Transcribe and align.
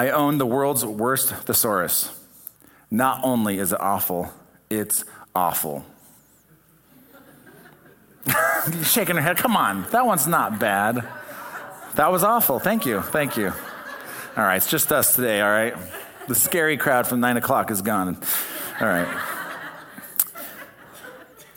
I 0.00 0.08
own 0.08 0.38
the 0.38 0.46
world's 0.46 0.82
worst 0.82 1.28
thesaurus. 1.28 2.10
Not 2.90 3.20
only 3.22 3.58
is 3.58 3.74
it 3.74 3.80
awful, 3.82 4.32
it's 4.70 5.04
awful. 5.34 5.84
Shaking 8.82 9.16
her 9.16 9.20
head. 9.20 9.36
Come 9.36 9.58
on, 9.58 9.84
that 9.90 10.06
one's 10.06 10.26
not 10.26 10.58
bad. 10.58 11.06
That 11.96 12.10
was 12.10 12.22
awful. 12.22 12.58
Thank 12.58 12.86
you. 12.86 13.02
Thank 13.02 13.36
you. 13.36 13.48
All 14.38 14.44
right, 14.44 14.56
it's 14.56 14.70
just 14.70 14.90
us 14.90 15.16
today, 15.16 15.42
all 15.42 15.50
right? 15.50 15.76
The 16.28 16.34
scary 16.34 16.78
crowd 16.78 17.06
from 17.06 17.20
nine 17.20 17.36
o'clock 17.36 17.70
is 17.70 17.82
gone. 17.82 18.16
All 18.80 18.88
right. 18.88 19.29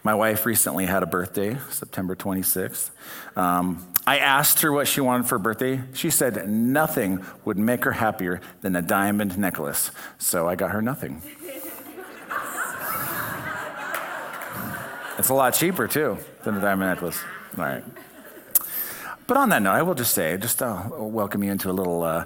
My 0.06 0.14
wife 0.14 0.46
recently 0.46 0.86
had 0.86 1.02
a 1.02 1.06
birthday, 1.06 1.58
September 1.70 2.14
26th. 2.14 2.90
Um, 3.38 3.88
I 4.06 4.18
asked 4.18 4.60
her 4.60 4.70
what 4.70 4.86
she 4.86 5.00
wanted 5.00 5.28
for 5.28 5.36
her 5.36 5.40
birthday. 5.40 5.82
She 5.94 6.10
said 6.10 6.50
nothing 6.50 7.24
would 7.46 7.58
make 7.58 7.86
her 7.86 7.94
happier 7.94 8.42
than 8.60 8.76
a 8.76 8.82
diamond 8.82 9.38
necklace. 9.38 9.92
So 10.18 10.46
I 10.46 10.56
got 10.56 10.72
her 10.72 10.82
nothing. 10.82 11.22
it's 15.18 15.30
a 15.30 15.34
lot 15.34 15.54
cheaper, 15.54 15.88
too, 15.88 16.18
than 16.44 16.58
a 16.58 16.62
diamond 16.62 16.90
necklace. 16.90 17.24
All 17.58 17.64
right. 17.64 17.84
But 19.26 19.38
on 19.38 19.48
that 19.50 19.62
note, 19.62 19.72
I 19.72 19.84
will 19.84 19.96
just 19.96 20.14
say, 20.14 20.36
just 20.36 20.62
uh, 20.62 20.84
welcome 20.92 21.46
you 21.46 21.52
into 21.54 21.70
a 21.70 21.72
little. 21.72 22.04
Uh, 22.04 22.26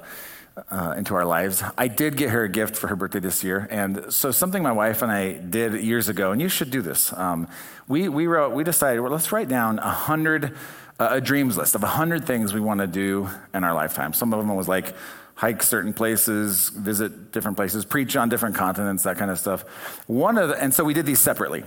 uh, 0.70 0.96
into 0.98 1.16
our 1.16 1.26
lives. 1.26 1.64
I 1.78 1.88
did 1.88 2.18
get 2.18 2.30
her 2.32 2.44
a 2.44 2.50
gift 2.50 2.76
for 2.76 2.88
her 2.88 2.96
birthday 2.96 3.20
this 3.20 3.44
year, 3.44 3.68
and 3.70 4.12
so 4.12 4.32
something 4.32 4.64
my 4.64 4.72
wife 4.72 5.02
and 5.02 5.12
I 5.12 5.34
did 5.34 5.82
years 5.82 6.10
ago, 6.10 6.32
and 6.32 6.42
you 6.42 6.50
should 6.50 6.72
do 6.72 6.82
this. 6.82 7.14
Um, 7.14 7.48
we 7.88 8.10
we 8.10 8.28
wrote, 8.28 8.54
we 8.54 8.64
decided, 8.64 9.02
well, 9.02 9.12
let's 9.12 9.32
write 9.32 9.48
down 9.48 9.80
a 9.80 9.92
hundred, 9.92 10.56
uh, 11.00 11.10
a 11.12 11.22
dreams 11.22 11.58
list 11.58 11.76
of 11.76 11.84
a 11.84 11.88
hundred 11.88 12.26
things 12.26 12.54
we 12.54 12.60
want 12.60 12.82
to 12.82 12.88
do 12.88 13.30
in 13.54 13.64
our 13.64 13.74
lifetime. 13.74 14.14
Some 14.14 14.34
of 14.34 14.40
them 14.40 14.56
was 14.56 14.68
like 14.68 14.96
hike 15.38 15.62
certain 15.62 15.94
places, 15.94 16.70
visit 16.70 17.32
different 17.32 17.58
places, 17.58 17.86
preach 17.86 18.16
on 18.18 18.28
different 18.28 18.56
continents, 18.56 19.03
that 19.03 19.18
kind 19.18 19.30
of 19.30 19.38
stuff. 19.38 19.64
One 20.08 20.38
of 20.38 20.50
the, 20.50 20.62
and 20.62 20.74
so 20.74 20.84
we 20.84 20.96
did 20.96 21.06
these 21.06 21.20
separately. 21.20 21.64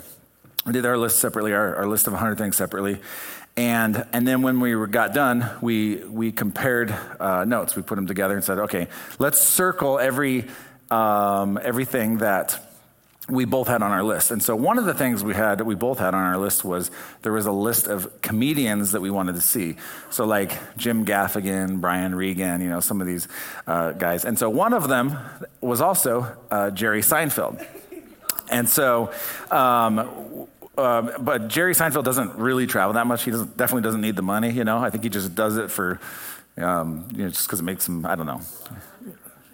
We 0.66 0.72
did 0.72 0.84
our 0.84 0.98
list 0.98 1.20
separately, 1.20 1.54
our, 1.54 1.76
our 1.76 1.86
list 1.86 2.06
of 2.06 2.12
100 2.12 2.36
things 2.36 2.56
separately. 2.56 3.00
And, 3.56 4.06
and 4.12 4.26
then 4.26 4.42
when 4.42 4.60
we 4.60 4.74
got 4.86 5.12
done, 5.12 5.48
we, 5.60 5.96
we 5.96 6.32
compared 6.32 6.90
uh, 7.18 7.44
notes. 7.44 7.76
We 7.76 7.82
put 7.82 7.96
them 7.96 8.06
together 8.06 8.34
and 8.34 8.44
said, 8.44 8.58
okay, 8.58 8.88
let's 9.18 9.40
circle 9.40 9.98
every, 9.98 10.46
um, 10.90 11.58
everything 11.62 12.18
that 12.18 12.58
we 13.28 13.44
both 13.44 13.68
had 13.68 13.82
on 13.82 13.92
our 13.92 14.02
list. 14.02 14.30
And 14.30 14.42
so 14.42 14.56
one 14.56 14.78
of 14.78 14.84
the 14.84 14.94
things 14.94 15.22
we 15.22 15.34
had, 15.34 15.58
that 15.58 15.64
we 15.64 15.74
both 15.74 15.98
had 15.98 16.14
on 16.14 16.22
our 16.22 16.38
list 16.38 16.64
was 16.64 16.90
there 17.22 17.32
was 17.32 17.46
a 17.46 17.52
list 17.52 17.86
of 17.86 18.20
comedians 18.22 18.92
that 18.92 19.00
we 19.00 19.10
wanted 19.10 19.34
to 19.36 19.40
see. 19.40 19.76
So 20.10 20.24
like 20.24 20.52
Jim 20.76 21.04
Gaffigan, 21.04 21.80
Brian 21.80 22.14
Regan, 22.14 22.60
you 22.60 22.68
know, 22.68 22.80
some 22.80 23.00
of 23.00 23.06
these 23.06 23.28
uh, 23.66 23.92
guys. 23.92 24.24
And 24.24 24.38
so 24.38 24.50
one 24.50 24.72
of 24.72 24.88
them 24.88 25.16
was 25.60 25.80
also 25.80 26.36
uh, 26.50 26.70
Jerry 26.70 27.02
Seinfeld. 27.02 27.64
And 28.50 28.68
so 28.68 29.12
um, 29.50 30.48
um, 30.78 31.10
but 31.20 31.48
Jerry 31.48 31.74
Seinfeld 31.74 32.04
doesn't 32.04 32.36
really 32.36 32.66
travel 32.66 32.94
that 32.94 33.06
much. 33.06 33.24
He 33.24 33.30
doesn't, 33.30 33.56
definitely 33.56 33.82
doesn't 33.82 34.00
need 34.00 34.16
the 34.16 34.22
money, 34.22 34.50
you 34.50 34.64
know. 34.64 34.78
I 34.78 34.90
think 34.90 35.04
he 35.04 35.10
just 35.10 35.34
does 35.34 35.56
it 35.56 35.70
for, 35.70 36.00
um, 36.56 37.08
you 37.12 37.24
know, 37.24 37.28
just 37.28 37.46
because 37.46 37.60
it 37.60 37.64
makes 37.64 37.86
him, 37.86 38.06
I 38.06 38.14
don't 38.14 38.26
know. 38.26 38.40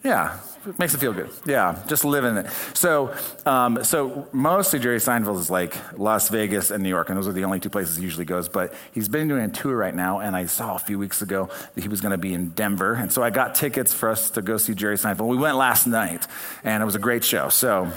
Yeah, 0.05 0.39
it 0.65 0.79
makes 0.79 0.95
him 0.95 1.01
feel 1.01 1.13
good. 1.13 1.31
Yeah, 1.45 1.83
just 1.89 2.05
live 2.05 2.25
in 2.25 2.37
it. 2.37 2.47
So, 2.75 3.13
um, 3.45 3.83
so 3.83 4.29
mostly 4.31 4.79
Jerry 4.79 4.99
Seinfeld 4.99 5.41
is 5.41 5.51
like 5.51 5.75
Las 5.99 6.29
Vegas 6.29 6.71
and 6.71 6.81
New 6.85 6.89
York, 6.89 7.09
and 7.09 7.19
those 7.19 7.27
are 7.27 7.33
the 7.33 7.43
only 7.43 7.59
two 7.59 7.71
places 7.71 7.97
he 7.97 8.05
usually 8.05 8.25
goes. 8.25 8.49
But 8.49 8.73
he's 8.93 9.09
been 9.09 9.27
doing 9.27 9.43
a 9.43 9.49
tour 9.49 9.77
right 9.77 9.95
now, 9.95 10.21
and 10.21 10.37
I 10.37 10.47
saw 10.47 10.77
a 10.77 10.79
few 10.79 10.97
weeks 10.97 11.23
ago 11.23 11.51
that 11.75 11.81
he 11.81 11.89
was 11.89 12.01
going 12.01 12.13
to 12.13 12.19
be 12.19 12.35
in 12.35 12.51
Denver, 12.51 12.95
and 12.95 13.11
so 13.11 13.21
I 13.25 13.31
got 13.31 13.57
tickets 13.57 13.93
for 13.93 14.09
us 14.09 14.31
to 14.31 14.43
go 14.43 14.59
see 14.59 14.75
Jerry 14.75 14.97
Seinfeld. 14.97 15.27
We 15.27 15.39
went 15.39 15.57
last 15.57 15.89
night, 15.89 16.25
and 16.63 16.81
it 16.83 16.87
was 16.87 16.95
a 16.95 17.01
great 17.01 17.25
show. 17.25 17.49
So. 17.49 17.91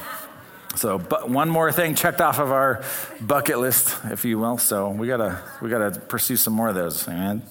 So, 0.75 0.97
but 0.97 1.29
one 1.29 1.49
more 1.49 1.71
thing 1.71 1.95
checked 1.95 2.21
off 2.21 2.39
of 2.39 2.51
our 2.51 2.83
bucket 3.19 3.59
list, 3.59 3.95
if 4.05 4.23
you 4.23 4.39
will. 4.39 4.57
So 4.57 4.89
we 4.89 5.07
gotta 5.07 5.41
we 5.61 5.69
gotta 5.69 5.99
pursue 5.99 6.37
some 6.37 6.53
more 6.53 6.69
of 6.69 6.75
those. 6.75 7.07
Amen. 7.07 7.41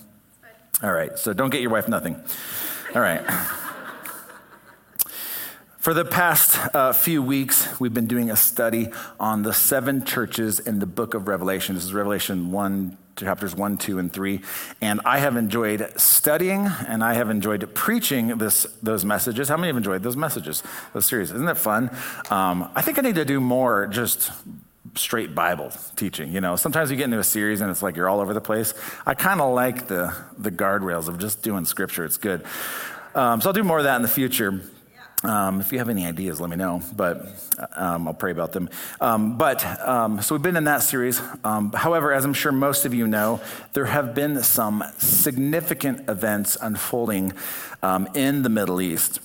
All 0.82 0.92
right. 0.92 1.18
So 1.18 1.32
don't 1.32 1.50
get 1.50 1.60
your 1.60 1.70
wife 1.70 1.88
nothing. 1.88 2.22
All 2.94 3.02
right. 3.02 3.22
For 5.78 5.94
the 5.94 6.04
past 6.04 6.58
uh, 6.74 6.92
few 6.92 7.22
weeks, 7.22 7.80
we've 7.80 7.94
been 7.94 8.06
doing 8.06 8.30
a 8.30 8.36
study 8.36 8.88
on 9.18 9.42
the 9.42 9.52
seven 9.52 10.04
churches 10.04 10.58
in 10.60 10.80
the 10.80 10.86
book 10.86 11.14
of 11.14 11.28
Revelation. 11.28 11.74
This 11.74 11.84
is 11.84 11.94
Revelation 11.94 12.52
1 12.52 12.98
chapters 13.18 13.54
1, 13.54 13.78
2, 13.78 13.98
and 13.98 14.12
3. 14.12 14.40
And 14.80 15.00
I 15.04 15.18
have 15.18 15.36
enjoyed 15.36 15.92
studying 16.00 16.66
and 16.86 17.02
I 17.04 17.14
have 17.14 17.30
enjoyed 17.30 17.74
preaching 17.74 18.38
this, 18.38 18.64
those 18.82 19.04
messages. 19.04 19.48
How 19.48 19.56
many 19.56 19.68
have 19.68 19.76
enjoyed 19.76 20.02
those 20.02 20.16
messages, 20.16 20.62
those 20.92 21.08
series? 21.08 21.30
Isn't 21.30 21.48
it 21.48 21.58
fun? 21.58 21.90
Um, 22.30 22.70
I 22.74 22.82
think 22.82 22.98
I 22.98 23.02
need 23.02 23.16
to 23.16 23.24
do 23.24 23.40
more 23.40 23.86
just 23.86 24.30
straight 24.94 25.34
Bible 25.34 25.72
teaching. 25.96 26.32
You 26.32 26.40
know, 26.40 26.56
sometimes 26.56 26.90
you 26.90 26.96
get 26.96 27.04
into 27.04 27.18
a 27.18 27.24
series 27.24 27.60
and 27.60 27.70
it's 27.70 27.82
like 27.82 27.96
you're 27.96 28.08
all 28.08 28.20
over 28.20 28.34
the 28.34 28.40
place. 28.40 28.74
I 29.06 29.14
kind 29.14 29.40
of 29.40 29.54
like 29.54 29.88
the, 29.88 30.14
the 30.38 30.50
guardrails 30.50 31.08
of 31.08 31.18
just 31.18 31.42
doing 31.42 31.64
scripture, 31.64 32.04
it's 32.04 32.16
good. 32.16 32.44
Um, 33.14 33.40
so 33.40 33.48
I'll 33.48 33.54
do 33.54 33.64
more 33.64 33.78
of 33.78 33.84
that 33.84 33.96
in 33.96 34.02
the 34.02 34.08
future. 34.08 34.60
Um, 35.24 35.60
if 35.60 35.72
you 35.72 35.78
have 35.78 35.88
any 35.88 36.06
ideas, 36.06 36.40
let 36.40 36.48
me 36.48 36.56
know, 36.56 36.80
but 36.94 37.26
um, 37.74 38.06
I'll 38.06 38.14
pray 38.14 38.30
about 38.30 38.52
them. 38.52 38.70
Um, 39.00 39.36
but 39.36 39.64
um, 39.80 40.22
so 40.22 40.34
we've 40.34 40.42
been 40.42 40.56
in 40.56 40.64
that 40.64 40.82
series. 40.82 41.20
Um, 41.42 41.72
however, 41.72 42.12
as 42.12 42.24
I'm 42.24 42.34
sure 42.34 42.52
most 42.52 42.84
of 42.84 42.94
you 42.94 43.06
know, 43.08 43.40
there 43.72 43.86
have 43.86 44.14
been 44.14 44.42
some 44.44 44.84
significant 44.98 46.08
events 46.08 46.56
unfolding 46.60 47.32
um, 47.82 48.08
in 48.14 48.42
the 48.42 48.48
Middle 48.48 48.80
East. 48.80 49.18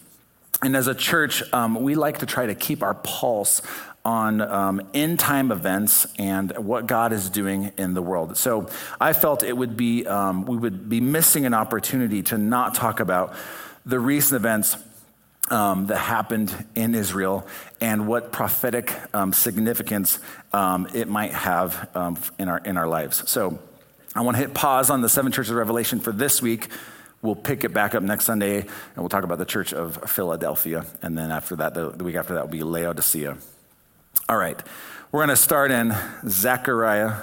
And 0.63 0.75
as 0.75 0.87
a 0.87 0.95
church, 0.95 1.43
we 1.77 1.93
like 1.95 2.19
to 2.19 2.25
try 2.25 2.47
to 2.47 2.55
keep 2.55 2.81
our 2.81 2.95
pulse 2.95 3.61
on 4.05 4.41
um, 4.41 4.81
end 4.93 5.19
time 5.19 5.51
events 5.51 6.07
and 6.19 6.51
what 6.57 6.87
God 6.87 7.13
is 7.13 7.29
doing 7.29 7.71
in 7.77 7.93
the 7.93 8.01
world. 8.01 8.37
So 8.37 8.69
I 8.99 9.13
felt 9.13 9.43
it 9.43 9.55
would 9.55 9.77
be, 9.77 10.05
um, 10.05 10.45
we 10.45 10.57
would 10.57 10.89
be 10.89 10.99
missing 10.99 11.45
an 11.45 11.53
opportunity 11.53 12.21
to 12.23 12.37
not 12.37 12.75
talk 12.75 12.99
about 12.99 13.33
the 13.85 13.99
recent 13.99 14.35
events 14.35 14.77
um, 15.49 15.87
that 15.87 15.97
happened 15.97 16.53
in 16.75 16.95
Israel 16.95 17.47
and 17.81 18.07
what 18.07 18.31
prophetic 18.31 18.93
um, 19.13 19.33
significance 19.33 20.19
um, 20.53 20.87
it 20.93 21.07
might 21.07 21.33
have 21.33 21.89
um, 21.95 22.17
in, 22.39 22.47
our, 22.47 22.59
in 22.59 22.77
our 22.77 22.87
lives. 22.87 23.29
So 23.29 23.59
I 24.15 24.21
want 24.21 24.37
to 24.37 24.41
hit 24.41 24.53
pause 24.53 24.89
on 24.89 25.01
the 25.01 25.09
seven 25.09 25.31
churches 25.31 25.51
of 25.51 25.57
Revelation 25.57 25.99
for 25.99 26.11
this 26.11 26.41
week. 26.41 26.67
We'll 27.21 27.35
pick 27.35 27.63
it 27.63 27.73
back 27.73 27.95
up 27.95 28.03
next 28.03 28.25
Sunday 28.25 28.61
and 28.61 28.97
we'll 28.97 29.09
talk 29.09 29.23
about 29.23 29.37
the 29.37 29.45
church 29.45 29.73
of 29.73 30.09
Philadelphia. 30.09 30.85
And 31.01 31.17
then 31.17 31.31
after 31.31 31.55
that, 31.57 31.73
the, 31.73 31.89
the 31.89 32.03
week 32.03 32.15
after 32.15 32.35
that 32.35 32.43
will 32.43 32.51
be 32.51 32.63
Laodicea. 32.63 33.37
All 34.29 34.37
right, 34.37 34.61
we're 35.11 35.19
going 35.19 35.29
to 35.29 35.35
start 35.35 35.71
in 35.71 35.95
Zechariah 36.27 37.15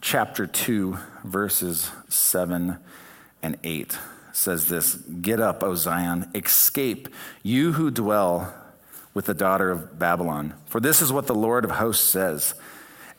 chapter 0.00 0.46
2, 0.46 0.98
verses 1.24 1.90
7 2.08 2.78
and 3.42 3.58
8 3.62 3.98
says 4.32 4.68
this 4.68 4.94
Get 4.94 5.40
up, 5.40 5.62
O 5.62 5.74
Zion, 5.74 6.30
escape, 6.34 7.08
you 7.42 7.72
who 7.72 7.90
dwell 7.90 8.54
with 9.14 9.26
the 9.26 9.34
daughter 9.34 9.70
of 9.70 9.98
Babylon. 9.98 10.54
For 10.66 10.80
this 10.80 11.02
is 11.02 11.12
what 11.12 11.26
the 11.26 11.34
Lord 11.34 11.64
of 11.64 11.72
hosts 11.72 12.06
says 12.06 12.54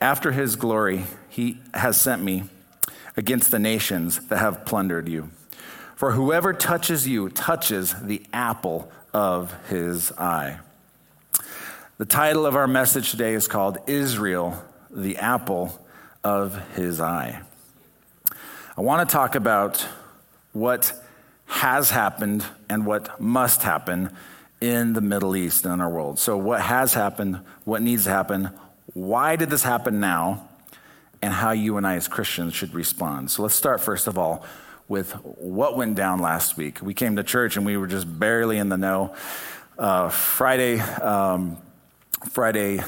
After 0.00 0.32
his 0.32 0.56
glory, 0.56 1.04
he 1.28 1.60
has 1.72 2.00
sent 2.00 2.22
me 2.22 2.44
against 3.16 3.50
the 3.50 3.58
nations 3.58 4.26
that 4.28 4.38
have 4.38 4.64
plundered 4.64 5.08
you. 5.08 5.30
For 5.96 6.12
whoever 6.12 6.52
touches 6.52 7.06
you 7.06 7.28
touches 7.28 7.94
the 8.02 8.22
apple 8.32 8.90
of 9.12 9.54
his 9.68 10.10
eye. 10.12 10.58
The 11.96 12.04
title 12.04 12.44
of 12.44 12.56
our 12.56 12.66
message 12.66 13.12
today 13.12 13.34
is 13.34 13.46
called 13.46 13.78
Israel, 13.86 14.60
the 14.90 15.18
apple 15.18 15.80
of 16.24 16.74
his 16.74 17.00
eye. 17.00 17.40
I 18.76 18.80
want 18.80 19.08
to 19.08 19.12
talk 19.12 19.36
about 19.36 19.86
what 20.52 20.92
has 21.46 21.90
happened 21.90 22.44
and 22.68 22.86
what 22.86 23.20
must 23.20 23.62
happen 23.62 24.10
in 24.60 24.92
the 24.94 25.00
Middle 25.00 25.36
East 25.36 25.64
and 25.64 25.74
in 25.74 25.80
our 25.80 25.90
world. 25.90 26.18
So, 26.18 26.36
what 26.36 26.60
has 26.60 26.94
happened, 26.94 27.40
what 27.64 27.82
needs 27.82 28.04
to 28.04 28.10
happen, 28.10 28.50
why 28.92 29.36
did 29.36 29.50
this 29.50 29.62
happen 29.62 30.00
now, 30.00 30.48
and 31.20 31.32
how 31.32 31.50
you 31.52 31.76
and 31.76 31.86
I 31.86 31.96
as 31.96 32.08
Christians 32.08 32.54
should 32.54 32.74
respond. 32.74 33.30
So, 33.30 33.42
let's 33.42 33.54
start 33.54 33.80
first 33.80 34.06
of 34.06 34.18
all 34.18 34.44
with 34.88 35.12
what 35.22 35.76
went 35.76 35.96
down 35.96 36.20
last 36.20 36.56
week. 36.56 36.80
We 36.82 36.94
came 36.94 37.16
to 37.16 37.22
church 37.22 37.56
and 37.56 37.64
we 37.64 37.76
were 37.76 37.86
just 37.86 38.18
barely 38.18 38.58
in 38.58 38.68
the 38.68 38.76
know. 38.76 39.14
Uh, 39.78 40.08
Friday, 40.08 40.78
um, 40.78 41.56
Friday, 42.30 42.82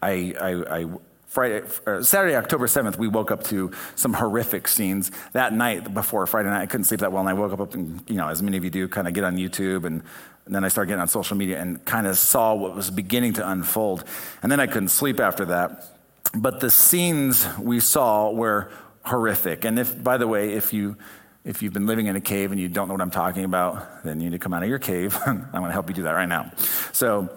I, 0.00 0.34
I, 0.40 0.80
I 0.80 0.86
Friday, 1.32 1.62
uh, 1.86 2.02
Saturday, 2.02 2.36
October 2.36 2.66
7th, 2.66 2.98
we 2.98 3.08
woke 3.08 3.30
up 3.30 3.42
to 3.44 3.70
some 3.94 4.12
horrific 4.12 4.68
scenes. 4.68 5.10
That 5.32 5.54
night 5.54 5.94
before 5.94 6.26
Friday 6.26 6.50
night, 6.50 6.60
I 6.60 6.66
couldn't 6.66 6.84
sleep 6.84 7.00
that 7.00 7.10
well, 7.10 7.20
and 7.20 7.28
I 7.30 7.32
woke 7.32 7.58
up 7.58 7.72
and, 7.72 8.04
you 8.06 8.16
know, 8.16 8.28
as 8.28 8.42
many 8.42 8.58
of 8.58 8.64
you 8.64 8.68
do, 8.68 8.86
kind 8.86 9.08
of 9.08 9.14
get 9.14 9.24
on 9.24 9.36
YouTube, 9.36 9.84
and, 9.84 10.02
and 10.44 10.54
then 10.54 10.62
I 10.62 10.68
started 10.68 10.88
getting 10.88 11.00
on 11.00 11.08
social 11.08 11.34
media 11.34 11.58
and 11.58 11.82
kind 11.86 12.06
of 12.06 12.18
saw 12.18 12.52
what 12.52 12.76
was 12.76 12.90
beginning 12.90 13.32
to 13.34 13.48
unfold. 13.48 14.04
And 14.42 14.52
then 14.52 14.60
I 14.60 14.66
couldn't 14.66 14.90
sleep 14.90 15.20
after 15.20 15.46
that. 15.46 15.86
But 16.34 16.60
the 16.60 16.70
scenes 16.70 17.48
we 17.58 17.80
saw 17.80 18.30
were 18.30 18.70
horrific. 19.02 19.64
And 19.64 19.78
if, 19.78 20.04
by 20.04 20.18
the 20.18 20.28
way, 20.28 20.52
if 20.52 20.74
you 20.74 20.96
If 21.44 21.62
you've 21.62 21.72
been 21.72 21.86
living 21.86 22.06
in 22.06 22.14
a 22.14 22.20
cave 22.20 22.52
and 22.52 22.60
you 22.60 22.68
don't 22.68 22.88
know 22.88 22.94
what 22.94 23.00
I'm 23.00 23.10
talking 23.10 23.44
about, 23.44 24.04
then 24.04 24.20
you 24.20 24.28
need 24.28 24.36
to 24.36 24.38
come 24.38 24.52
out 24.54 24.62
of 24.62 24.68
your 24.68 24.78
cave. 24.78 25.18
I'm 25.26 25.50
going 25.50 25.64
to 25.64 25.72
help 25.72 25.88
you 25.88 25.94
do 25.94 26.02
that 26.02 26.12
right 26.12 26.28
now. 26.28 26.52
So, 26.92 27.30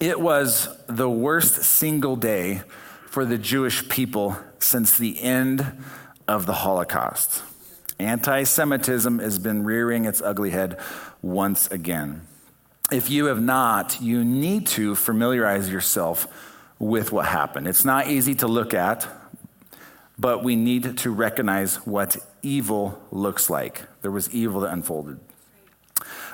it 0.00 0.18
was 0.18 0.68
the 0.86 1.10
worst 1.10 1.62
single 1.62 2.16
day 2.16 2.62
for 3.14 3.24
the 3.24 3.38
Jewish 3.38 3.88
people 3.88 4.36
since 4.58 4.98
the 4.98 5.22
end 5.22 5.64
of 6.26 6.46
the 6.46 6.52
Holocaust. 6.52 7.44
Anti 8.00 8.42
Semitism 8.42 9.20
has 9.20 9.38
been 9.38 9.62
rearing 9.62 10.04
its 10.04 10.20
ugly 10.20 10.50
head 10.50 10.80
once 11.22 11.70
again. 11.70 12.22
If 12.90 13.10
you 13.10 13.26
have 13.26 13.40
not, 13.40 14.00
you 14.00 14.24
need 14.24 14.66
to 14.78 14.96
familiarize 14.96 15.70
yourself 15.70 16.26
with 16.80 17.12
what 17.12 17.26
happened. 17.26 17.68
It's 17.68 17.84
not 17.84 18.08
easy 18.08 18.34
to 18.34 18.48
look 18.48 18.74
at, 18.74 19.06
but 20.18 20.42
we 20.42 20.56
need 20.56 20.98
to 20.98 21.12
recognize 21.12 21.76
what 21.86 22.16
evil 22.42 23.00
looks 23.12 23.48
like. 23.48 23.82
There 24.02 24.10
was 24.10 24.28
evil 24.34 24.62
that 24.62 24.72
unfolded. 24.72 25.20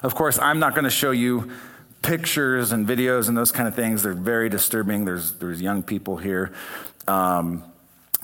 Of 0.02 0.14
course, 0.14 0.38
I'm 0.38 0.58
not 0.58 0.72
going 0.72 0.84
to 0.84 0.90
show 0.90 1.10
you 1.10 1.50
pictures 2.02 2.72
and 2.72 2.86
videos 2.86 3.28
and 3.28 3.36
those 3.36 3.52
kind 3.52 3.68
of 3.68 3.74
things. 3.74 4.02
They're 4.02 4.14
very 4.14 4.48
disturbing. 4.48 5.04
There's, 5.04 5.32
there's 5.32 5.60
young 5.60 5.82
people 5.82 6.16
here. 6.16 6.52
Um, 7.06 7.64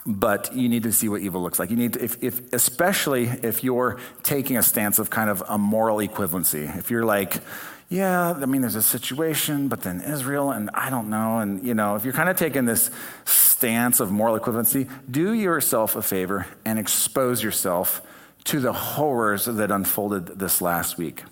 but 0.07 0.55
you 0.55 0.69
need 0.69 0.85
to 0.85 0.93
see 0.93 1.09
what 1.09 1.21
evil 1.21 1.43
looks 1.43 1.59
like. 1.59 1.71
You 1.71 1.77
need 1.77 1.95
to, 1.95 2.05
if, 2.05 2.23
if, 2.23 2.53
especially 2.53 3.25
if 3.25 3.65
you're 3.65 3.99
taking 4.23 4.57
a 4.57 4.63
stance 4.63 4.99
of 4.99 5.11
kind 5.11 5.29
of 5.29 5.43
a 5.49 5.59
moral 5.59 5.99
equivalency. 5.99 6.77
If 6.79 6.91
you're 6.91 7.05
like, 7.05 7.43
yeah, 7.89 8.33
I 8.33 8.47
mean, 8.47 8.61
there's 8.61 8.77
a 8.77 8.83
situation, 8.83 9.69
but 9.69 9.83
then 9.83 10.01
Israel, 10.01 10.51
and 10.53 10.71
I 10.75 10.91
don't 10.91 11.11
know. 11.11 11.39
And, 11.39 11.65
you 11.65 11.75
know, 11.75 11.97
if 11.97 12.05
you're 12.05 12.15
kind 12.15 12.29
of 12.29 12.37
taking 12.37 12.65
this 12.65 12.91
stance 13.25 14.01
of 14.01 14.11
moral 14.11 14.39
equivalency, 14.39 14.91
do 15.11 15.33
yourself 15.33 15.97
a 15.97 16.03
favor 16.03 16.47
and 16.65 16.79
expose 16.79 17.43
yourself 17.43 18.01
to 18.45 18.61
the 18.61 18.73
horrors 18.73 19.47
that 19.47 19.71
unfolded 19.71 20.39
this 20.39 20.61
last 20.61 20.99
week. 20.99 21.25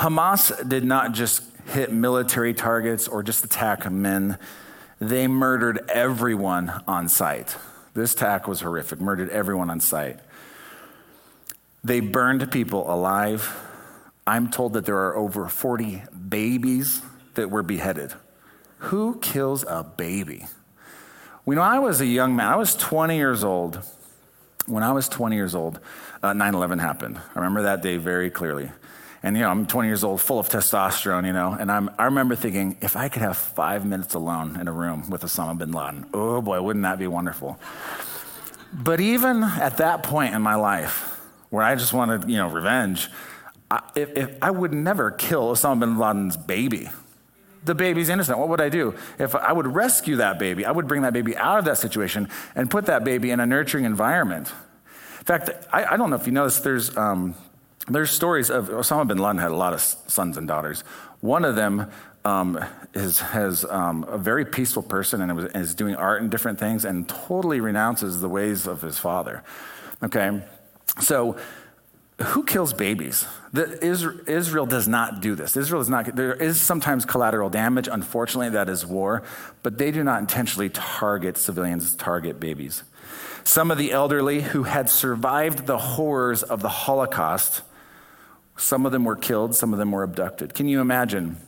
Hamas 0.00 0.66
did 0.66 0.82
not 0.82 1.12
just 1.12 1.42
hit 1.66 1.92
military 1.92 2.54
targets 2.54 3.06
or 3.06 3.22
just 3.22 3.44
attack 3.44 3.90
men, 3.90 4.38
they 4.98 5.28
murdered 5.28 5.78
everyone 5.90 6.70
on 6.88 7.06
sight. 7.06 7.54
This 7.92 8.14
attack 8.14 8.48
was 8.48 8.62
horrific, 8.62 8.98
murdered 8.98 9.28
everyone 9.28 9.68
on 9.68 9.78
sight. 9.78 10.18
They 11.84 12.00
burned 12.00 12.50
people 12.50 12.90
alive. 12.90 13.54
I'm 14.26 14.50
told 14.50 14.72
that 14.72 14.86
there 14.86 14.96
are 14.96 15.14
over 15.16 15.48
40 15.48 16.02
babies 16.30 17.02
that 17.34 17.50
were 17.50 17.62
beheaded. 17.62 18.14
Who 18.78 19.18
kills 19.18 19.66
a 19.68 19.84
baby? 19.84 20.46
When 21.44 21.58
I 21.58 21.78
was 21.78 22.00
a 22.00 22.06
young 22.06 22.34
man, 22.34 22.46
I 22.46 22.56
was 22.56 22.74
20 22.74 23.16
years 23.16 23.44
old. 23.44 23.82
When 24.64 24.82
I 24.82 24.92
was 24.92 25.10
20 25.10 25.36
years 25.36 25.54
old, 25.54 25.78
9 26.22 26.40
uh, 26.40 26.56
11 26.56 26.78
happened. 26.78 27.18
I 27.18 27.38
remember 27.38 27.62
that 27.62 27.82
day 27.82 27.98
very 27.98 28.30
clearly. 28.30 28.70
And, 29.22 29.36
you 29.36 29.42
know, 29.42 29.50
I'm 29.50 29.66
20 29.66 29.88
years 29.88 30.02
old, 30.02 30.20
full 30.20 30.38
of 30.38 30.48
testosterone, 30.48 31.26
you 31.26 31.32
know, 31.32 31.52
and 31.52 31.70
I'm, 31.70 31.90
I 31.98 32.06
remember 32.06 32.34
thinking, 32.34 32.78
if 32.80 32.96
I 32.96 33.10
could 33.10 33.20
have 33.20 33.36
five 33.36 33.84
minutes 33.84 34.14
alone 34.14 34.58
in 34.58 34.66
a 34.66 34.72
room 34.72 35.10
with 35.10 35.22
Osama 35.22 35.58
bin 35.58 35.72
Laden, 35.72 36.06
oh 36.14 36.40
boy, 36.40 36.62
wouldn't 36.62 36.84
that 36.84 36.98
be 36.98 37.06
wonderful? 37.06 37.60
But 38.72 39.00
even 39.00 39.42
at 39.42 39.76
that 39.76 40.04
point 40.04 40.34
in 40.34 40.40
my 40.40 40.54
life, 40.54 41.20
where 41.50 41.62
I 41.62 41.74
just 41.74 41.92
wanted, 41.92 42.30
you 42.30 42.36
know, 42.36 42.48
revenge, 42.48 43.08
I, 43.70 43.82
if, 43.94 44.16
if 44.16 44.38
I 44.40 44.50
would 44.50 44.72
never 44.72 45.10
kill 45.10 45.52
Osama 45.52 45.80
bin 45.80 45.98
Laden's 45.98 46.36
baby. 46.36 46.88
The 47.62 47.74
baby's 47.74 48.08
innocent. 48.08 48.38
What 48.38 48.48
would 48.48 48.60
I 48.60 48.70
do? 48.70 48.94
If 49.18 49.34
I 49.34 49.52
would 49.52 49.66
rescue 49.66 50.16
that 50.16 50.38
baby, 50.38 50.64
I 50.64 50.70
would 50.70 50.88
bring 50.88 51.02
that 51.02 51.12
baby 51.12 51.36
out 51.36 51.58
of 51.58 51.66
that 51.66 51.76
situation 51.76 52.30
and 52.54 52.70
put 52.70 52.86
that 52.86 53.04
baby 53.04 53.30
in 53.32 53.38
a 53.38 53.44
nurturing 53.44 53.84
environment. 53.84 54.50
In 55.18 55.24
fact, 55.26 55.50
I, 55.70 55.84
I 55.84 55.96
don't 55.98 56.08
know 56.08 56.16
if 56.16 56.26
you 56.26 56.32
noticed, 56.32 56.64
there's 56.64 56.96
um, 56.96 57.34
there's 57.94 58.10
stories 58.10 58.50
of 58.50 58.68
Osama 58.68 59.08
bin 59.08 59.18
Laden 59.18 59.38
had 59.38 59.50
a 59.50 59.56
lot 59.56 59.72
of 59.72 59.80
sons 59.80 60.36
and 60.36 60.46
daughters. 60.46 60.82
One 61.20 61.44
of 61.44 61.56
them 61.56 61.90
um, 62.24 62.62
is, 62.94 63.20
has 63.20 63.64
um, 63.64 64.04
a 64.08 64.18
very 64.18 64.44
peaceful 64.44 64.82
person 64.82 65.20
and 65.20 65.56
is 65.56 65.74
doing 65.74 65.94
art 65.94 66.22
and 66.22 66.30
different 66.30 66.58
things 66.58 66.84
and 66.84 67.08
totally 67.08 67.60
renounces 67.60 68.20
the 68.20 68.28
ways 68.28 68.66
of 68.66 68.82
his 68.82 68.98
father. 68.98 69.42
Okay, 70.02 70.42
so 71.00 71.36
who 72.22 72.44
kills 72.44 72.72
babies? 72.72 73.26
The, 73.52 73.82
Israel 73.84 74.66
does 74.66 74.86
not 74.86 75.20
do 75.20 75.34
this. 75.34 75.56
Israel 75.56 75.80
is 75.80 75.88
not. 75.88 76.14
There 76.14 76.34
is 76.34 76.60
sometimes 76.60 77.04
collateral 77.04 77.48
damage. 77.48 77.88
Unfortunately, 77.90 78.50
that 78.50 78.68
is 78.68 78.84
war, 78.84 79.22
but 79.62 79.78
they 79.78 79.90
do 79.90 80.04
not 80.04 80.20
intentionally 80.20 80.68
target 80.68 81.38
civilians, 81.38 81.94
target 81.96 82.38
babies. 82.38 82.82
Some 83.44 83.70
of 83.70 83.78
the 83.78 83.90
elderly 83.92 84.42
who 84.42 84.64
had 84.64 84.90
survived 84.90 85.66
the 85.66 85.78
horrors 85.78 86.42
of 86.42 86.60
the 86.60 86.68
Holocaust 86.68 87.62
some 88.60 88.86
of 88.86 88.92
them 88.92 89.04
were 89.04 89.16
killed, 89.16 89.54
some 89.56 89.72
of 89.72 89.78
them 89.78 89.90
were 89.90 90.02
abducted. 90.02 90.54
Can 90.54 90.68
you 90.68 90.80
imagine 90.80 91.38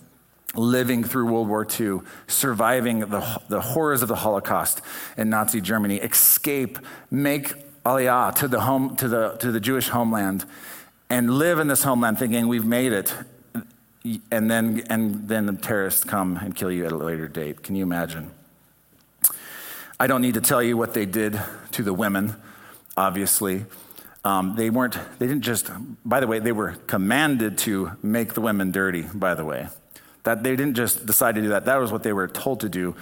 living 0.54 1.04
through 1.04 1.26
World 1.26 1.48
War 1.48 1.66
II, 1.78 2.00
surviving 2.26 3.00
the, 3.00 3.40
the 3.48 3.60
horrors 3.60 4.02
of 4.02 4.08
the 4.08 4.16
Holocaust 4.16 4.80
in 5.16 5.30
Nazi 5.30 5.60
Germany, 5.60 5.96
escape, 5.96 6.78
make 7.10 7.54
aliyah 7.84 8.34
to 8.36 8.48
the, 8.48 8.60
home, 8.60 8.96
to, 8.96 9.08
the, 9.08 9.30
to 9.40 9.50
the 9.50 9.60
Jewish 9.60 9.88
homeland, 9.88 10.44
and 11.10 11.30
live 11.38 11.58
in 11.58 11.68
this 11.68 11.82
homeland 11.82 12.18
thinking 12.18 12.48
we've 12.48 12.66
made 12.66 12.92
it, 12.92 13.14
and 14.30 14.50
then, 14.50 14.82
and 14.88 15.28
then 15.28 15.46
the 15.46 15.52
terrorists 15.52 16.04
come 16.04 16.36
and 16.38 16.54
kill 16.54 16.70
you 16.70 16.86
at 16.86 16.92
a 16.92 16.96
later 16.96 17.28
date. 17.28 17.62
Can 17.62 17.76
you 17.76 17.82
imagine? 17.82 18.30
I 20.00 20.06
don't 20.06 20.22
need 20.22 20.34
to 20.34 20.40
tell 20.40 20.62
you 20.62 20.76
what 20.76 20.94
they 20.94 21.06
did 21.06 21.40
to 21.72 21.82
the 21.82 21.92
women, 21.92 22.34
obviously. 22.96 23.64
Um, 24.24 24.54
they 24.54 24.70
weren't, 24.70 24.96
they 25.18 25.26
didn't 25.26 25.42
just, 25.42 25.70
by 26.04 26.20
the 26.20 26.26
way, 26.26 26.38
they 26.38 26.52
were 26.52 26.72
commanded 26.86 27.58
to 27.58 27.92
make 28.02 28.34
the 28.34 28.40
women 28.40 28.70
dirty, 28.70 29.02
by 29.02 29.34
the 29.34 29.44
way. 29.44 29.68
That 30.22 30.44
they 30.44 30.54
didn't 30.54 30.74
just 30.74 31.06
decide 31.06 31.34
to 31.34 31.42
do 31.42 31.48
that, 31.48 31.64
that 31.64 31.80
was 31.80 31.90
what 31.90 32.04
they 32.04 32.12
were 32.12 32.28
told 32.28 32.60
to 32.60 32.68
do 32.68 32.94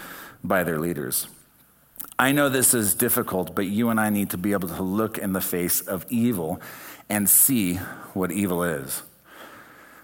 by 0.42 0.64
their 0.64 0.78
leaders. 0.78 1.26
I 2.18 2.32
know 2.32 2.48
this 2.48 2.74
is 2.74 2.94
difficult, 2.94 3.54
but 3.54 3.66
you 3.66 3.90
and 3.90 4.00
I 4.00 4.10
need 4.10 4.30
to 4.30 4.38
be 4.38 4.52
able 4.52 4.68
to 4.68 4.82
look 4.82 5.18
in 5.18 5.32
the 5.32 5.40
face 5.40 5.80
of 5.80 6.06
evil 6.08 6.60
and 7.08 7.28
see 7.28 7.76
what 8.14 8.30
evil 8.32 8.62
is. 8.62 9.02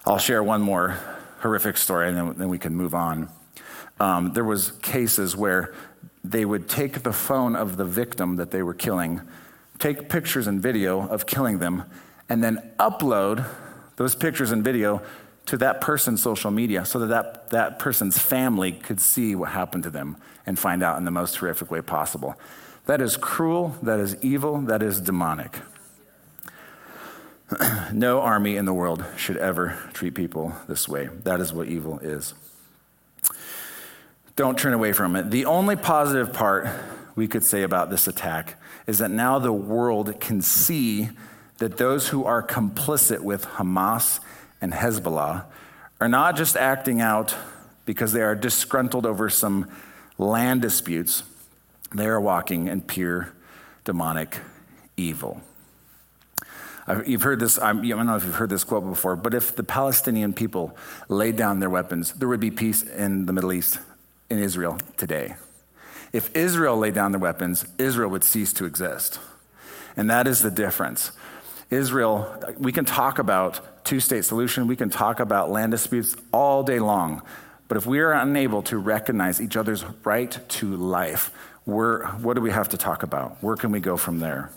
I'll 0.04 0.18
share 0.18 0.42
one 0.42 0.60
more 0.60 0.98
horrific 1.38 1.76
story 1.76 2.08
and 2.08 2.16
then, 2.16 2.34
then 2.36 2.48
we 2.48 2.58
can 2.58 2.74
move 2.74 2.94
on. 2.94 3.28
Um, 3.98 4.32
there 4.32 4.44
was 4.44 4.72
cases 4.82 5.36
where 5.36 5.74
they 6.22 6.44
would 6.44 6.68
take 6.68 7.02
the 7.02 7.12
phone 7.12 7.56
of 7.56 7.76
the 7.76 7.84
victim 7.84 8.36
that 8.36 8.50
they 8.50 8.62
were 8.62 8.74
killing 8.74 9.20
take 9.78 10.08
pictures 10.08 10.46
and 10.46 10.60
video 10.60 11.06
of 11.08 11.26
killing 11.26 11.58
them, 11.58 11.84
and 12.28 12.42
then 12.42 12.72
upload 12.78 13.46
those 13.96 14.14
pictures 14.14 14.50
and 14.50 14.62
video 14.62 15.02
to 15.46 15.56
that 15.58 15.80
person's 15.80 16.22
social 16.22 16.50
media 16.50 16.84
so 16.84 16.98
that, 17.00 17.06
that 17.06 17.50
that 17.50 17.78
person's 17.78 18.18
family 18.18 18.72
could 18.72 19.00
see 19.00 19.34
what 19.34 19.50
happened 19.50 19.84
to 19.84 19.90
them 19.90 20.16
and 20.44 20.58
find 20.58 20.82
out 20.82 20.98
in 20.98 21.04
the 21.04 21.10
most 21.10 21.36
horrific 21.36 21.70
way 21.70 21.80
possible. 21.80 22.34
That 22.86 23.00
is 23.00 23.16
cruel, 23.16 23.76
that 23.82 24.00
is 24.00 24.16
evil, 24.22 24.60
that 24.62 24.82
is 24.82 25.00
demonic. 25.00 25.58
no 27.92 28.20
army 28.20 28.56
in 28.56 28.64
the 28.64 28.74
world 28.74 29.04
should 29.16 29.36
ever 29.36 29.78
treat 29.92 30.14
people 30.14 30.52
this 30.68 30.88
way. 30.88 31.08
That 31.24 31.40
is 31.40 31.52
what 31.52 31.68
evil 31.68 31.98
is. 32.00 32.34
Don't 34.34 34.58
turn 34.58 34.72
away 34.74 34.92
from 34.92 35.16
it. 35.16 35.30
The 35.30 35.46
only 35.46 35.76
positive 35.76 36.32
part 36.32 36.68
we 37.14 37.26
could 37.26 37.44
say 37.44 37.62
about 37.62 37.88
this 37.88 38.06
attack 38.06 38.60
is 38.86 38.98
that 38.98 39.10
now 39.10 39.38
the 39.38 39.52
world 39.52 40.20
can 40.20 40.40
see 40.40 41.10
that 41.58 41.78
those 41.78 42.08
who 42.08 42.24
are 42.24 42.42
complicit 42.42 43.20
with 43.20 43.44
Hamas 43.44 44.20
and 44.60 44.72
Hezbollah 44.72 45.44
are 46.00 46.08
not 46.08 46.36
just 46.36 46.56
acting 46.56 47.00
out 47.00 47.34
because 47.84 48.12
they 48.12 48.22
are 48.22 48.34
disgruntled 48.34 49.06
over 49.06 49.30
some 49.30 49.70
land 50.18 50.62
disputes, 50.62 51.22
they 51.94 52.06
are 52.06 52.20
walking 52.20 52.68
in 52.68 52.80
pure 52.80 53.32
demonic 53.84 54.38
evil. 54.96 55.40
You've 57.04 57.22
heard 57.22 57.40
this, 57.40 57.58
I 57.58 57.72
don't 57.72 58.06
know 58.06 58.16
if 58.16 58.24
you've 58.24 58.34
heard 58.34 58.50
this 58.50 58.62
quote 58.62 58.84
before, 58.84 59.16
but 59.16 59.34
if 59.34 59.56
the 59.56 59.64
Palestinian 59.64 60.32
people 60.32 60.76
laid 61.08 61.36
down 61.36 61.58
their 61.58 61.70
weapons, 61.70 62.12
there 62.12 62.28
would 62.28 62.40
be 62.40 62.52
peace 62.52 62.82
in 62.82 63.26
the 63.26 63.32
Middle 63.32 63.52
East, 63.52 63.80
in 64.30 64.38
Israel 64.38 64.78
today. 64.96 65.34
If 66.12 66.34
Israel 66.34 66.76
laid 66.76 66.94
down 66.94 67.12
their 67.12 67.20
weapons, 67.20 67.66
Israel 67.78 68.10
would 68.10 68.24
cease 68.24 68.52
to 68.54 68.64
exist. 68.64 69.18
And 69.96 70.10
that 70.10 70.26
is 70.26 70.42
the 70.42 70.50
difference. 70.50 71.12
Israel, 71.70 72.42
we 72.58 72.72
can 72.72 72.84
talk 72.84 73.18
about 73.18 73.84
two 73.84 74.00
state 74.00 74.24
solution, 74.24 74.66
we 74.66 74.76
can 74.76 74.90
talk 74.90 75.20
about 75.20 75.50
land 75.50 75.72
disputes 75.72 76.16
all 76.32 76.62
day 76.62 76.78
long. 76.78 77.22
But 77.68 77.76
if 77.76 77.86
we 77.86 77.98
are 78.00 78.12
unable 78.12 78.62
to 78.64 78.78
recognize 78.78 79.40
each 79.40 79.56
other's 79.56 79.84
right 80.04 80.38
to 80.50 80.76
life, 80.76 81.32
what 81.64 82.34
do 82.34 82.40
we 82.40 82.50
have 82.50 82.68
to 82.68 82.76
talk 82.76 83.02
about? 83.02 83.42
Where 83.42 83.56
can 83.56 83.72
we 83.72 83.80
go 83.80 83.96
from 83.96 84.20
there? 84.20 84.50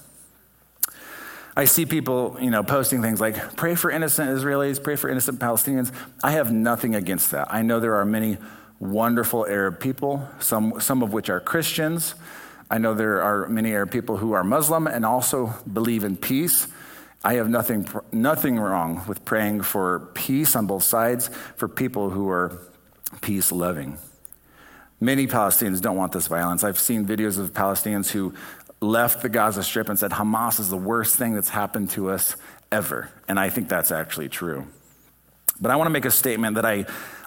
I 1.58 1.66
see 1.66 1.86
people, 1.86 2.38
you 2.40 2.52
know, 2.52 2.64
posting 2.64 3.02
things 3.02 3.20
like, 3.20 3.56
pray 3.58 3.76
for 3.76 3.90
innocent 3.90 4.30
Israelis, 4.30 4.82
pray 4.82 4.96
for 4.96 5.10
innocent 5.10 5.40
Palestinians. 5.40 5.92
I 6.24 6.32
have 6.32 6.52
nothing 6.52 6.96
against 6.96 7.32
that. 7.32 7.52
I 7.52 7.64
know 7.64 7.80
there 7.80 7.96
are 7.96 8.06
many 8.06 8.38
wonderful 8.80 9.46
Arab 9.46 9.80
people, 9.80 10.28
some, 10.40 10.80
some 10.80 11.04
of 11.04 11.14
which 11.14 11.30
are 11.30 11.40
Christians. 11.40 12.16
I 12.72 12.78
know 12.78 12.94
there 12.94 13.22
are 13.22 13.48
many 13.50 13.74
Arab 13.74 13.92
people 13.92 14.18
who 14.18 14.34
are 14.34 14.44
Muslim 14.44 14.88
and 14.88 15.06
also 15.06 15.54
believe 15.72 16.04
in 16.04 16.18
peace. 16.18 16.68
I 17.24 17.34
have 17.34 17.50
nothing, 17.50 17.88
nothing 18.12 18.60
wrong 18.60 19.04
with 19.08 19.26
praying 19.26 19.64
for 19.64 20.12
peace 20.14 20.56
on 20.56 20.68
both 20.68 20.84
sides 20.84 21.30
for 21.58 21.68
people 21.68 22.10
who 22.10 22.30
are 22.30 22.58
peace 23.22 23.52
loving. 23.52 23.98
Many 25.02 25.28
Palestinians 25.28 25.82
don't 25.82 25.98
want 25.98 26.12
this 26.12 26.28
violence. 26.28 26.64
I've 26.64 26.80
seen 26.80 27.06
videos 27.06 27.40
of 27.40 27.54
Palestinians 27.54 28.10
who 28.10 28.34
left 28.82 29.22
the 29.22 29.30
Gaza 29.30 29.64
Strip 29.64 29.90
and 29.90 30.00
said, 30.00 30.12
Hamas 30.12 30.60
is 30.60 30.70
the 30.70 30.78
worst 30.78 31.16
thing 31.16 31.34
that's 31.34 31.50
happened 31.50 31.90
to 31.92 32.10
us 32.12 32.36
ever. 32.72 33.10
And 33.28 33.40
I 33.40 33.50
think 33.50 33.68
that's 33.68 33.92
actually 33.92 34.30
true. 34.30 34.68
But 35.60 35.72
I 35.72 35.76
want 35.76 35.88
to 35.88 35.92
make 35.92 36.06
a 36.06 36.12
statement 36.12 36.56
that 36.56 36.66
I, 36.66 36.86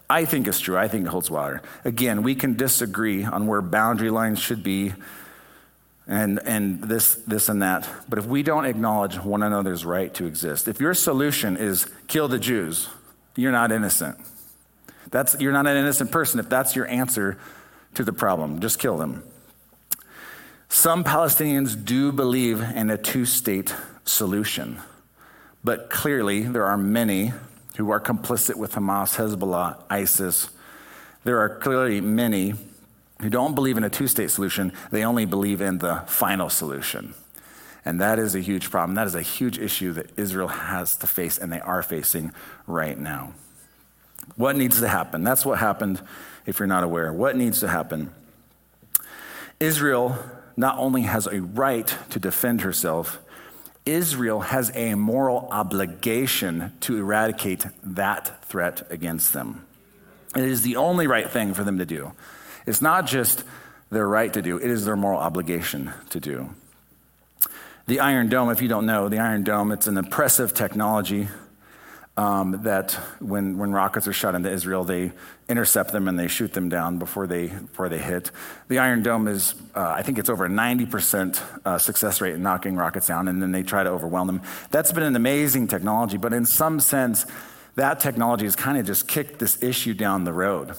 I 0.08 0.24
think 0.24 0.46
is 0.46 0.60
true. 0.60 0.76
I 0.76 0.88
think 0.88 1.06
it 1.06 1.08
holds 1.08 1.30
water. 1.30 1.62
Again, 1.84 2.22
we 2.22 2.34
can 2.34 2.54
disagree 2.54 3.24
on 3.24 3.46
where 3.46 3.62
boundary 3.62 4.10
lines 4.10 4.38
should 4.38 4.62
be 4.62 4.92
and, 6.06 6.40
and 6.44 6.82
this, 6.82 7.14
this 7.26 7.48
and 7.48 7.62
that. 7.62 7.88
But 8.08 8.18
if 8.18 8.26
we 8.26 8.42
don't 8.42 8.66
acknowledge 8.66 9.16
one 9.18 9.42
another's 9.42 9.84
right 9.84 10.12
to 10.14 10.26
exist, 10.26 10.68
if 10.68 10.80
your 10.80 10.94
solution 10.94 11.56
is 11.56 11.86
kill 12.08 12.28
the 12.28 12.38
Jews, 12.38 12.88
you're 13.36 13.52
not 13.52 13.72
innocent. 13.72 14.18
That's, 15.10 15.38
you're 15.40 15.52
not 15.52 15.66
an 15.66 15.76
innocent 15.76 16.10
person 16.10 16.40
if 16.40 16.48
that's 16.48 16.74
your 16.76 16.86
answer 16.86 17.38
to 17.94 18.04
the 18.04 18.12
problem. 18.12 18.60
Just 18.60 18.78
kill 18.78 18.96
them. 18.96 19.22
Some 20.68 21.04
Palestinians 21.04 21.82
do 21.82 22.12
believe 22.12 22.60
in 22.60 22.90
a 22.90 22.96
two 22.96 23.26
state 23.26 23.74
solution, 24.04 24.80
but 25.62 25.90
clearly 25.90 26.42
there 26.42 26.64
are 26.64 26.78
many 26.78 27.34
who 27.76 27.90
are 27.90 28.00
complicit 28.00 28.56
with 28.56 28.72
Hamas, 28.72 29.16
Hezbollah, 29.16 29.82
ISIS. 29.88 30.50
There 31.24 31.38
are 31.38 31.48
clearly 31.48 32.00
many 32.00 32.54
who 33.20 33.30
don't 33.30 33.54
believe 33.54 33.76
in 33.76 33.84
a 33.84 33.90
two 33.90 34.08
state 34.08 34.30
solution, 34.30 34.72
they 34.90 35.04
only 35.04 35.24
believe 35.24 35.60
in 35.60 35.78
the 35.78 36.02
final 36.06 36.50
solution. 36.50 37.14
And 37.84 38.00
that 38.00 38.18
is 38.18 38.34
a 38.34 38.40
huge 38.40 38.70
problem. 38.70 38.94
That 38.94 39.06
is 39.06 39.14
a 39.14 39.22
huge 39.22 39.58
issue 39.58 39.92
that 39.94 40.10
Israel 40.16 40.48
has 40.48 40.96
to 40.96 41.06
face 41.06 41.38
and 41.38 41.52
they 41.52 41.60
are 41.60 41.82
facing 41.82 42.32
right 42.66 42.98
now. 42.98 43.32
What 44.36 44.56
needs 44.56 44.80
to 44.80 44.88
happen? 44.88 45.24
That's 45.24 45.44
what 45.44 45.58
happened 45.58 46.00
if 46.46 46.58
you're 46.58 46.68
not 46.68 46.84
aware. 46.84 47.12
What 47.12 47.36
needs 47.36 47.60
to 47.60 47.68
happen? 47.68 48.12
Israel 49.58 50.16
not 50.56 50.78
only 50.78 51.02
has 51.02 51.26
a 51.26 51.40
right 51.40 51.92
to 52.10 52.20
defend 52.20 52.60
herself, 52.60 53.20
Israel 53.84 54.40
has 54.40 54.70
a 54.74 54.94
moral 54.94 55.48
obligation 55.50 56.72
to 56.80 56.96
eradicate 56.96 57.66
that 57.82 58.44
threat 58.44 58.86
against 58.90 59.32
them. 59.32 59.66
It 60.36 60.44
is 60.44 60.62
the 60.62 60.76
only 60.76 61.06
right 61.06 61.28
thing 61.28 61.52
for 61.52 61.64
them 61.64 61.78
to 61.78 61.86
do. 61.86 62.12
It's 62.64 62.80
not 62.80 63.06
just 63.06 63.44
their 63.90 64.06
right 64.06 64.32
to 64.32 64.40
do, 64.40 64.56
it 64.56 64.70
is 64.70 64.84
their 64.84 64.96
moral 64.96 65.20
obligation 65.20 65.92
to 66.10 66.20
do. 66.20 66.50
The 67.86 68.00
Iron 68.00 68.28
Dome, 68.28 68.50
if 68.50 68.62
you 68.62 68.68
don't 68.68 68.86
know, 68.86 69.08
the 69.08 69.18
Iron 69.18 69.42
Dome, 69.42 69.72
it's 69.72 69.88
an 69.88 69.98
impressive 69.98 70.54
technology 70.54 71.28
um, 72.16 72.62
that 72.64 72.92
when, 73.20 73.56
when 73.56 73.72
rockets 73.72 74.06
are 74.06 74.12
shot 74.12 74.34
into 74.34 74.50
Israel, 74.50 74.84
they 74.84 75.12
intercept 75.48 75.92
them 75.92 76.08
and 76.08 76.18
they 76.18 76.28
shoot 76.28 76.52
them 76.52 76.68
down 76.68 76.98
before 76.98 77.26
they, 77.26 77.48
before 77.48 77.88
they 77.88 77.98
hit. 77.98 78.30
The 78.68 78.78
Iron 78.78 79.02
Dome 79.02 79.28
is, 79.28 79.54
uh, 79.74 79.80
I 79.96 80.02
think 80.02 80.18
it's 80.18 80.28
over 80.28 80.44
a 80.44 80.48
90% 80.48 81.40
uh, 81.64 81.78
success 81.78 82.20
rate 82.20 82.34
in 82.34 82.42
knocking 82.42 82.76
rockets 82.76 83.06
down, 83.06 83.28
and 83.28 83.40
then 83.40 83.52
they 83.52 83.62
try 83.62 83.82
to 83.82 83.90
overwhelm 83.90 84.26
them. 84.26 84.42
That's 84.70 84.92
been 84.92 85.04
an 85.04 85.16
amazing 85.16 85.68
technology, 85.68 86.18
but 86.18 86.34
in 86.34 86.44
some 86.44 86.80
sense, 86.80 87.24
that 87.76 88.00
technology 88.00 88.44
has 88.44 88.56
kind 88.56 88.76
of 88.76 88.86
just 88.86 89.08
kicked 89.08 89.38
this 89.38 89.62
issue 89.62 89.94
down 89.94 90.24
the 90.24 90.32
road. 90.32 90.74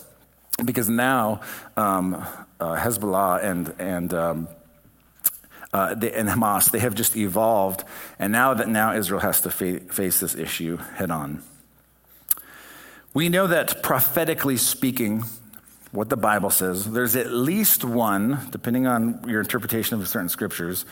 Because 0.63 0.87
now 0.87 1.41
um, 1.75 2.13
uh, 2.59 2.75
Hezbollah 2.75 3.43
and, 3.43 3.73
and 3.79 4.13
um, 4.13 4.47
uh, 5.73 5.95
they, 5.95 6.13
and 6.13 6.29
Hamas, 6.29 6.71
they 6.71 6.79
have 6.79 6.95
just 6.95 7.17
evolved. 7.17 7.83
And 8.19 8.31
now 8.31 8.53
that 8.53 8.69
now 8.69 8.93
Israel 8.93 9.19
has 9.21 9.41
to 9.41 9.49
fa- 9.49 9.79
face 9.79 10.19
this 10.19 10.35
issue 10.35 10.77
head 10.77 11.11
on. 11.11 11.43
We 13.13 13.29
know 13.29 13.47
that 13.47 13.83
prophetically 13.83 14.57
speaking, 14.57 15.23
what 15.91 16.09
the 16.09 16.17
Bible 16.17 16.49
says, 16.49 16.91
there's 16.91 17.15
at 17.15 17.31
least 17.31 17.83
one, 17.83 18.39
depending 18.51 18.87
on 18.87 19.23
your 19.27 19.39
interpretation 19.39 19.99
of 19.99 20.07
certain 20.07 20.29
scriptures, 20.29 20.85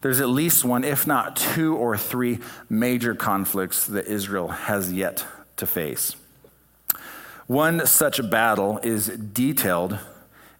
there's 0.00 0.20
at 0.20 0.28
least 0.28 0.64
one, 0.64 0.84
if 0.84 1.06
not 1.06 1.36
two 1.36 1.74
or 1.76 1.96
three 1.96 2.40
major 2.68 3.14
conflicts 3.14 3.86
that 3.86 4.06
Israel 4.06 4.48
has 4.48 4.92
yet 4.92 5.24
to 5.56 5.66
face. 5.66 6.14
One 7.46 7.86
such 7.86 8.30
battle 8.30 8.78
is 8.82 9.06
detailed 9.06 9.98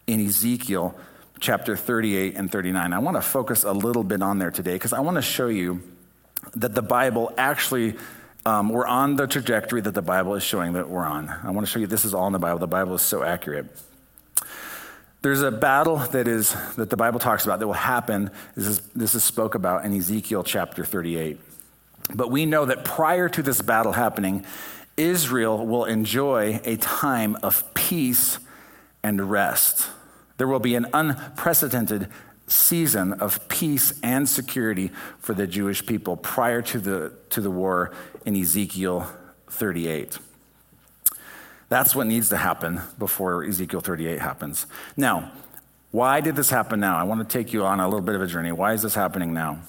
in 0.06 0.24
Ezekiel 0.24 0.98
chapter 1.40 1.76
38 1.76 2.36
and 2.36 2.50
39. 2.50 2.92
I 2.92 2.98
want 2.98 3.16
to 3.16 3.22
focus 3.22 3.64
a 3.64 3.72
little 3.72 4.04
bit 4.04 4.22
on 4.22 4.38
there 4.38 4.50
today 4.50 4.74
because 4.74 4.92
I 4.92 5.00
want 5.00 5.16
to 5.16 5.22
show 5.22 5.48
you 5.48 5.82
that 6.56 6.74
the 6.74 6.82
Bible 6.82 7.32
actually, 7.36 7.94
um, 8.46 8.68
we're 8.68 8.86
on 8.86 9.16
the 9.16 9.26
trajectory 9.26 9.80
that 9.80 9.94
the 9.94 10.02
Bible 10.02 10.34
is 10.34 10.42
showing 10.42 10.74
that 10.74 10.88
we're 10.88 11.04
on. 11.04 11.28
I 11.28 11.50
want 11.50 11.66
to 11.66 11.70
show 11.70 11.78
you 11.78 11.86
this 11.86 12.04
is 12.04 12.14
all 12.14 12.26
in 12.26 12.32
the 12.32 12.38
Bible. 12.38 12.58
The 12.58 12.66
Bible 12.66 12.94
is 12.94 13.02
so 13.02 13.22
accurate. 13.22 13.66
There's 15.22 15.40
a 15.40 15.50
battle 15.50 15.96
that 15.96 16.28
is 16.28 16.54
that 16.76 16.90
the 16.90 16.98
Bible 16.98 17.18
talks 17.18 17.44
about 17.46 17.58
that 17.60 17.66
will 17.66 17.72
happen. 17.72 18.30
This 18.54 18.66
is, 18.66 18.80
this 18.94 19.14
is 19.14 19.24
spoke 19.24 19.54
about 19.54 19.84
in 19.84 19.96
Ezekiel 19.96 20.44
chapter 20.44 20.84
38. 20.84 21.38
But 22.14 22.30
we 22.30 22.44
know 22.44 22.66
that 22.66 22.84
prior 22.84 23.30
to 23.30 23.42
this 23.42 23.62
battle 23.62 23.92
happening, 23.92 24.44
Israel 24.96 25.66
will 25.66 25.86
enjoy 25.86 26.60
a 26.64 26.76
time 26.76 27.36
of 27.42 27.72
peace 27.74 28.38
and 29.02 29.30
rest. 29.30 29.88
There 30.36 30.48
will 30.48 30.60
be 30.60 30.74
an 30.74 30.86
unprecedented 30.92 32.08
season 32.46 33.14
of 33.14 33.48
peace 33.48 33.98
and 34.02 34.28
security 34.28 34.90
for 35.18 35.34
the 35.34 35.46
Jewish 35.46 35.84
people 35.86 36.16
prior 36.16 36.62
to 36.62 36.78
the, 36.78 37.12
to 37.30 37.40
the 37.40 37.50
war 37.50 37.92
in 38.24 38.36
Ezekiel 38.36 39.06
38. 39.48 40.18
That's 41.68 41.94
what 41.94 42.06
needs 42.06 42.28
to 42.28 42.36
happen 42.36 42.82
before 42.98 43.44
Ezekiel 43.44 43.80
38 43.80 44.20
happens. 44.20 44.66
Now, 44.96 45.32
why 45.90 46.20
did 46.20 46.36
this 46.36 46.50
happen 46.50 46.80
now? 46.80 46.96
I 46.96 47.04
want 47.04 47.28
to 47.28 47.38
take 47.38 47.52
you 47.52 47.64
on 47.64 47.80
a 47.80 47.86
little 47.86 48.00
bit 48.00 48.14
of 48.14 48.22
a 48.22 48.26
journey. 48.26 48.52
Why 48.52 48.72
is 48.72 48.82
this 48.82 48.94
happening 48.94 49.32
now? 49.32 49.60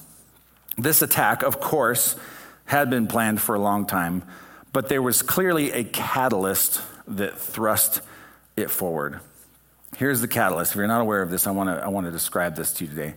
This 0.77 1.01
attack, 1.01 1.43
of 1.43 1.59
course, 1.59 2.15
had 2.65 2.89
been 2.89 3.07
planned 3.07 3.41
for 3.41 3.55
a 3.55 3.59
long 3.59 3.85
time, 3.85 4.23
but 4.73 4.89
there 4.89 5.01
was 5.01 5.21
clearly 5.21 5.71
a 5.71 5.83
catalyst 5.83 6.81
that 7.07 7.39
thrust 7.39 8.01
it 8.57 8.69
forward. 8.69 9.19
Here's 9.97 10.21
the 10.21 10.27
catalyst. 10.27 10.71
If 10.71 10.77
you're 10.77 10.87
not 10.87 11.01
aware 11.01 11.21
of 11.21 11.29
this, 11.29 11.47
I 11.47 11.51
want 11.51 11.69
to 11.69 11.83
I 11.83 11.87
want 11.87 12.05
to 12.05 12.11
describe 12.11 12.55
this 12.55 12.73
to 12.73 12.85
you 12.85 12.89
today. 12.89 13.15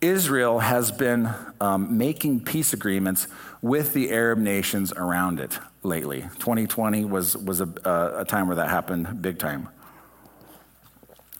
Israel 0.00 0.58
has 0.58 0.92
been 0.92 1.30
um, 1.60 1.96
making 1.96 2.44
peace 2.44 2.74
agreements 2.74 3.26
with 3.62 3.94
the 3.94 4.10
Arab 4.10 4.38
nations 4.38 4.92
around 4.92 5.40
it 5.40 5.58
lately. 5.82 6.20
2020 6.40 7.06
was, 7.06 7.34
was 7.36 7.62
a, 7.62 7.68
uh, 7.86 8.20
a 8.20 8.24
time 8.26 8.46
where 8.46 8.56
that 8.56 8.68
happened 8.68 9.22
big 9.22 9.38
time. 9.38 9.68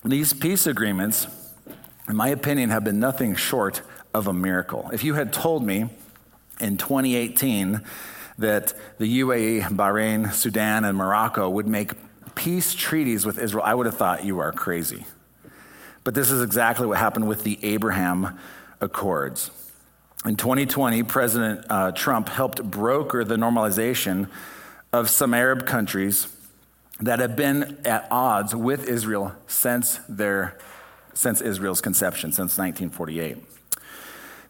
These 0.03 0.33
peace 0.33 0.67
agreements, 0.67 1.27
in 2.09 2.17
my 2.17 2.29
opinion, 2.29 2.71
have 2.71 2.85
been 2.85 3.01
nothing 3.01 3.35
short 3.35 3.83
of 4.15 4.27
a 4.27 4.33
miracle. 4.33 4.89
If 4.95 5.05
you 5.05 5.15
had 5.15 5.33
told 5.33 5.65
me 5.65 5.91
in 6.59 6.79
2018 6.79 7.83
that 8.39 8.73
the 8.99 9.21
UAE, 9.21 9.63
Bahrain, 9.77 10.33
Sudan, 10.33 10.85
and 10.85 10.97
Morocco 10.97 11.51
would 11.51 11.67
make 11.67 11.93
peace 12.35 12.75
treaties 12.75 13.25
with 13.25 13.39
Israel, 13.39 13.65
I 13.65 13.75
would 13.75 13.87
have 13.87 13.97
thought 13.97 14.25
you 14.25 14.39
are 14.39 14.53
crazy. 14.53 15.07
But 16.05 16.15
this 16.15 16.31
is 16.31 16.43
exactly 16.43 16.87
what 16.87 16.99
happened 16.99 17.29
with 17.29 17.45
the 17.45 17.59
Abraham 17.65 18.39
Accords. 18.81 19.51
In 20.25 20.37
2020, 20.37 21.03
President 21.03 21.67
uh, 21.69 21.93
Trump 21.93 22.29
helped 22.29 22.63
broker 22.63 23.25
the 23.25 23.37
normalization 23.37 24.29
of 24.93 25.11
some 25.11 25.35
Arab 25.35 25.67
countries 25.67 26.29
that 27.01 27.19
have 27.19 27.37
been 27.37 27.79
at 27.85 28.07
odds 28.11 28.55
with 28.55 28.89
Israel 28.89 29.35
since, 29.47 29.99
their, 30.09 30.57
since 31.13 31.41
Israel's 31.41 31.81
conception, 31.81 32.31
since 32.33 32.57
1948. 32.57 33.39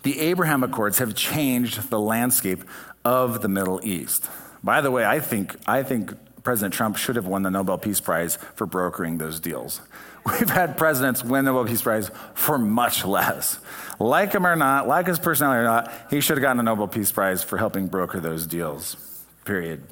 The 0.03 0.21
Abraham 0.21 0.63
Accords 0.63 0.99
have 0.99 1.15
changed 1.15 1.89
the 1.89 1.99
landscape 1.99 2.63
of 3.05 3.41
the 3.41 3.49
Middle 3.49 3.81
East. 3.83 4.29
By 4.63 4.81
the 4.81 4.91
way, 4.91 5.05
I 5.05 5.21
think, 5.21 5.57
I 5.67 5.83
think 5.83 6.13
President 6.45 6.75
Trump 6.75 6.97
should 6.99 7.17
have 7.17 7.27
won 7.27 7.43
the 7.43 7.51
Nobel 7.51 7.79
Peace 7.79 8.01
Prize 8.01 8.37
for 8.55 8.67
brokering 8.67 9.17
those 9.17 9.41
deals. 9.41 9.81
We've 10.27 10.51
had 10.51 10.77
presidents 10.77 11.25
win 11.25 11.47
the 11.47 11.53
Nobel 11.53 11.69
Peace 11.69 11.83
Prize 11.83 12.11
for 12.35 12.59
much 12.59 13.05
less. 13.05 13.59
Like 13.99 14.33
him 14.33 14.47
or 14.47 14.55
not, 14.55 14.87
like 14.87 15.07
his 15.07 15.19
personality 15.19 15.61
or 15.61 15.65
not, 15.65 15.93
he 16.11 16.21
should 16.21 16.37
have 16.37 16.43
gotten 16.43 16.61
a 16.61 16.63
Nobel 16.63 16.87
Peace 16.87 17.11
Prize 17.11 17.43
for 17.43 17.57
helping 17.57 17.87
broker 17.87 18.21
those 18.21 18.47
deals. 18.47 18.97
Period. 19.45 19.83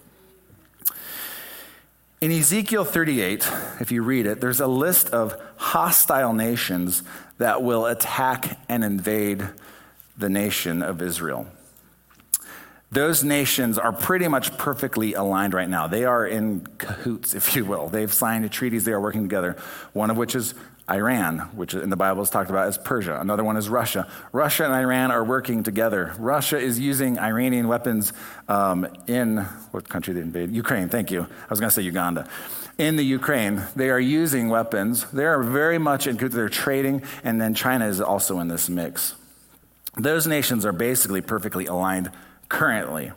In 2.20 2.30
Ezekiel 2.30 2.84
38, 2.84 3.50
if 3.80 3.90
you 3.90 4.02
read 4.02 4.26
it, 4.26 4.40
there's 4.40 4.60
a 4.60 4.66
list 4.66 5.10
of 5.10 5.34
hostile 5.56 6.34
nations 6.34 7.02
that 7.38 7.62
will 7.62 7.86
attack 7.86 8.58
and 8.68 8.84
invade 8.84 9.48
the 10.16 10.28
nation 10.28 10.82
of 10.82 11.02
Israel. 11.02 11.46
Those 12.92 13.24
nations 13.24 13.78
are 13.78 13.90
pretty 13.90 14.28
much 14.28 14.54
perfectly 14.58 15.14
aligned 15.14 15.54
right 15.54 15.68
now. 15.68 15.86
They 15.86 16.04
are 16.04 16.26
in 16.26 16.66
cahoots, 16.76 17.32
if 17.34 17.56
you 17.56 17.64
will. 17.64 17.88
They've 17.88 18.12
signed 18.12 18.52
treaties, 18.52 18.84
they 18.84 18.92
are 18.92 19.00
working 19.00 19.22
together, 19.22 19.56
one 19.94 20.10
of 20.10 20.18
which 20.18 20.34
is 20.34 20.52
Iran, 20.90 21.38
which 21.56 21.72
in 21.72 21.88
the 21.88 21.96
Bible 21.96 22.22
is 22.22 22.28
talked 22.28 22.50
about 22.50 22.68
as 22.68 22.76
Persia. 22.76 23.18
Another 23.18 23.44
one 23.44 23.56
is 23.56 23.70
Russia. 23.70 24.06
Russia 24.30 24.66
and 24.66 24.74
Iran 24.74 25.10
are 25.10 25.24
working 25.24 25.62
together. 25.62 26.14
Russia 26.18 26.58
is 26.58 26.78
using 26.78 27.18
Iranian 27.18 27.66
weapons 27.66 28.12
um, 28.46 28.86
in 29.06 29.38
what 29.70 29.88
country 29.88 30.12
they 30.12 30.20
invade? 30.20 30.50
Ukraine, 30.50 30.90
thank 30.90 31.10
you. 31.10 31.22
I 31.22 31.46
was 31.48 31.60
going 31.60 31.70
to 31.70 31.74
say 31.74 31.80
Uganda. 31.80 32.28
In 32.76 32.96
the 32.96 33.04
Ukraine, 33.04 33.62
they 33.74 33.88
are 33.88 34.00
using 34.00 34.50
weapons. 34.50 35.06
They 35.12 35.24
are 35.24 35.42
very 35.42 35.78
much 35.78 36.06
in, 36.06 36.18
they're 36.18 36.50
trading, 36.50 37.04
and 37.24 37.40
then 37.40 37.54
China 37.54 37.86
is 37.86 38.02
also 38.02 38.38
in 38.40 38.48
this 38.48 38.68
mix. 38.68 39.14
Those 39.96 40.26
nations 40.26 40.66
are 40.66 40.72
basically 40.72 41.22
perfectly 41.22 41.64
aligned 41.64 42.10
currently. 42.52 43.10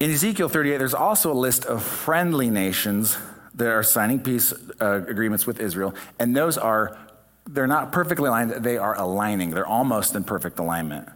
In 0.00 0.10
Ezekiel 0.10 0.48
38, 0.48 0.78
there's 0.78 0.92
also 0.92 1.32
a 1.32 1.38
list 1.38 1.64
of 1.64 1.84
friendly 1.84 2.50
nations 2.50 3.16
that 3.54 3.68
are 3.68 3.84
signing 3.84 4.20
peace 4.20 4.52
uh, 4.80 5.02
agreements 5.06 5.46
with 5.46 5.60
Israel, 5.60 5.94
and 6.18 6.34
those 6.34 6.58
are, 6.58 6.98
they're 7.46 7.68
not 7.68 7.92
perfectly 7.92 8.26
aligned, 8.26 8.50
they 8.64 8.76
are 8.76 8.98
aligning. 8.98 9.50
They're 9.50 9.66
almost 9.66 10.16
in 10.16 10.24
perfect 10.24 10.58
alignment. 10.58 11.08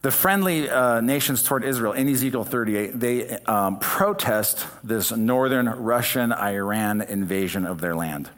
The 0.00 0.10
friendly 0.10 0.70
uh, 0.70 1.02
nations 1.02 1.42
toward 1.42 1.62
Israel 1.62 1.92
in 1.92 2.08
Ezekiel 2.08 2.44
38, 2.44 2.98
they 2.98 3.28
um, 3.40 3.78
protest 3.80 4.66
this 4.82 5.12
northern 5.12 5.68
Russian 5.68 6.32
Iran 6.32 7.02
invasion 7.02 7.66
of 7.66 7.82
their 7.82 7.94
land. 7.94 8.30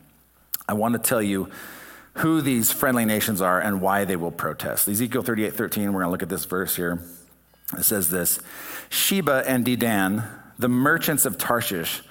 I 0.69 0.75
want 0.75 0.95
to 0.95 0.99
tell 0.99 1.23
you 1.23 1.51
who 2.15 2.41
these 2.41 2.71
friendly 2.71 3.05
nations 3.05 3.41
are 3.41 3.61
and 3.61 3.81
why 3.81 4.05
they 4.05 4.17
will 4.17 4.31
protest. 4.31 4.89
Ezekiel 4.89 5.23
38 5.23 5.55
13, 5.55 5.93
we're 5.93 6.01
going 6.01 6.07
to 6.07 6.11
look 6.11 6.23
at 6.23 6.29
this 6.29 6.45
verse 6.45 6.77
here. 6.77 7.03
It 7.77 7.85
says 7.85 8.11
this 8.11 8.41
Sheba 8.91 9.45
and 9.47 9.65
Dedan, 9.65 10.29
the 10.59 10.69
merchants 10.69 11.25
of 11.25 11.39
Tarshish, 11.39 12.03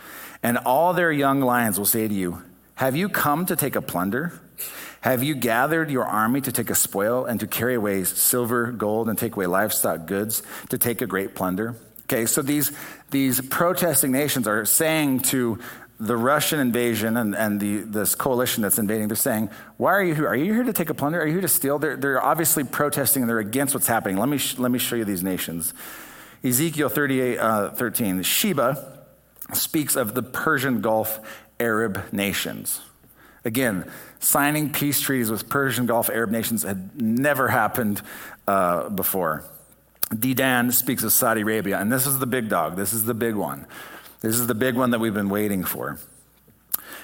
and 0.41 0.57
all 0.57 0.93
their 0.93 1.11
young 1.11 1.41
lions 1.41 1.77
will 1.77 1.85
say 1.85 2.07
to 2.07 2.13
you, 2.13 2.41
Have 2.75 2.95
you 2.95 3.09
come 3.09 3.45
to 3.45 3.55
take 3.55 3.75
a 3.75 3.81
plunder? 3.81 4.39
Have 5.01 5.23
you 5.23 5.33
gathered 5.33 5.89
your 5.89 6.05
army 6.05 6.41
to 6.41 6.51
take 6.51 6.69
a 6.69 6.75
spoil 6.75 7.25
and 7.25 7.39
to 7.39 7.47
carry 7.47 7.73
away 7.73 8.03
silver, 8.03 8.71
gold, 8.71 9.09
and 9.09 9.17
take 9.17 9.35
away 9.35 9.47
livestock 9.47 10.05
goods 10.05 10.43
to 10.69 10.77
take 10.77 11.01
a 11.01 11.07
great 11.07 11.33
plunder? 11.33 11.75
Okay, 12.03 12.25
so 12.25 12.41
these, 12.41 12.71
these 13.09 13.41
protesting 13.41 14.11
nations 14.11 14.47
are 14.47 14.65
saying 14.65 15.21
to 15.21 15.57
the 16.01 16.17
Russian 16.17 16.59
invasion 16.59 17.15
and, 17.15 17.35
and 17.35 17.59
the, 17.59 17.77
this 17.77 18.15
coalition 18.15 18.63
that's 18.63 18.79
invading, 18.79 19.07
they're 19.07 19.15
saying, 19.15 19.51
Why 19.77 19.91
are 19.93 20.03
you 20.03 20.15
here? 20.15 20.27
Are 20.27 20.35
you 20.35 20.51
here 20.51 20.63
to 20.63 20.73
take 20.73 20.89
a 20.89 20.95
plunder? 20.95 21.21
Are 21.21 21.27
you 21.27 21.33
here 21.33 21.41
to 21.41 21.47
steal? 21.47 21.77
They're, 21.77 21.95
they're 21.95 22.23
obviously 22.23 22.63
protesting 22.63 23.21
and 23.21 23.29
they're 23.29 23.39
against 23.39 23.75
what's 23.75 23.85
happening. 23.85 24.17
Let 24.17 24.27
me, 24.27 24.39
sh- 24.39 24.57
let 24.57 24.71
me 24.71 24.79
show 24.79 24.95
you 24.95 25.05
these 25.05 25.21
nations. 25.21 25.75
Ezekiel 26.43 26.89
38, 26.89 27.37
uh, 27.37 27.69
13. 27.71 28.23
Sheba 28.23 29.05
speaks 29.53 29.95
of 29.95 30.15
the 30.15 30.23
Persian 30.23 30.81
Gulf 30.81 31.19
Arab 31.59 32.11
nations. 32.11 32.81
Again, 33.45 33.89
signing 34.19 34.71
peace 34.71 35.01
treaties 35.01 35.29
with 35.29 35.49
Persian 35.49 35.85
Gulf 35.85 36.09
Arab 36.09 36.31
nations 36.31 36.63
had 36.63 36.99
never 36.99 37.47
happened 37.47 38.01
uh, 38.47 38.89
before. 38.89 39.43
Dedan 40.09 40.73
speaks 40.73 41.03
of 41.03 41.13
Saudi 41.13 41.41
Arabia, 41.41 41.79
and 41.79 41.91
this 41.91 42.07
is 42.07 42.17
the 42.17 42.25
big 42.25 42.49
dog. 42.49 42.75
This 42.75 42.91
is 42.91 43.05
the 43.05 43.13
big 43.13 43.35
one. 43.35 43.67
This 44.21 44.39
is 44.39 44.47
the 44.47 44.55
big 44.55 44.75
one 44.75 44.91
that 44.91 44.99
we've 44.99 45.13
been 45.13 45.29
waiting 45.29 45.63
for. 45.63 45.99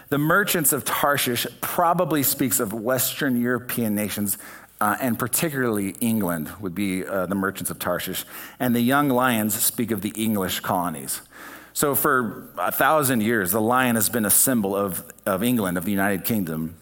The 0.09 0.17
merchants 0.17 0.71
of 0.71 0.85
Tarshish 0.85 1.45
probably 1.59 2.23
speaks 2.23 2.59
of 2.59 2.71
Western 2.71 3.41
European 3.41 3.95
nations, 3.95 4.37
uh, 4.79 4.95
and 5.01 5.19
particularly 5.19 5.89
England 5.99 6.49
would 6.61 6.73
be 6.73 7.05
uh, 7.05 7.25
the 7.25 7.35
merchants 7.35 7.69
of 7.71 7.79
Tarshish. 7.79 8.23
And 8.59 8.73
the 8.75 8.81
young 8.81 9.09
lions 9.09 9.53
speak 9.55 9.91
of 9.91 10.01
the 10.01 10.11
English 10.11 10.61
colonies. 10.61 11.21
So, 11.73 11.93
for 11.93 12.49
a 12.57 12.71
thousand 12.71 13.21
years, 13.21 13.51
the 13.51 13.61
lion 13.61 13.95
has 13.95 14.09
been 14.09 14.25
a 14.25 14.31
symbol 14.31 14.75
of, 14.75 15.03
of 15.25 15.43
England, 15.43 15.77
of 15.77 15.85
the 15.85 15.91
United 15.91 16.23
Kingdom. 16.23 16.75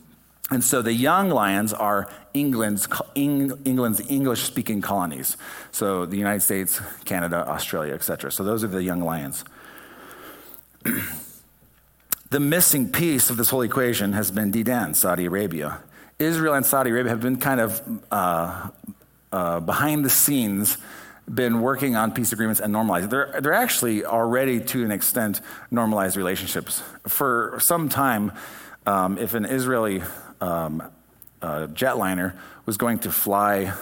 And 0.52 0.64
so 0.64 0.82
the 0.84 0.94
young 0.94 1.30
lions 1.30 1.74
are 1.74 2.08
England's, 2.34 2.88
England's 3.16 4.10
English 4.12 4.44
speaking 4.44 4.80
colonies. 4.80 5.38
So 5.72 6.06
the 6.06 6.18
United 6.18 6.42
States, 6.42 6.80
Canada, 7.04 7.48
Australia, 7.48 7.94
etc. 7.94 8.32
So 8.32 8.44
those 8.44 8.64
are 8.64 8.68
the 8.68 8.84
young 8.84 9.02
lions. 9.02 9.44
the 12.30 12.40
missing 12.40 12.92
piece 12.92 13.30
of 13.30 13.38
this 13.38 13.50
whole 13.50 13.62
equation 13.62 14.14
has 14.14 14.32
been 14.32 14.52
Dedan, 14.52 14.96
Saudi 14.96 15.26
Arabia. 15.26 15.80
Israel 16.20 16.54
and 16.54 16.66
Saudi 16.66 16.92
Arabia 16.92 17.10
have 17.10 17.22
been 17.22 17.38
kind 17.38 17.60
of 17.60 17.82
uh, 18.12 18.70
uh, 19.32 19.60
behind 19.60 20.06
the 20.06 20.10
scenes 20.10 20.78
been 21.34 21.62
working 21.62 21.96
on 21.96 22.12
peace 22.12 22.32
agreements 22.32 22.62
and 22.62 22.74
normalizing. 22.74 23.10
They're, 23.10 23.40
they're 23.42 23.54
actually 23.54 24.06
already, 24.06 24.60
to 24.60 24.84
an 24.86 24.92
extent, 24.92 25.42
normalized 25.72 26.18
relationships. 26.18 26.84
For 27.08 27.58
some 27.60 27.90
time, 27.90 28.32
um, 28.86 29.18
if 29.18 29.34
an 29.34 29.46
Israeli 29.46 30.04
um, 30.40 30.84
uh, 31.42 31.68
jetliner 31.68 32.38
was 32.66 32.78
going 32.78 33.00
to 33.00 33.12
fly, 33.12 33.74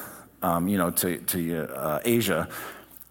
um, 0.41 0.67
you 0.69 0.77
know, 0.77 0.89
to, 0.91 1.17
to 1.17 1.67
uh, 1.75 1.99
Asia, 2.05 2.47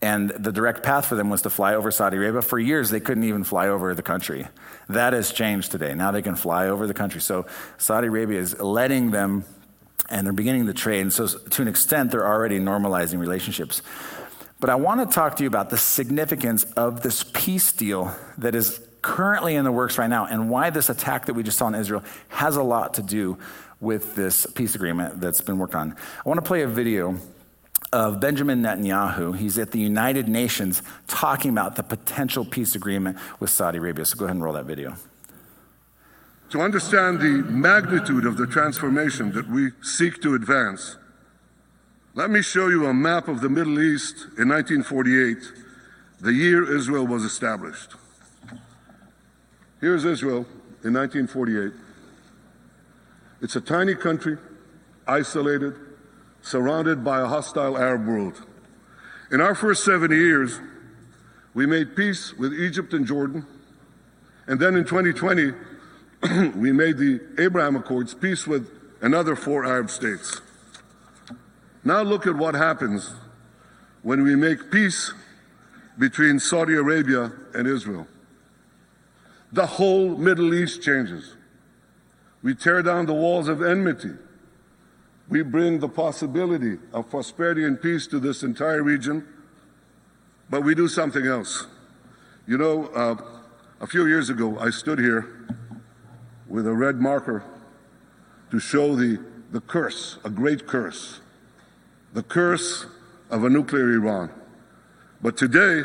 and 0.02 0.30
the 0.30 0.50
direct 0.50 0.82
path 0.82 1.06
for 1.06 1.14
them 1.14 1.30
was 1.30 1.42
to 1.42 1.50
fly 1.50 1.74
over 1.76 1.92
Saudi 1.92 2.16
Arabia. 2.16 2.42
For 2.42 2.58
years, 2.58 2.90
they 2.90 2.98
couldn't 2.98 3.22
even 3.22 3.44
fly 3.44 3.68
over 3.68 3.94
the 3.94 4.02
country. 4.02 4.48
That 4.88 5.12
has 5.12 5.32
changed 5.32 5.70
today. 5.70 5.94
Now 5.94 6.10
they 6.10 6.22
can 6.22 6.34
fly 6.34 6.66
over 6.66 6.88
the 6.88 6.94
country. 6.94 7.20
So 7.20 7.46
Saudi 7.78 8.08
Arabia 8.08 8.40
is 8.40 8.58
letting 8.60 9.12
them, 9.12 9.44
and 10.10 10.26
they're 10.26 10.32
beginning 10.32 10.66
the 10.66 10.74
trade. 10.74 11.02
And 11.02 11.12
so, 11.12 11.28
to 11.28 11.62
an 11.62 11.68
extent, 11.68 12.10
they're 12.10 12.26
already 12.26 12.58
normalizing 12.58 13.20
relationships. 13.20 13.80
But 14.58 14.70
I 14.70 14.74
want 14.74 15.08
to 15.08 15.14
talk 15.14 15.36
to 15.36 15.44
you 15.44 15.48
about 15.48 15.70
the 15.70 15.78
significance 15.78 16.64
of 16.76 17.02
this 17.02 17.24
peace 17.32 17.70
deal 17.72 18.14
that 18.38 18.56
is 18.56 18.80
currently 19.02 19.54
in 19.54 19.64
the 19.64 19.72
works 19.72 19.98
right 19.98 20.10
now 20.10 20.26
and 20.26 20.50
why 20.50 20.70
this 20.70 20.88
attack 20.88 21.26
that 21.26 21.34
we 21.34 21.44
just 21.44 21.58
saw 21.58 21.68
in 21.68 21.74
Israel 21.74 22.02
has 22.28 22.56
a 22.56 22.62
lot 22.62 22.94
to 22.94 23.02
do 23.02 23.38
with 23.80 24.14
this 24.14 24.46
peace 24.46 24.74
agreement 24.74 25.20
that's 25.20 25.40
been 25.40 25.58
worked 25.58 25.74
on. 25.74 25.92
I 26.24 26.28
want 26.28 26.38
to 26.38 26.46
play 26.46 26.62
a 26.62 26.68
video 26.68 27.18
of 27.92 28.20
Benjamin 28.20 28.62
Netanyahu. 28.62 29.36
He's 29.36 29.58
at 29.58 29.70
the 29.70 29.78
United 29.78 30.28
Nations 30.28 30.82
talking 31.06 31.50
about 31.50 31.76
the 31.76 31.82
potential 31.82 32.44
peace 32.44 32.74
agreement 32.74 33.18
with 33.38 33.50
Saudi 33.50 33.78
Arabia. 33.78 34.04
So 34.06 34.16
go 34.16 34.24
ahead 34.24 34.36
and 34.36 34.42
roll 34.42 34.54
that 34.54 34.64
video. 34.64 34.96
To 36.50 36.60
understand 36.60 37.20
the 37.20 37.44
magnitude 37.50 38.26
of 38.26 38.36
the 38.36 38.46
transformation 38.46 39.32
that 39.32 39.48
we 39.48 39.70
seek 39.82 40.20
to 40.22 40.34
advance, 40.34 40.96
let 42.14 42.30
me 42.30 42.42
show 42.42 42.68
you 42.68 42.86
a 42.86 42.94
map 42.94 43.28
of 43.28 43.40
the 43.40 43.48
Middle 43.48 43.80
East 43.80 44.26
in 44.38 44.48
1948, 44.48 45.38
the 46.20 46.32
year 46.32 46.76
Israel 46.76 47.06
was 47.06 47.24
established. 47.24 47.94
Here's 49.80 50.04
Israel 50.04 50.46
in 50.84 50.92
1948. 50.92 51.72
It's 53.40 53.56
a 53.56 53.60
tiny 53.60 53.94
country, 53.94 54.36
isolated, 55.06 55.74
surrounded 56.42 57.02
by 57.04 57.20
a 57.20 57.26
hostile 57.26 57.78
Arab 57.78 58.06
world. 58.06 58.44
In 59.30 59.40
our 59.40 59.54
first 59.54 59.84
70 59.84 60.14
years, 60.14 60.60
we 61.54 61.66
made 61.66 61.96
peace 61.96 62.34
with 62.34 62.52
Egypt 62.52 62.92
and 62.92 63.06
Jordan. 63.06 63.46
And 64.46 64.60
then 64.60 64.74
in 64.74 64.84
2020, 64.84 65.52
we 66.58 66.72
made 66.72 66.98
the 66.98 67.20
Abraham 67.38 67.76
Accords, 67.76 68.14
peace 68.14 68.46
with 68.46 68.68
another 69.00 69.36
four 69.36 69.64
Arab 69.64 69.90
states. 69.90 70.40
Now 71.84 72.02
look 72.02 72.26
at 72.26 72.36
what 72.36 72.54
happens 72.54 73.12
when 74.02 74.22
we 74.22 74.36
make 74.36 74.70
peace 74.70 75.12
between 75.98 76.38
Saudi 76.38 76.74
Arabia 76.74 77.32
and 77.54 77.66
Israel. 77.66 78.06
The 79.52 79.66
whole 79.66 80.16
Middle 80.16 80.54
East 80.54 80.82
changes. 80.82 81.36
We 82.42 82.54
tear 82.54 82.82
down 82.82 83.06
the 83.06 83.12
walls 83.12 83.48
of 83.48 83.62
enmity. 83.62 84.12
We 85.32 85.40
bring 85.40 85.78
the 85.78 85.88
possibility 85.88 86.76
of 86.92 87.08
prosperity 87.08 87.64
and 87.64 87.80
peace 87.80 88.06
to 88.08 88.20
this 88.20 88.42
entire 88.42 88.82
region, 88.82 89.26
but 90.50 90.62
we 90.62 90.74
do 90.74 90.88
something 90.88 91.26
else. 91.26 91.66
You 92.46 92.58
know, 92.58 92.88
uh, 92.88 93.16
a 93.80 93.86
few 93.86 94.06
years 94.06 94.28
ago, 94.28 94.58
I 94.58 94.68
stood 94.68 94.98
here 94.98 95.48
with 96.46 96.66
a 96.66 96.74
red 96.74 97.00
marker 97.00 97.44
to 98.50 98.60
show 98.60 98.94
the, 98.94 99.24
the 99.52 99.62
curse, 99.62 100.18
a 100.22 100.28
great 100.28 100.66
curse 100.66 101.20
the 102.12 102.22
curse 102.22 102.84
of 103.30 103.44
a 103.44 103.48
nuclear 103.48 103.90
Iran. 103.94 104.28
But 105.22 105.38
today, 105.38 105.82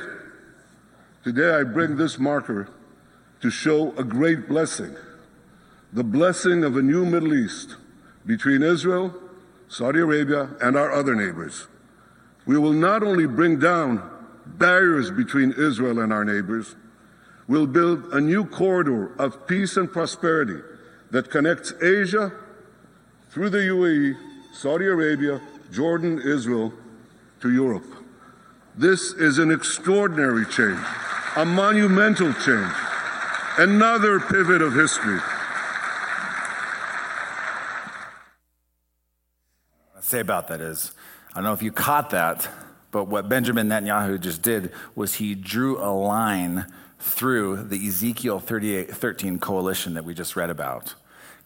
today 1.24 1.52
I 1.52 1.64
bring 1.64 1.96
this 1.96 2.20
marker 2.20 2.70
to 3.40 3.50
show 3.50 3.96
a 3.96 4.04
great 4.04 4.50
blessing, 4.50 4.94
the 5.94 6.04
blessing 6.04 6.66
of 6.66 6.76
a 6.76 6.82
new 6.82 7.06
Middle 7.06 7.34
East 7.34 7.78
between 8.26 8.62
Israel, 8.62 9.18
Saudi 9.70 10.00
Arabia, 10.00 10.50
and 10.62 10.78
our 10.78 10.92
other 10.92 11.16
neighbors. 11.16 11.68
We 12.46 12.58
will 12.58 12.74
not 12.74 13.04
only 13.04 13.28
bring 13.28 13.60
down 13.60 14.02
barriers 14.46 15.12
between 15.12 15.54
Israel 15.58 16.00
and 16.00 16.14
our 16.14 16.24
neighbors, 16.24 16.76
we'll 17.48 17.68
build 17.68 18.14
a 18.14 18.22
new 18.22 18.46
corridor 18.46 19.14
of 19.20 19.46
peace 19.48 19.76
and 19.76 19.92
prosperity 19.92 20.62
that 21.12 21.30
connects 21.30 21.74
Asia 21.82 22.32
through 23.30 23.50
the 23.50 23.58
UAE, 23.58 24.16
Saudi 24.54 24.86
Arabia, 24.86 25.42
Jordan, 25.72 26.22
Israel 26.22 26.74
to 27.42 27.52
Europe. 27.52 27.86
This 28.76 29.12
is 29.14 29.38
an 29.38 29.52
extraordinary 29.52 30.46
change, 30.46 30.80
a 31.36 31.46
monumental 31.46 32.32
change, 32.34 32.74
another 33.58 34.20
pivot 34.20 34.62
of 34.62 34.74
history. 34.74 35.20
Say 40.08 40.20
about 40.22 40.48
that 40.48 40.62
is 40.62 40.94
I 41.32 41.36
don't 41.36 41.44
know 41.44 41.54
if 41.54 41.62
you 41.62 41.72
caught 41.72 42.12
that, 42.12 42.48
but 42.92 43.06
what 43.06 43.28
Benjamin 43.28 43.68
Netanyahu 43.68 44.20
just 44.20 44.42
did 44.42 44.72
was 44.96 45.16
he 45.16 45.36
drew 45.36 45.78
a 45.80 45.92
line 45.92 46.66
through 47.00 47.64
the 47.64 47.88
Ezekiel 47.88 48.40
38, 48.40 48.90
13 48.90 49.38
coalition 49.40 49.94
that 49.96 50.06
we 50.06 50.14
just 50.14 50.36
read 50.36 50.50
about, 50.50 50.96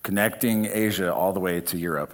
connecting 0.03 0.65
Asia 0.65 1.13
all 1.13 1.33
the 1.33 1.39
way 1.39 1.59
to 1.59 1.77
Europe. 1.77 2.13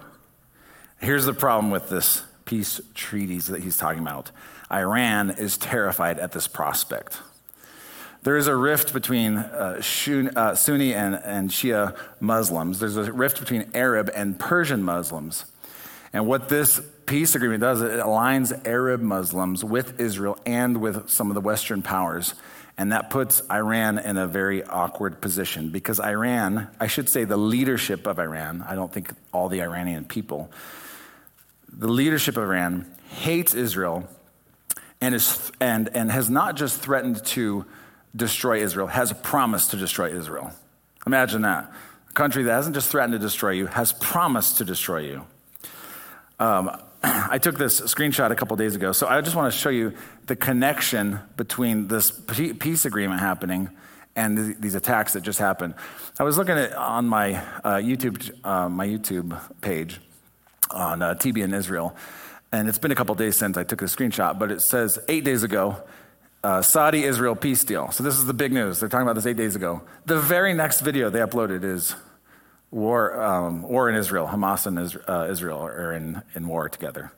Here's 1.00 1.26
the 1.26 1.34
problem 1.34 1.70
with 1.70 1.90
this 1.90 2.24
peace 2.46 2.80
treaties 2.94 3.48
that 3.48 3.62
he's 3.62 3.76
talking 3.76 4.00
about 4.00 4.30
Iran 4.72 5.30
is 5.30 5.58
terrified 5.58 6.18
at 6.18 6.32
this 6.32 6.48
prospect. 6.48 7.18
There 8.22 8.36
is 8.36 8.46
a 8.46 8.56
rift 8.56 8.92
between 8.92 9.36
uh, 9.38 9.80
uh, 9.80 10.54
Sunni 10.54 10.94
and, 10.94 11.14
and 11.14 11.50
Shia 11.50 11.96
Muslims. 12.20 12.80
There's 12.80 12.96
a 12.96 13.12
rift 13.12 13.38
between 13.38 13.70
Arab 13.74 14.10
and 14.14 14.38
Persian 14.38 14.82
Muslims. 14.82 15.44
And 16.12 16.26
what 16.26 16.48
this 16.48 16.80
peace 17.06 17.34
agreement 17.34 17.60
does, 17.60 17.82
it 17.82 18.00
aligns 18.00 18.66
Arab 18.66 19.00
Muslims 19.00 19.64
with 19.64 20.00
Israel 20.00 20.38
and 20.46 20.80
with 20.80 21.10
some 21.10 21.30
of 21.30 21.34
the 21.34 21.40
Western 21.40 21.82
powers. 21.82 22.34
And 22.76 22.92
that 22.92 23.10
puts 23.10 23.42
Iran 23.50 23.98
in 23.98 24.16
a 24.16 24.26
very 24.26 24.62
awkward 24.62 25.20
position 25.20 25.70
because 25.70 25.98
Iran, 25.98 26.68
I 26.78 26.86
should 26.86 27.08
say 27.08 27.24
the 27.24 27.36
leadership 27.36 28.06
of 28.06 28.18
Iran, 28.20 28.64
I 28.66 28.74
don't 28.76 28.92
think 28.92 29.10
all 29.32 29.48
the 29.48 29.62
Iranian 29.62 30.04
people, 30.04 30.50
the 31.70 31.88
leadership 31.88 32.36
of 32.36 32.44
Iran 32.44 32.86
hates 33.08 33.54
Israel 33.54 34.08
and, 35.00 35.14
is, 35.14 35.50
and, 35.60 35.88
and 35.94 36.10
has 36.10 36.30
not 36.30 36.56
just 36.56 36.80
threatened 36.80 37.24
to 37.26 37.64
destroy 38.14 38.62
Israel, 38.62 38.86
has 38.86 39.12
promised 39.12 39.72
to 39.72 39.76
destroy 39.76 40.16
Israel. 40.16 40.52
Imagine 41.06 41.42
that. 41.42 41.72
A 42.10 42.12
country 42.12 42.44
that 42.44 42.52
hasn't 42.52 42.74
just 42.74 42.90
threatened 42.90 43.12
to 43.12 43.18
destroy 43.18 43.50
you, 43.50 43.66
has 43.66 43.92
promised 43.92 44.58
to 44.58 44.64
destroy 44.64 44.98
you. 44.98 45.24
Um, 46.38 46.70
I 47.02 47.38
took 47.38 47.58
this 47.58 47.80
screenshot 47.80 48.30
a 48.30 48.34
couple 48.34 48.56
days 48.56 48.74
ago, 48.74 48.92
so 48.92 49.06
I 49.06 49.20
just 49.20 49.36
want 49.36 49.52
to 49.52 49.58
show 49.58 49.70
you 49.70 49.94
the 50.26 50.36
connection 50.36 51.20
between 51.36 51.88
this 51.88 52.10
peace 52.10 52.84
agreement 52.84 53.20
happening 53.20 53.70
and 54.16 54.60
these 54.60 54.74
attacks 54.74 55.12
that 55.12 55.22
just 55.22 55.38
happened. 55.38 55.74
I 56.18 56.24
was 56.24 56.36
looking 56.36 56.58
at 56.58 56.74
on 56.74 57.06
my 57.06 57.36
uh, 57.62 57.76
YouTube 57.76 58.30
uh, 58.44 58.68
my 58.68 58.86
YouTube 58.86 59.38
page 59.60 60.00
on 60.70 61.02
uh, 61.02 61.14
TB 61.14 61.44
in 61.44 61.54
Israel, 61.54 61.96
and 62.50 62.68
it's 62.68 62.78
been 62.78 62.90
a 62.90 62.96
couple 62.96 63.14
days 63.14 63.36
since 63.36 63.56
I 63.56 63.62
took 63.62 63.78
the 63.78 63.86
screenshot, 63.86 64.38
but 64.38 64.50
it 64.50 64.60
says 64.60 64.98
eight 65.08 65.24
days 65.24 65.44
ago, 65.44 65.80
uh, 66.42 66.62
Saudi 66.62 67.04
Israel 67.04 67.36
peace 67.36 67.62
deal. 67.62 67.92
So 67.92 68.02
this 68.02 68.18
is 68.18 68.26
the 68.26 68.34
big 68.34 68.52
news. 68.52 68.80
They're 68.80 68.88
talking 68.88 69.06
about 69.06 69.14
this 69.14 69.26
eight 69.26 69.36
days 69.36 69.54
ago. 69.54 69.82
The 70.06 70.18
very 70.18 70.52
next 70.52 70.80
video 70.80 71.10
they 71.10 71.20
uploaded 71.20 71.62
is 71.62 71.94
war, 72.70 73.20
um, 73.20 73.62
war 73.62 73.88
in 73.88 73.94
Israel. 73.94 74.26
Hamas 74.26 74.66
and 74.66 74.78
uh, 75.08 75.30
Israel 75.30 75.60
are 75.60 75.92
in, 75.92 76.22
in 76.34 76.46
war 76.48 76.68
together. 76.68 77.12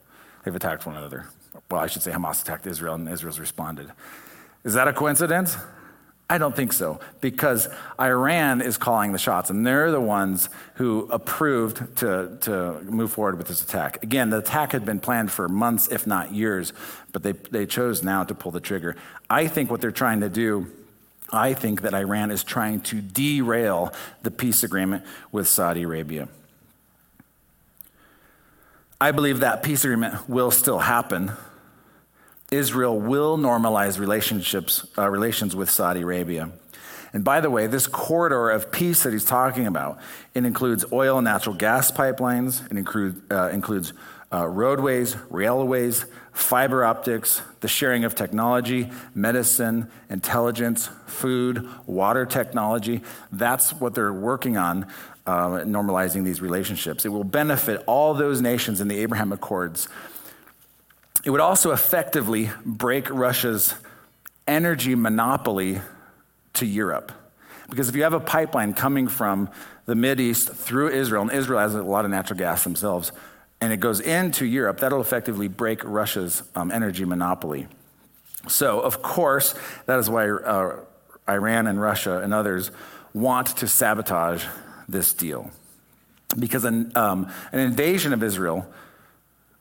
They've 0.44 0.54
attacked 0.54 0.86
one 0.86 0.96
another. 0.96 1.26
Well, 1.70 1.80
I 1.80 1.86
should 1.86 2.02
say 2.02 2.12
Hamas 2.12 2.42
attacked 2.42 2.66
Israel 2.66 2.94
and 2.94 3.08
Israel's 3.08 3.38
responded. 3.38 3.90
Is 4.64 4.74
that 4.74 4.88
a 4.88 4.92
coincidence? 4.92 5.56
I 6.28 6.38
don't 6.38 6.54
think 6.54 6.72
so, 6.72 7.00
because 7.20 7.68
Iran 7.98 8.62
is 8.62 8.76
calling 8.78 9.10
the 9.10 9.18
shots, 9.18 9.50
and 9.50 9.66
they're 9.66 9.90
the 9.90 10.00
ones 10.00 10.48
who 10.74 11.08
approved 11.10 11.96
to, 11.96 12.38
to 12.42 12.80
move 12.82 13.10
forward 13.10 13.36
with 13.36 13.48
this 13.48 13.64
attack. 13.64 14.00
Again, 14.04 14.30
the 14.30 14.38
attack 14.38 14.70
had 14.70 14.84
been 14.84 15.00
planned 15.00 15.32
for 15.32 15.48
months, 15.48 15.88
if 15.88 16.06
not 16.06 16.32
years, 16.32 16.72
but 17.10 17.24
they, 17.24 17.32
they 17.32 17.66
chose 17.66 18.04
now 18.04 18.22
to 18.22 18.32
pull 18.32 18.52
the 18.52 18.60
trigger. 18.60 18.94
I 19.28 19.48
think 19.48 19.72
what 19.72 19.80
they're 19.80 19.90
trying 19.90 20.20
to 20.20 20.28
do, 20.28 20.70
I 21.32 21.54
think 21.54 21.82
that 21.82 21.94
Iran 21.94 22.30
is 22.30 22.42
trying 22.44 22.80
to 22.82 23.00
derail 23.00 23.92
the 24.22 24.30
peace 24.30 24.62
agreement 24.62 25.04
with 25.30 25.46
Saudi 25.48 25.82
Arabia. 25.82 26.28
I 29.00 29.12
believe 29.12 29.40
that 29.40 29.62
peace 29.62 29.84
agreement 29.84 30.28
will 30.28 30.50
still 30.50 30.80
happen 30.80 31.32
Israel 32.50 32.98
will 32.98 33.38
normalize 33.38 33.98
relationships, 33.98 34.86
uh, 34.98 35.08
relations 35.08 35.54
with 35.54 35.70
Saudi 35.70 36.00
Arabia. 36.00 36.50
And 37.12 37.24
by 37.24 37.40
the 37.40 37.50
way, 37.50 37.66
this 37.66 37.86
corridor 37.86 38.50
of 38.50 38.70
peace 38.70 39.02
that 39.02 39.12
he's 39.12 39.24
talking 39.24 39.66
about, 39.66 39.98
it 40.34 40.44
includes 40.44 40.84
oil 40.92 41.18
and 41.18 41.24
natural 41.24 41.54
gas 41.54 41.90
pipelines, 41.90 42.64
it 42.70 42.76
include, 42.76 43.20
uh, 43.30 43.48
includes 43.48 43.92
uh, 44.32 44.46
roadways, 44.46 45.16
railways, 45.28 46.04
fiber 46.32 46.84
optics, 46.84 47.42
the 47.60 47.68
sharing 47.68 48.04
of 48.04 48.14
technology, 48.14 48.88
medicine, 49.14 49.90
intelligence, 50.08 50.88
food, 51.06 51.68
water 51.86 52.24
technology. 52.24 53.02
That's 53.32 53.72
what 53.72 53.94
they're 53.94 54.12
working 54.12 54.56
on, 54.56 54.86
uh, 55.26 55.62
normalizing 55.64 56.24
these 56.24 56.40
relationships. 56.40 57.04
It 57.04 57.08
will 57.08 57.24
benefit 57.24 57.82
all 57.86 58.14
those 58.14 58.40
nations 58.40 58.80
in 58.80 58.86
the 58.86 58.98
Abraham 58.98 59.32
Accords 59.32 59.88
it 61.24 61.30
would 61.30 61.40
also 61.40 61.72
effectively 61.72 62.50
break 62.64 63.10
Russia's 63.10 63.74
energy 64.46 64.94
monopoly 64.94 65.80
to 66.54 66.66
Europe. 66.66 67.12
Because 67.68 67.88
if 67.88 67.96
you 67.96 68.02
have 68.02 68.12
a 68.12 68.20
pipeline 68.20 68.74
coming 68.74 69.08
from 69.08 69.48
the 69.86 70.20
East 70.20 70.50
through 70.52 70.88
Israel, 70.88 71.22
and 71.22 71.32
Israel 71.32 71.60
has 71.60 71.74
a 71.74 71.82
lot 71.82 72.04
of 72.04 72.10
natural 72.10 72.38
gas 72.38 72.64
themselves, 72.64 73.12
and 73.60 73.72
it 73.72 73.78
goes 73.78 74.00
into 74.00 74.44
Europe, 74.46 74.80
that'll 74.80 75.00
effectively 75.00 75.48
break 75.48 75.82
Russia's 75.84 76.42
um, 76.54 76.70
energy 76.70 77.04
monopoly. 77.04 77.68
So, 78.48 78.80
of 78.80 79.02
course, 79.02 79.54
that 79.86 79.98
is 79.98 80.08
why 80.08 80.30
uh, 80.30 80.80
Iran 81.28 81.66
and 81.66 81.80
Russia 81.80 82.20
and 82.20 82.32
others 82.32 82.70
want 83.12 83.48
to 83.58 83.68
sabotage 83.68 84.44
this 84.88 85.12
deal. 85.12 85.50
Because 86.38 86.64
an, 86.64 86.92
um, 86.96 87.30
an 87.52 87.60
invasion 87.60 88.12
of 88.12 88.22
Israel 88.22 88.66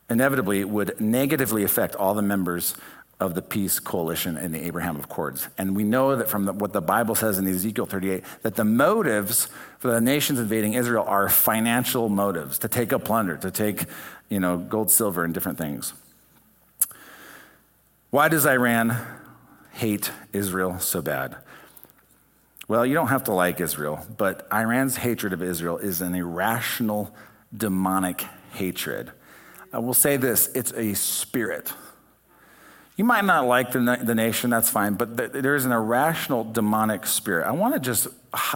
inevitably 0.09 0.63
would 0.63 0.99
negatively 0.99 1.63
affect 1.63 1.95
all 1.95 2.13
the 2.13 2.21
members 2.21 2.75
of 3.19 3.35
the 3.35 3.41
peace 3.41 3.79
coalition 3.79 4.37
in 4.37 4.51
the 4.51 4.65
Abraham 4.65 4.95
Accords. 4.95 5.49
And 5.57 5.75
we 5.75 5.83
know 5.83 6.15
that 6.15 6.29
from 6.29 6.45
the, 6.45 6.53
what 6.53 6.71
the 6.71 6.81
Bible 6.81 7.15
says 7.15 7.37
in 7.37 7.47
Ezekiel 7.47 7.85
38 7.85 8.23
that 8.43 8.55
the 8.55 8.63
motives 8.63 9.49
for 9.77 9.91
the 9.91 9.99
nations 9.99 10.39
invading 10.39 10.73
Israel 10.73 11.03
are 11.05 11.27
financial 11.27 12.07
motives 12.07 12.59
to 12.59 12.69
take 12.69 12.93
a 12.93 12.99
plunder, 12.99 13.35
to 13.37 13.51
take, 13.51 13.85
you 14.29 14.39
know, 14.39 14.57
gold, 14.57 14.89
silver, 14.89 15.25
and 15.25 15.33
different 15.33 15.57
things. 15.57 15.93
Why 18.09 18.29
does 18.29 18.45
Iran 18.45 18.95
hate 19.73 20.11
Israel 20.31 20.79
so 20.79 21.01
bad? 21.01 21.35
Well, 22.69 22.85
you 22.85 22.93
don't 22.93 23.07
have 23.07 23.23
to 23.25 23.33
like 23.33 23.59
Israel, 23.59 24.05
but 24.17 24.47
Iran's 24.53 24.95
hatred 24.95 25.33
of 25.33 25.43
Israel 25.43 25.77
is 25.77 26.01
an 26.01 26.15
irrational, 26.15 27.13
demonic 27.55 28.25
hatred. 28.53 29.11
I 29.73 29.79
will 29.79 29.93
say 29.93 30.17
this 30.17 30.47
it's 30.55 30.71
a 30.73 30.93
spirit. 30.93 31.73
You 32.99 33.05
might 33.05 33.23
not 33.23 33.47
like 33.47 33.71
the, 33.71 33.79
the 34.03 34.13
nation, 34.13 34.49
that's 34.49 34.69
fine, 34.69 34.95
but 34.95 35.15
th- 35.15 35.31
there 35.31 35.55
is 35.55 35.63
an 35.63 35.71
irrational 35.71 36.43
demonic 36.43 37.05
spirit. 37.05 37.47
I 37.47 37.51
want 37.51 37.73
to 37.73 37.79
just 37.79 38.07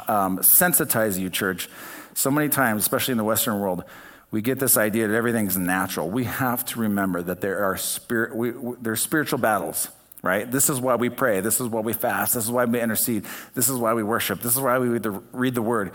um, 0.09 0.39
sensitize 0.39 1.17
you, 1.17 1.29
church. 1.29 1.69
So 2.13 2.29
many 2.29 2.49
times, 2.49 2.81
especially 2.81 3.13
in 3.13 3.17
the 3.19 3.23
Western 3.23 3.61
world, 3.61 3.85
we 4.31 4.41
get 4.41 4.59
this 4.59 4.75
idea 4.75 5.07
that 5.07 5.15
everything's 5.15 5.55
natural. 5.55 6.09
We 6.09 6.25
have 6.25 6.65
to 6.65 6.79
remember 6.81 7.21
that 7.21 7.39
there 7.39 7.63
are 7.63 7.77
spirit, 7.77 8.35
we, 8.35 8.51
we, 8.51 8.75
there's 8.81 8.99
spiritual 8.99 9.39
battles, 9.39 9.87
right? 10.21 10.51
This 10.51 10.69
is 10.69 10.77
why 10.81 10.95
we 10.95 11.07
pray. 11.07 11.39
This 11.39 11.61
is 11.61 11.69
why 11.69 11.79
we 11.79 11.93
fast. 11.93 12.33
This 12.33 12.43
is 12.43 12.51
why 12.51 12.65
we 12.65 12.81
intercede. 12.81 13.23
This 13.53 13.69
is 13.69 13.77
why 13.77 13.93
we 13.93 14.03
worship. 14.03 14.41
This 14.41 14.57
is 14.57 14.61
why 14.61 14.77
we 14.77 14.89
read 14.89 15.03
the, 15.03 15.11
read 15.31 15.55
the 15.55 15.61
word 15.61 15.93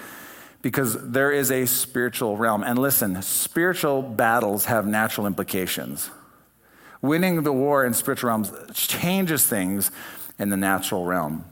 because 0.62 0.96
there 1.11 1.32
is 1.32 1.50
a 1.50 1.66
spiritual 1.66 2.38
realm. 2.38 2.62
And 2.62 2.78
listen, 2.78 3.20
spiritual 3.20 4.00
battles 4.00 4.64
have 4.64 4.87
natural 4.87 5.26
implications. 5.26 6.08
Winning 7.00 7.42
the 7.42 7.52
war 7.52 7.84
in 7.84 7.94
spiritual 7.94 8.28
realms 8.28 8.52
changes 8.74 9.46
things 9.46 9.90
in 10.38 10.48
the 10.48 10.56
natural 10.56 11.04
realm. 11.04 11.44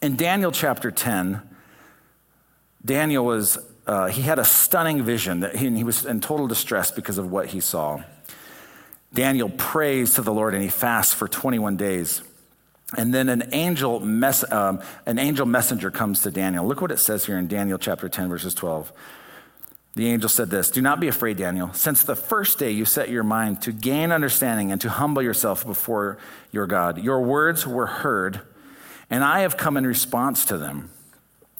In 0.00 0.16
Daniel 0.16 0.52
chapter 0.52 0.90
10, 0.90 1.42
Daniel 2.84 3.24
was, 3.24 3.58
uh, 3.86 4.06
he 4.06 4.22
had 4.22 4.38
a 4.38 4.44
stunning 4.44 5.02
vision 5.02 5.40
that 5.40 5.56
he, 5.56 5.68
he 5.70 5.84
was 5.84 6.04
in 6.04 6.20
total 6.20 6.46
distress 6.46 6.90
because 6.90 7.18
of 7.18 7.30
what 7.30 7.46
he 7.46 7.60
saw. 7.60 8.02
Daniel 9.12 9.48
prays 9.48 10.14
to 10.14 10.22
the 10.22 10.32
Lord 10.32 10.54
and 10.54 10.62
he 10.62 10.68
fasts 10.68 11.14
for 11.14 11.26
21 11.26 11.76
days. 11.76 12.22
And 12.96 13.12
then 13.12 13.28
an 13.28 13.50
angel, 13.52 14.00
mess, 14.00 14.50
um, 14.50 14.80
an 15.04 15.18
angel 15.18 15.44
messenger 15.44 15.90
comes 15.90 16.20
to 16.20 16.30
Daniel. 16.30 16.66
Look 16.66 16.80
what 16.80 16.90
it 16.90 16.98
says 16.98 17.26
here 17.26 17.36
in 17.36 17.48
Daniel 17.48 17.78
chapter 17.78 18.08
10, 18.08 18.28
verses 18.28 18.54
12. 18.54 18.92
The 19.98 20.06
angel 20.06 20.28
said 20.28 20.48
this 20.48 20.70
Do 20.70 20.80
not 20.80 21.00
be 21.00 21.08
afraid, 21.08 21.38
Daniel. 21.38 21.72
Since 21.72 22.04
the 22.04 22.14
first 22.14 22.60
day 22.60 22.70
you 22.70 22.84
set 22.84 23.08
your 23.08 23.24
mind 23.24 23.62
to 23.62 23.72
gain 23.72 24.12
understanding 24.12 24.70
and 24.70 24.80
to 24.82 24.88
humble 24.88 25.22
yourself 25.22 25.66
before 25.66 26.18
your 26.52 26.68
God, 26.68 27.02
your 27.02 27.20
words 27.20 27.66
were 27.66 27.86
heard, 27.86 28.40
and 29.10 29.24
I 29.24 29.40
have 29.40 29.56
come 29.56 29.76
in 29.76 29.84
response 29.84 30.44
to 30.44 30.56
them. 30.56 30.92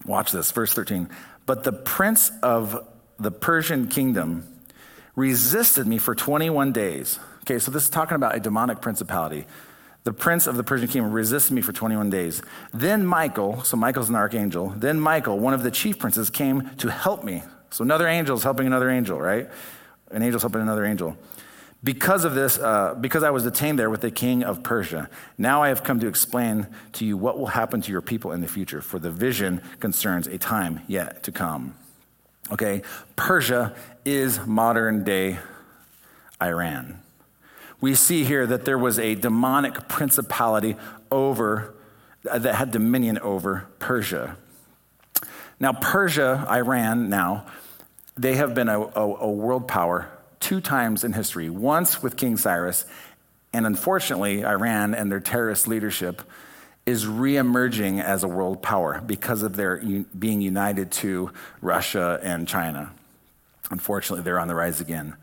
Watch 0.07 0.31
this, 0.31 0.53
verse 0.53 0.73
13. 0.73 1.09
But 1.47 1.65
the 1.65 1.73
prince 1.73 2.31
of 2.41 2.87
the 3.19 3.33
Persian 3.33 3.89
kingdom 3.89 4.47
resisted 5.17 5.89
me 5.89 5.99
for 5.99 6.15
21 6.15 6.71
days. 6.71 7.19
Okay, 7.41 7.59
so 7.59 7.73
this 7.73 7.83
is 7.83 7.91
talking 7.91 8.15
about 8.15 8.37
a 8.37 8.41
demonic 8.41 8.81
principality 8.81 9.47
the 10.05 10.13
prince 10.13 10.47
of 10.47 10.57
the 10.57 10.63
Persian 10.63 10.87
kingdom 10.87 11.13
resisted 11.13 11.53
me 11.53 11.61
for 11.61 11.73
21 11.73 12.09
days. 12.09 12.41
Then 12.73 13.05
Michael, 13.05 13.65
so 13.65 13.77
Michael's 13.77 14.09
an 14.09 14.15
archangel, 14.15 14.73
then 14.77 15.01
Michael, 15.01 15.41
one 15.41 15.55
of 15.55 15.65
the 15.65 15.73
chief 15.73 15.99
princes, 15.99 16.31
came 16.31 16.71
to 16.77 16.89
help 16.89 17.25
me. 17.25 17.43
So 17.71 17.85
another 17.85 18.09
angel 18.09 18.37
is 18.37 18.43
helping 18.43 18.67
another 18.67 18.91
angel, 18.91 19.21
right? 19.21 19.49
An 20.11 20.23
angel 20.23 20.41
spoke 20.41 20.53
to 20.53 20.61
another 20.61 20.85
angel. 20.85 21.17
Because 21.85 22.25
of 22.25 22.35
this, 22.35 22.59
uh, 22.59 22.95
because 23.01 23.23
I 23.23 23.31
was 23.31 23.45
detained 23.45 23.79
there 23.79 23.89
with 23.89 24.01
the 24.01 24.11
king 24.11 24.43
of 24.43 24.65
Persia, 24.65 25.09
now 25.37 25.63
I 25.63 25.69
have 25.69 25.85
come 25.85 26.01
to 26.01 26.09
explain 26.09 26.67
to 26.95 27.05
you 27.05 27.17
what 27.17 27.39
will 27.39 27.47
happen 27.47 27.81
to 27.83 27.93
your 27.93 28.03
people 28.03 28.33
in 28.33 28.41
the 28.41 28.49
future, 28.49 28.81
for 28.81 28.99
the 28.99 29.11
vision 29.11 29.63
concerns 29.79 30.27
a 30.27 30.39
time 30.39 30.81
yet 30.89 31.23
to 31.25 31.33
come. 31.33 31.77
Okay, 32.51 32.83
Persia 33.15 33.77
is 34.05 34.45
modern 34.45 35.05
day 35.05 35.39
Iran. 36.43 37.01
We 37.81 37.95
see 37.95 38.25
here 38.25 38.47
that 38.47 38.65
there 38.65 38.79
was 38.79 38.99
a 38.99 39.15
demonic 39.15 39.87
principality 39.87 40.77
over, 41.13 41.75
that 42.25 42.55
had 42.55 42.73
dominion 42.73 43.19
over 43.19 43.69
Persia. 43.79 44.37
Now, 45.61 45.73
Persia, 45.73 46.47
Iran 46.49 47.09
now, 47.09 47.47
they 48.17 48.37
have 48.37 48.55
been 48.55 48.69
a, 48.69 48.81
a, 48.81 49.03
a 49.03 49.31
world 49.31 49.69
power 49.69 50.09
two 50.41 50.61
times 50.61 51.05
in 51.05 51.13
history 51.13 51.51
once 51.51 52.03
with 52.03 52.17
King 52.17 52.37
Cyrus, 52.37 52.85
and 53.53 53.67
unfortunately, 53.67 54.45
Iran 54.45 54.95
and 54.95 55.11
their 55.11 55.21
terrorist 55.21 55.67
leadership 55.67 56.23
is 56.87 57.05
reemerging 57.05 58.03
as 58.03 58.23
a 58.25 58.29
world 58.29 58.63
power 58.63 59.03
because 59.05 59.43
of 59.43 59.57
their 59.57 59.79
being 60.19 60.41
united 60.41 60.91
to 60.91 61.31
Russia 61.61 62.19
and 62.23 62.49
China. 62.49 62.93
Unfortunately, 63.71 64.23
they're 64.23 64.39
on 64.39 64.49
the 64.49 64.55
rise 64.55 64.81
again. 64.81 65.15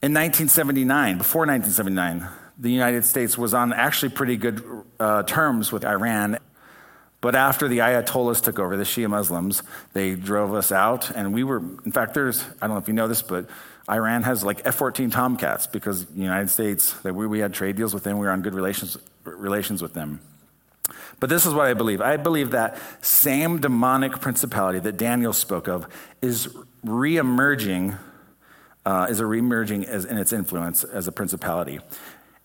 In 0.00 0.12
1979, 0.12 1.18
before 1.18 1.46
1979, 1.46 2.28
the 2.58 2.70
United 2.70 3.04
States 3.04 3.38
was 3.38 3.54
on 3.54 3.72
actually 3.72 4.10
pretty 4.10 4.36
good 4.36 4.62
uh, 5.00 5.22
terms 5.22 5.72
with 5.72 5.84
Iran 5.84 6.38
but 7.20 7.34
after 7.34 7.66
the 7.66 7.78
Ayatollahs 7.78 8.40
took 8.40 8.58
over, 8.58 8.76
the 8.76 8.84
Shia 8.84 9.08
Muslims, 9.08 9.62
they 9.92 10.14
drove 10.14 10.54
us 10.54 10.70
out. 10.70 11.10
And 11.10 11.34
we 11.34 11.42
were, 11.42 11.58
in 11.58 11.90
fact, 11.90 12.14
there's, 12.14 12.44
I 12.62 12.66
don't 12.66 12.76
know 12.76 12.76
if 12.76 12.86
you 12.86 12.94
know 12.94 13.08
this, 13.08 13.22
but 13.22 13.48
Iran 13.90 14.22
has 14.22 14.44
like 14.44 14.62
F 14.64 14.76
14 14.76 15.10
Tomcats 15.10 15.66
because 15.66 16.06
the 16.06 16.20
United 16.20 16.48
States, 16.50 16.92
that 17.00 17.14
we, 17.14 17.26
we 17.26 17.40
had 17.40 17.52
trade 17.52 17.74
deals 17.74 17.92
with 17.92 18.04
them, 18.04 18.18
we 18.18 18.26
were 18.26 18.32
on 18.32 18.42
good 18.42 18.54
relations, 18.54 18.96
relations 19.24 19.82
with 19.82 19.94
them. 19.94 20.20
But 21.20 21.28
this 21.28 21.44
is 21.44 21.52
what 21.52 21.66
I 21.66 21.74
believe 21.74 22.00
I 22.00 22.16
believe 22.16 22.52
that 22.52 22.78
same 23.00 23.60
demonic 23.60 24.20
principality 24.20 24.78
that 24.78 24.96
Daniel 24.96 25.32
spoke 25.32 25.66
of 25.66 25.88
is 26.22 26.46
reemerging, 26.86 27.98
uh, 28.86 29.08
is 29.10 29.18
a 29.18 29.24
reemerging 29.24 29.84
as, 29.84 30.04
in 30.04 30.16
its 30.16 30.32
influence 30.32 30.84
as 30.84 31.08
a 31.08 31.12
principality. 31.12 31.80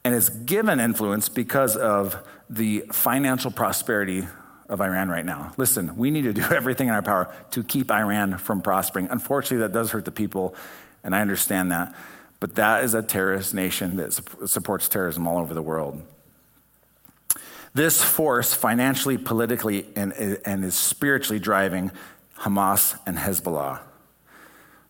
And 0.04 0.16
is 0.16 0.30
given 0.30 0.80
influence 0.80 1.30
because 1.30 1.78
of 1.78 2.18
the 2.50 2.84
financial 2.92 3.52
prosperity 3.52 4.28
of 4.70 4.82
Iran 4.82 5.10
right 5.10 5.26
now. 5.26 5.54
Listen, 5.58 5.96
we 5.98 6.12
need 6.12 6.24
to 6.24 6.34
do 6.34 6.42
everything 6.52 6.88
in 6.88 6.94
our 6.94 7.02
power 7.02 7.34
to 7.52 7.64
keep 7.64 7.92
Iran 7.92 8.38
from 8.38 8.62
prospering. 8.62 9.08
Unfortunately, 9.10 9.58
that 9.58 9.74
does 9.74 9.92
hurt 9.92 10.06
the 10.06 10.12
people, 10.12 10.56
and 11.04 11.16
I 11.16 11.22
understand 11.22 11.72
that. 11.72 11.96
But 12.40 12.56
that 12.56 12.84
is 12.84 12.94
a 12.94 13.02
terrorist 13.02 13.54
nation 13.54 13.96
that 13.98 14.14
supports 14.48 14.90
terrorism 14.90 15.28
all 15.28 15.38
over 15.38 15.54
the 15.54 15.62
world. 15.62 16.02
This 17.74 18.04
force, 18.04 18.54
financially, 18.54 19.18
politically, 19.18 19.88
and, 19.96 20.14
and 20.14 20.64
is 20.64 20.76
spiritually 20.76 21.40
driving 21.40 21.92
Hamas 22.40 23.00
and 23.06 23.18
Hezbollah. 23.18 23.80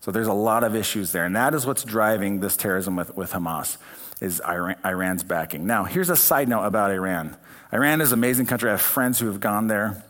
So 0.00 0.10
there's 0.10 0.26
a 0.26 0.34
lot 0.34 0.64
of 0.64 0.76
issues 0.76 1.12
there. 1.12 1.24
And 1.24 1.34
that 1.34 1.54
is 1.54 1.64
what's 1.64 1.82
driving 1.82 2.40
this 2.40 2.58
terrorism 2.58 2.96
with, 2.96 3.16
with 3.16 3.32
Hamas, 3.32 3.78
is 4.20 4.42
Iran, 4.46 4.76
Iran's 4.84 5.22
backing. 5.22 5.66
Now, 5.66 5.84
here's 5.84 6.10
a 6.10 6.16
side 6.16 6.48
note 6.48 6.64
about 6.64 6.90
Iran. 6.90 7.36
Iran 7.74 8.00
is 8.00 8.12
an 8.12 8.20
amazing 8.20 8.46
country. 8.46 8.68
I 8.68 8.74
have 8.74 8.80
friends 8.80 9.18
who 9.18 9.26
have 9.26 9.40
gone 9.40 9.66
there, 9.66 10.04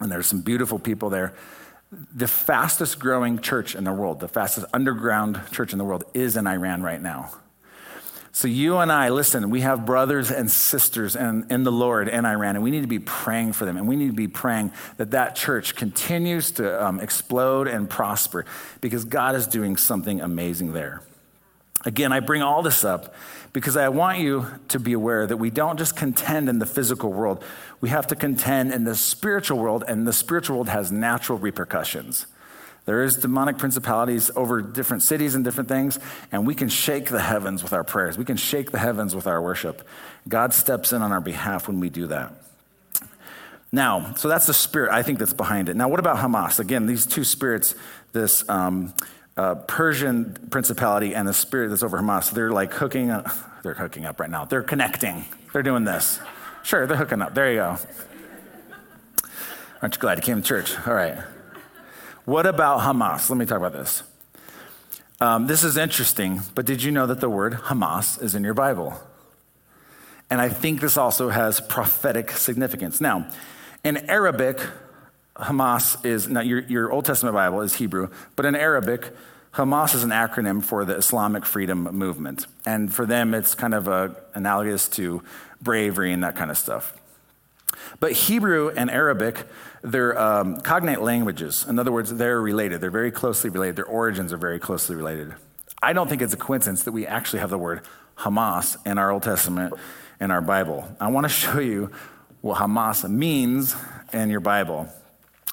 and 0.00 0.10
there's 0.10 0.26
some 0.26 0.40
beautiful 0.40 0.80
people 0.80 1.10
there. 1.10 1.32
The 2.12 2.26
fastest 2.26 2.98
growing 2.98 3.38
church 3.38 3.76
in 3.76 3.84
the 3.84 3.92
world, 3.92 4.18
the 4.18 4.26
fastest 4.26 4.66
underground 4.74 5.40
church 5.52 5.72
in 5.72 5.78
the 5.78 5.84
world, 5.84 6.02
is 6.12 6.36
in 6.36 6.48
Iran 6.48 6.82
right 6.82 7.00
now. 7.00 7.30
So, 8.32 8.48
you 8.48 8.78
and 8.78 8.90
I, 8.90 9.10
listen, 9.10 9.48
we 9.48 9.60
have 9.60 9.86
brothers 9.86 10.32
and 10.32 10.50
sisters 10.50 11.14
in, 11.14 11.46
in 11.50 11.62
the 11.62 11.70
Lord 11.70 12.08
in 12.08 12.26
Iran, 12.26 12.56
and 12.56 12.64
we 12.64 12.72
need 12.72 12.80
to 12.80 12.88
be 12.88 12.98
praying 12.98 13.52
for 13.52 13.64
them. 13.64 13.76
And 13.76 13.86
we 13.86 13.94
need 13.94 14.08
to 14.08 14.12
be 14.12 14.26
praying 14.26 14.72
that 14.96 15.12
that 15.12 15.36
church 15.36 15.76
continues 15.76 16.50
to 16.52 16.84
um, 16.84 16.98
explode 16.98 17.68
and 17.68 17.88
prosper 17.88 18.44
because 18.80 19.04
God 19.04 19.36
is 19.36 19.46
doing 19.46 19.76
something 19.76 20.20
amazing 20.20 20.72
there. 20.72 21.00
Again, 21.84 22.12
I 22.12 22.18
bring 22.18 22.42
all 22.42 22.62
this 22.62 22.82
up 22.82 23.14
because 23.54 23.76
I 23.76 23.88
want 23.88 24.18
you 24.18 24.46
to 24.68 24.80
be 24.80 24.92
aware 24.92 25.26
that 25.26 25.36
we 25.36 25.48
don't 25.48 25.78
just 25.78 25.96
contend 25.96 26.48
in 26.48 26.58
the 26.58 26.66
physical 26.66 27.12
world, 27.12 27.42
we 27.80 27.88
have 27.88 28.08
to 28.08 28.16
contend 28.16 28.74
in 28.74 28.82
the 28.82 28.96
spiritual 28.96 29.58
world, 29.58 29.84
and 29.86 30.06
the 30.06 30.12
spiritual 30.12 30.56
world 30.56 30.68
has 30.68 30.90
natural 30.90 31.38
repercussions. 31.38 32.26
There 32.84 33.04
is 33.04 33.16
demonic 33.16 33.56
principalities 33.56 34.30
over 34.34 34.60
different 34.60 35.04
cities 35.04 35.36
and 35.36 35.44
different 35.44 35.68
things, 35.68 36.00
and 36.32 36.46
we 36.46 36.56
can 36.56 36.68
shake 36.68 37.06
the 37.06 37.20
heavens 37.20 37.62
with 37.62 37.72
our 37.72 37.84
prayers. 37.84 38.18
We 38.18 38.24
can 38.24 38.36
shake 38.36 38.72
the 38.72 38.78
heavens 38.78 39.14
with 39.14 39.28
our 39.28 39.40
worship. 39.40 39.86
God 40.28 40.52
steps 40.52 40.92
in 40.92 41.00
on 41.00 41.12
our 41.12 41.20
behalf 41.20 41.68
when 41.68 41.78
we 41.78 41.90
do 41.90 42.08
that. 42.08 42.34
Now, 43.70 44.14
so 44.14 44.28
that's 44.28 44.46
the 44.46 44.54
spirit 44.54 44.90
I 44.92 45.04
think 45.04 45.20
that's 45.20 45.32
behind 45.32 45.68
it. 45.68 45.76
Now, 45.76 45.88
what 45.88 46.00
about 46.00 46.16
Hamas? 46.16 46.58
Again, 46.58 46.86
these 46.86 47.06
two 47.06 47.24
spirits, 47.24 47.76
this 48.12 48.46
um, 48.48 48.94
uh, 49.36 49.56
Persian 49.56 50.48
principality 50.50 51.14
and 51.14 51.26
the 51.26 51.34
spirit 51.34 51.68
that's 51.68 51.82
over 51.82 51.98
Hamas, 51.98 52.30
they're 52.30 52.52
like 52.52 52.72
hooking 52.72 53.10
up. 53.10 53.28
They're 53.64 53.72
hooking 53.72 54.04
up 54.04 54.20
right 54.20 54.28
now. 54.28 54.44
They're 54.44 54.62
connecting. 54.62 55.24
They're 55.54 55.62
doing 55.62 55.84
this. 55.84 56.20
Sure, 56.64 56.86
they're 56.86 56.98
hooking 56.98 57.22
up. 57.22 57.34
There 57.34 57.50
you 57.50 57.60
go. 57.60 57.78
Aren't 59.80 59.94
you 59.94 60.00
glad 60.02 60.18
you 60.18 60.22
came 60.22 60.42
to 60.42 60.46
church? 60.46 60.76
All 60.86 60.92
right. 60.92 61.16
What 62.26 62.44
about 62.44 62.80
Hamas? 62.80 63.30
Let 63.30 63.38
me 63.38 63.46
talk 63.46 63.56
about 63.56 63.72
this. 63.72 64.02
Um, 65.18 65.46
this 65.46 65.64
is 65.64 65.78
interesting, 65.78 66.42
but 66.54 66.66
did 66.66 66.82
you 66.82 66.90
know 66.90 67.06
that 67.06 67.20
the 67.20 67.30
word 67.30 67.54
Hamas 67.54 68.22
is 68.22 68.34
in 68.34 68.44
your 68.44 68.52
Bible? 68.52 69.00
And 70.28 70.42
I 70.42 70.50
think 70.50 70.82
this 70.82 70.98
also 70.98 71.30
has 71.30 71.60
prophetic 71.60 72.32
significance. 72.32 73.00
Now, 73.00 73.28
in 73.82 73.96
Arabic, 74.10 74.60
Hamas 75.36 76.04
is, 76.04 76.28
now 76.28 76.40
your, 76.40 76.60
your 76.60 76.92
Old 76.92 77.04
Testament 77.04 77.34
Bible 77.34 77.60
is 77.62 77.74
Hebrew, 77.74 78.08
but 78.36 78.46
in 78.46 78.54
Arabic, 78.54 79.10
Hamas 79.54 79.94
is 79.94 80.02
an 80.02 80.10
acronym 80.10 80.62
for 80.62 80.84
the 80.84 80.96
Islamic 80.96 81.44
Freedom 81.44 81.84
Movement. 81.96 82.46
And 82.66 82.92
for 82.92 83.06
them, 83.06 83.34
it's 83.34 83.54
kind 83.54 83.74
of 83.74 83.88
a, 83.88 84.16
analogous 84.34 84.88
to 84.90 85.22
bravery 85.60 86.12
and 86.12 86.22
that 86.22 86.36
kind 86.36 86.50
of 86.50 86.58
stuff. 86.58 86.96
But 88.00 88.12
Hebrew 88.12 88.70
and 88.70 88.90
Arabic, 88.90 89.44
they're 89.82 90.18
um, 90.18 90.60
cognate 90.60 91.00
languages. 91.00 91.66
In 91.68 91.78
other 91.78 91.92
words, 91.92 92.14
they're 92.14 92.40
related. 92.40 92.80
They're 92.80 92.90
very 92.90 93.10
closely 93.10 93.50
related. 93.50 93.76
Their 93.76 93.86
origins 93.86 94.32
are 94.32 94.36
very 94.36 94.58
closely 94.58 94.96
related. 94.96 95.34
I 95.82 95.92
don't 95.92 96.08
think 96.08 96.22
it's 96.22 96.34
a 96.34 96.38
coincidence 96.38 96.84
that 96.84 96.92
we 96.92 97.06
actually 97.06 97.40
have 97.40 97.50
the 97.50 97.58
word 97.58 97.82
Hamas 98.18 98.76
in 98.86 98.98
our 98.98 99.10
Old 99.10 99.24
Testament 99.24 99.74
in 100.20 100.30
our 100.30 100.40
Bible. 100.40 100.88
I 101.00 101.08
want 101.08 101.24
to 101.24 101.28
show 101.32 101.58
you 101.58 101.90
what 102.40 102.58
Hamas 102.58 103.08
means 103.08 103.74
in 104.12 104.30
your 104.30 104.40
Bible. 104.40 104.88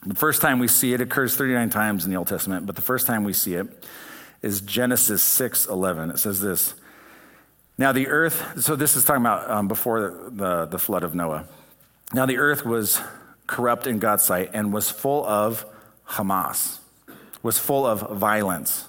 The 0.05 0.15
first 0.15 0.41
time 0.41 0.57
we 0.57 0.67
see 0.67 0.93
it 0.93 1.01
occurs 1.01 1.35
39 1.35 1.69
times 1.69 2.05
in 2.05 2.11
the 2.11 2.17
Old 2.17 2.27
Testament, 2.27 2.65
but 2.65 2.75
the 2.75 2.81
first 2.81 3.05
time 3.05 3.23
we 3.23 3.33
see 3.33 3.53
it 3.53 3.67
is 4.41 4.61
Genesis 4.61 5.21
6 5.21 5.67
11. 5.67 6.09
It 6.11 6.17
says 6.17 6.41
this 6.41 6.73
Now 7.77 7.91
the 7.91 8.07
earth, 8.07 8.63
so 8.63 8.75
this 8.75 8.95
is 8.95 9.05
talking 9.05 9.21
about 9.21 9.49
um, 9.49 9.67
before 9.67 10.01
the, 10.01 10.29
the, 10.31 10.65
the 10.65 10.79
flood 10.79 11.03
of 11.03 11.13
Noah. 11.13 11.45
Now 12.13 12.25
the 12.25 12.39
earth 12.39 12.65
was 12.65 12.99
corrupt 13.45 13.85
in 13.85 13.99
God's 13.99 14.23
sight 14.23 14.49
and 14.53 14.73
was 14.73 14.89
full 14.89 15.23
of 15.23 15.65
Hamas, 16.07 16.79
was 17.43 17.59
full 17.59 17.85
of 17.85 18.17
violence. 18.17 18.87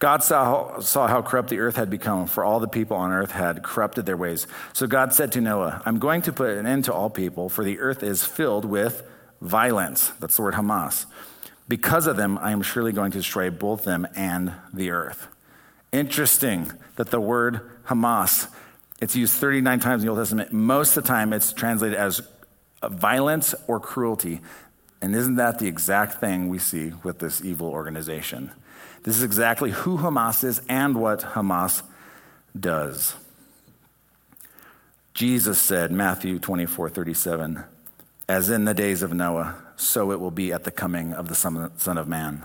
God 0.00 0.24
saw, 0.24 0.80
saw 0.80 1.06
how 1.06 1.22
corrupt 1.22 1.48
the 1.48 1.60
earth 1.60 1.76
had 1.76 1.90
become, 1.90 2.26
for 2.26 2.42
all 2.42 2.58
the 2.58 2.66
people 2.66 2.96
on 2.96 3.12
earth 3.12 3.30
had 3.30 3.62
corrupted 3.62 4.04
their 4.04 4.16
ways. 4.16 4.48
So 4.72 4.88
God 4.88 5.14
said 5.14 5.30
to 5.32 5.40
Noah, 5.40 5.80
I'm 5.86 6.00
going 6.00 6.22
to 6.22 6.32
put 6.32 6.50
an 6.50 6.66
end 6.66 6.86
to 6.86 6.92
all 6.92 7.08
people, 7.08 7.48
for 7.48 7.62
the 7.62 7.78
earth 7.78 8.02
is 8.02 8.24
filled 8.24 8.64
with 8.64 9.04
violence. 9.42 10.08
That's 10.20 10.36
the 10.36 10.42
word 10.42 10.54
Hamas. 10.54 11.04
Because 11.68 12.06
of 12.06 12.16
them, 12.16 12.38
I 12.38 12.52
am 12.52 12.62
surely 12.62 12.92
going 12.92 13.10
to 13.12 13.18
destroy 13.18 13.50
both 13.50 13.84
them 13.84 14.06
and 14.16 14.52
the 14.72 14.90
earth. 14.90 15.26
Interesting 15.92 16.72
that 16.96 17.10
the 17.10 17.20
word 17.20 17.60
Hamas, 17.86 18.48
it's 19.00 19.16
used 19.16 19.34
39 19.34 19.80
times 19.80 20.02
in 20.02 20.06
the 20.06 20.10
Old 20.10 20.20
Testament. 20.20 20.52
Most 20.52 20.96
of 20.96 21.04
the 21.04 21.08
time, 21.08 21.32
it's 21.32 21.52
translated 21.52 21.98
as 21.98 22.22
violence 22.82 23.54
or 23.66 23.80
cruelty. 23.80 24.40
And 25.00 25.14
isn't 25.14 25.36
that 25.36 25.58
the 25.58 25.66
exact 25.66 26.20
thing 26.20 26.48
we 26.48 26.58
see 26.58 26.92
with 27.02 27.18
this 27.18 27.44
evil 27.44 27.68
organization? 27.68 28.52
This 29.02 29.16
is 29.16 29.24
exactly 29.24 29.72
who 29.72 29.98
Hamas 29.98 30.44
is 30.44 30.60
and 30.68 30.96
what 30.96 31.20
Hamas 31.20 31.82
does. 32.58 33.16
Jesus 35.14 35.58
said, 35.58 35.90
Matthew 35.90 36.38
24 36.38 36.88
37, 36.90 37.64
as 38.32 38.48
in 38.48 38.64
the 38.64 38.72
days 38.72 39.02
of 39.02 39.12
Noah, 39.12 39.62
so 39.76 40.10
it 40.10 40.18
will 40.18 40.30
be 40.30 40.54
at 40.54 40.64
the 40.64 40.70
coming 40.70 41.12
of 41.12 41.28
the 41.28 41.34
Son 41.34 41.98
of 41.98 42.08
Man. 42.08 42.42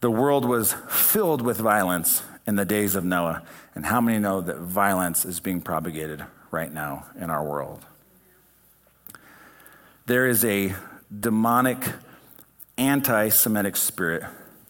The 0.00 0.10
world 0.10 0.44
was 0.44 0.74
filled 0.90 1.40
with 1.40 1.56
violence 1.56 2.22
in 2.46 2.56
the 2.56 2.66
days 2.66 2.94
of 2.94 3.06
Noah. 3.06 3.42
And 3.74 3.86
how 3.86 4.02
many 4.02 4.18
know 4.18 4.42
that 4.42 4.58
violence 4.58 5.24
is 5.24 5.40
being 5.40 5.62
propagated 5.62 6.22
right 6.50 6.70
now 6.70 7.06
in 7.18 7.30
our 7.30 7.42
world? 7.42 7.86
There 10.04 10.26
is 10.26 10.44
a 10.44 10.74
demonic, 11.18 11.82
anti 12.76 13.30
Semitic 13.30 13.76
spirit 13.76 14.24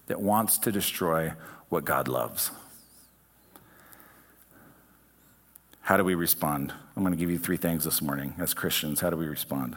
that 0.06 0.20
wants 0.20 0.58
to 0.58 0.70
destroy 0.70 1.32
what 1.68 1.84
God 1.84 2.06
loves. 2.06 2.52
How 5.86 5.96
do 5.96 6.02
we 6.02 6.16
respond? 6.16 6.72
I'm 6.96 7.04
going 7.04 7.12
to 7.12 7.16
give 7.16 7.30
you 7.30 7.38
three 7.38 7.58
things 7.58 7.84
this 7.84 8.02
morning 8.02 8.34
as 8.38 8.54
Christians. 8.54 8.98
How 8.98 9.08
do 9.08 9.16
we 9.16 9.28
respond? 9.28 9.76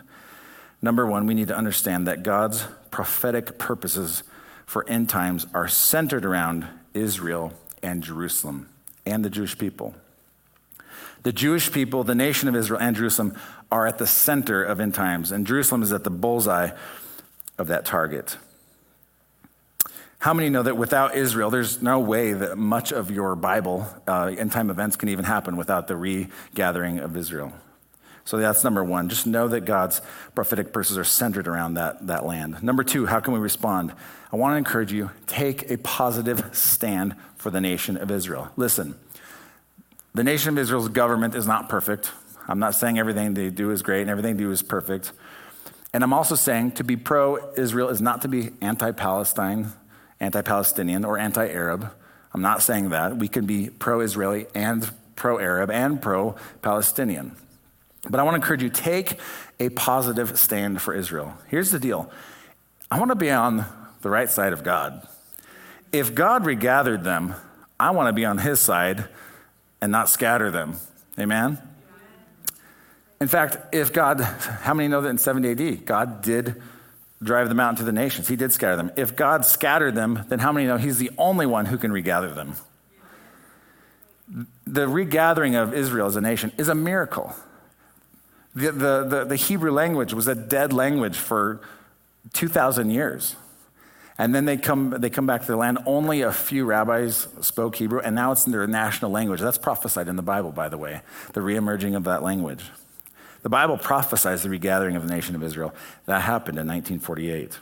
Number 0.81 1.05
one, 1.05 1.27
we 1.27 1.35
need 1.35 1.49
to 1.49 1.55
understand 1.55 2.07
that 2.07 2.23
God's 2.23 2.65
prophetic 2.89 3.59
purposes 3.59 4.23
for 4.65 4.89
end 4.89 5.07
times 5.07 5.45
are 5.53 5.67
centered 5.67 6.25
around 6.25 6.65
Israel 6.95 7.53
and 7.83 8.01
Jerusalem 8.01 8.69
and 9.05 9.23
the 9.23 9.29
Jewish 9.29 9.55
people. 9.55 9.93
The 11.21 11.31
Jewish 11.31 11.71
people, 11.71 12.03
the 12.03 12.15
nation 12.15 12.49
of 12.49 12.55
Israel 12.55 12.81
and 12.81 12.95
Jerusalem 12.95 13.37
are 13.71 13.85
at 13.85 13.99
the 13.99 14.07
center 14.07 14.63
of 14.63 14.79
end 14.79 14.95
times, 14.95 15.31
and 15.31 15.45
Jerusalem 15.45 15.83
is 15.83 15.93
at 15.93 16.03
the 16.03 16.09
bullseye 16.09 16.71
of 17.59 17.67
that 17.67 17.85
target. 17.85 18.35
How 20.19 20.33
many 20.33 20.49
know 20.49 20.63
that 20.63 20.75
without 20.75 21.15
Israel, 21.15 21.49
there's 21.49 21.81
no 21.81 22.01
way 22.01 22.33
that 22.33 22.57
much 22.57 22.91
of 22.91 23.09
your 23.09 23.37
Bible, 23.37 23.87
uh, 24.05 24.35
end 24.37 24.51
time 24.51 24.69
events, 24.69 24.97
can 24.97 25.07
even 25.07 25.23
happen 25.23 25.55
without 25.55 25.87
the 25.87 25.95
regathering 25.95 26.99
of 26.99 27.15
Israel? 27.15 27.53
So 28.25 28.35
that's 28.35 28.63
number 28.65 28.83
one. 28.83 29.07
Just 29.07 29.25
know 29.25 29.47
that 29.47 29.61
God's 29.61 30.01
prophetic 30.35 30.73
purposes 30.73 30.97
are 30.97 31.05
centered 31.05 31.47
around 31.47 31.75
that, 31.75 32.05
that 32.07 32.25
land. 32.25 32.61
Number 32.61 32.83
two, 32.83 33.05
how 33.05 33.21
can 33.21 33.33
we 33.33 33.39
respond? 33.39 33.93
I 34.31 34.35
want 34.35 34.53
to 34.53 34.57
encourage 34.57 34.91
you 34.91 35.09
take 35.25 35.71
a 35.71 35.77
positive 35.77 36.53
stand 36.53 37.15
for 37.37 37.49
the 37.49 37.61
nation 37.61 37.95
of 37.95 38.11
Israel. 38.11 38.51
Listen, 38.57 38.95
the 40.13 40.23
nation 40.25 40.49
of 40.49 40.57
Israel's 40.57 40.89
government 40.89 41.33
is 41.33 41.47
not 41.47 41.69
perfect. 41.69 42.11
I'm 42.45 42.59
not 42.59 42.75
saying 42.75 42.99
everything 42.99 43.35
they 43.35 43.49
do 43.49 43.71
is 43.71 43.81
great 43.81 44.01
and 44.01 44.09
everything 44.09 44.35
they 44.35 44.43
do 44.43 44.51
is 44.51 44.61
perfect. 44.61 45.13
And 45.93 46.03
I'm 46.03 46.13
also 46.13 46.35
saying 46.35 46.73
to 46.73 46.83
be 46.83 46.97
pro 46.97 47.53
Israel 47.53 47.87
is 47.87 48.01
not 48.01 48.23
to 48.23 48.27
be 48.27 48.51
anti 48.61 48.91
Palestine 48.91 49.71
anti 50.19 50.41
Palestinian 50.41 51.05
or 51.05 51.17
anti 51.17 51.47
Arab. 51.47 51.91
I'm 52.33 52.41
not 52.41 52.61
saying 52.61 52.89
that. 52.89 53.17
We 53.17 53.27
can 53.27 53.45
be 53.45 53.69
pro 53.69 54.01
Israeli 54.01 54.45
and 54.53 54.89
pro 55.15 55.39
Arab 55.39 55.71
and 55.71 56.01
pro 56.01 56.35
Palestinian. 56.61 57.35
But 58.09 58.19
I 58.19 58.23
want 58.23 58.33
to 58.33 58.37
encourage 58.37 58.63
you 58.63 58.69
take 58.69 59.19
a 59.59 59.69
positive 59.69 60.37
stand 60.39 60.81
for 60.81 60.93
Israel. 60.93 61.33
Here's 61.47 61.71
the 61.71 61.79
deal 61.79 62.11
I 62.91 62.99
want 62.99 63.11
to 63.11 63.15
be 63.15 63.29
on 63.29 63.65
the 64.01 64.09
right 64.09 64.29
side 64.29 64.53
of 64.53 64.63
God. 64.63 65.07
If 65.91 66.13
God 66.15 66.45
regathered 66.45 67.03
them, 67.03 67.35
I 67.79 67.91
want 67.91 68.07
to 68.07 68.13
be 68.13 68.25
on 68.25 68.37
his 68.37 68.59
side 68.59 69.05
and 69.81 69.91
not 69.91 70.09
scatter 70.09 70.51
them. 70.51 70.75
Amen? 71.19 71.57
In 73.19 73.27
fact, 73.27 73.57
if 73.73 73.91
God, 73.91 74.21
how 74.21 74.73
many 74.73 74.87
know 74.87 75.01
that 75.01 75.09
in 75.09 75.17
70 75.17 75.51
AD, 75.51 75.85
God 75.85 76.21
did 76.21 76.61
drive 77.21 77.49
them 77.49 77.59
out 77.59 77.71
into 77.71 77.83
the 77.83 77.91
nations. 77.91 78.27
He 78.27 78.35
did 78.35 78.51
scatter 78.51 78.75
them. 78.75 78.91
If 78.95 79.15
God 79.15 79.45
scattered 79.45 79.95
them, 79.95 80.25
then 80.29 80.39
how 80.39 80.51
many 80.51 80.67
know 80.67 80.77
He's 80.77 80.97
the 80.97 81.11
only 81.17 81.45
one 81.45 81.65
who 81.65 81.77
can 81.77 81.91
regather 81.91 82.33
them? 82.33 82.53
The 84.65 84.87
regathering 84.87 85.55
of 85.55 85.73
Israel 85.73 86.07
as 86.07 86.15
a 86.15 86.21
nation 86.21 86.51
is 86.57 86.69
a 86.69 86.75
miracle. 86.75 87.33
The, 88.55 88.71
the, 88.71 89.03
the, 89.03 89.25
the 89.25 89.35
Hebrew 89.35 89.71
language 89.71 90.13
was 90.13 90.27
a 90.27 90.35
dead 90.35 90.73
language 90.73 91.17
for 91.17 91.61
2,000 92.33 92.89
years. 92.89 93.35
And 94.17 94.35
then 94.35 94.45
they 94.45 94.57
come, 94.57 94.89
they 94.89 95.09
come 95.09 95.25
back 95.25 95.41
to 95.41 95.47
the 95.47 95.55
land. 95.55 95.79
Only 95.85 96.21
a 96.21 96.31
few 96.31 96.65
rabbis 96.65 97.27
spoke 97.41 97.77
Hebrew, 97.77 98.01
and 98.01 98.13
now 98.13 98.33
it's 98.33 98.43
their 98.43 98.67
national 98.67 99.11
language. 99.11 99.39
That's 99.39 99.57
prophesied 99.57 100.09
in 100.09 100.17
the 100.17 100.21
Bible, 100.21 100.51
by 100.51 100.67
the 100.67 100.77
way, 100.77 101.01
the 101.33 101.39
reemerging 101.39 101.95
of 101.95 102.03
that 102.03 102.21
language. 102.21 102.65
The 103.41 103.49
Bible 103.49 103.77
prophesies 103.77 104.43
the 104.43 104.49
regathering 104.49 104.95
of 104.95 105.07
the 105.07 105.13
nation 105.13 105.35
of 105.35 105.43
Israel. 105.43 105.73
That 106.05 106.21
happened 106.21 106.57
in 106.57 106.67
1948. 106.67 107.57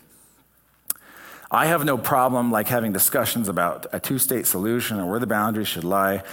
I 1.50 1.68
have 1.68 1.86
no 1.86 1.98
problem 1.98 2.52
like 2.52 2.68
having 2.68 2.92
discussions 2.92 3.48
about 3.48 3.86
a 3.94 4.00
two-state 4.00 4.48
solution 4.48 5.00
or 5.00 5.10
where 5.10 5.20
the 5.20 5.28
boundaries 5.28 5.68
should 5.68 5.84
lie. 5.84 6.24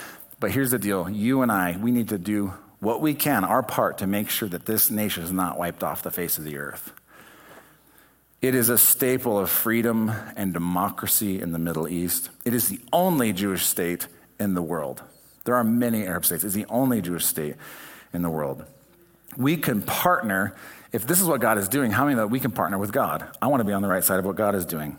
But 0.41 0.51
here's 0.51 0.71
the 0.71 0.79
deal. 0.79 1.09
You 1.09 1.43
and 1.43 1.53
I, 1.53 1.77
we 1.77 1.93
need 1.93 2.09
to 2.09 2.19
do 2.19 2.55
what 2.81 3.01
we 3.01 3.15
can, 3.15 3.45
our 3.45 3.63
part, 3.63 3.99
to 3.99 4.07
make 4.07 4.29
sure 4.29 4.49
that 4.49 4.67
this 4.67 4.91
nation 4.91 5.23
is 5.23 5.31
not 5.31 5.59
wiped 5.59 5.85
off 5.85 6.03
the 6.03 6.11
face 6.11 6.39
of 6.39 6.45
the 6.45 6.57
earth. 6.57 6.93
It 8.43 8.55
is 8.55 8.69
a 8.69 8.77
staple 8.77 9.39
of 9.39 9.49
freedom 9.49 10.11
and 10.37 10.53
democracy 10.53 11.41
in 11.41 11.53
the 11.53 11.59
Middle 11.59 11.89
East. 11.89 12.31
It 12.45 12.53
is 12.53 12.69
the 12.69 12.81
only 12.93 13.33
Jewish 13.33 13.65
state 13.65 14.07
in 14.41 14.55
the 14.55 14.63
world. 14.63 15.03
There 15.45 15.55
are 15.55 15.65
many 15.65 16.07
Arab 16.07 16.27
states. 16.27 16.45
It's 16.45 16.55
the 16.55 16.67
only 16.69 17.01
Jewish 17.01 17.25
state 17.25 17.55
in 18.13 18.23
the 18.23 18.31
world 18.31 18.65
we 19.37 19.57
can 19.57 19.83
partner. 19.83 20.55
If 20.93 21.07
this 21.07 21.21
is 21.21 21.27
what 21.27 21.41
God 21.41 21.59
is 21.59 21.69
doing, 21.69 21.91
how 21.91 22.05
many 22.05 22.15
of 22.15 22.19
that 22.19 22.29
we 22.29 22.41
can 22.41 22.51
partner 22.51 22.79
with 22.79 22.93
God? 22.93 23.27
I 23.43 23.49
want 23.49 23.61
to 23.61 23.65
be 23.65 23.73
on 23.73 23.83
the 23.83 23.89
right 23.89 24.05
side 24.05 24.19
of 24.19 24.25
what 24.25 24.37
God 24.37 24.55
is 24.55 24.65
doing. 24.65 24.97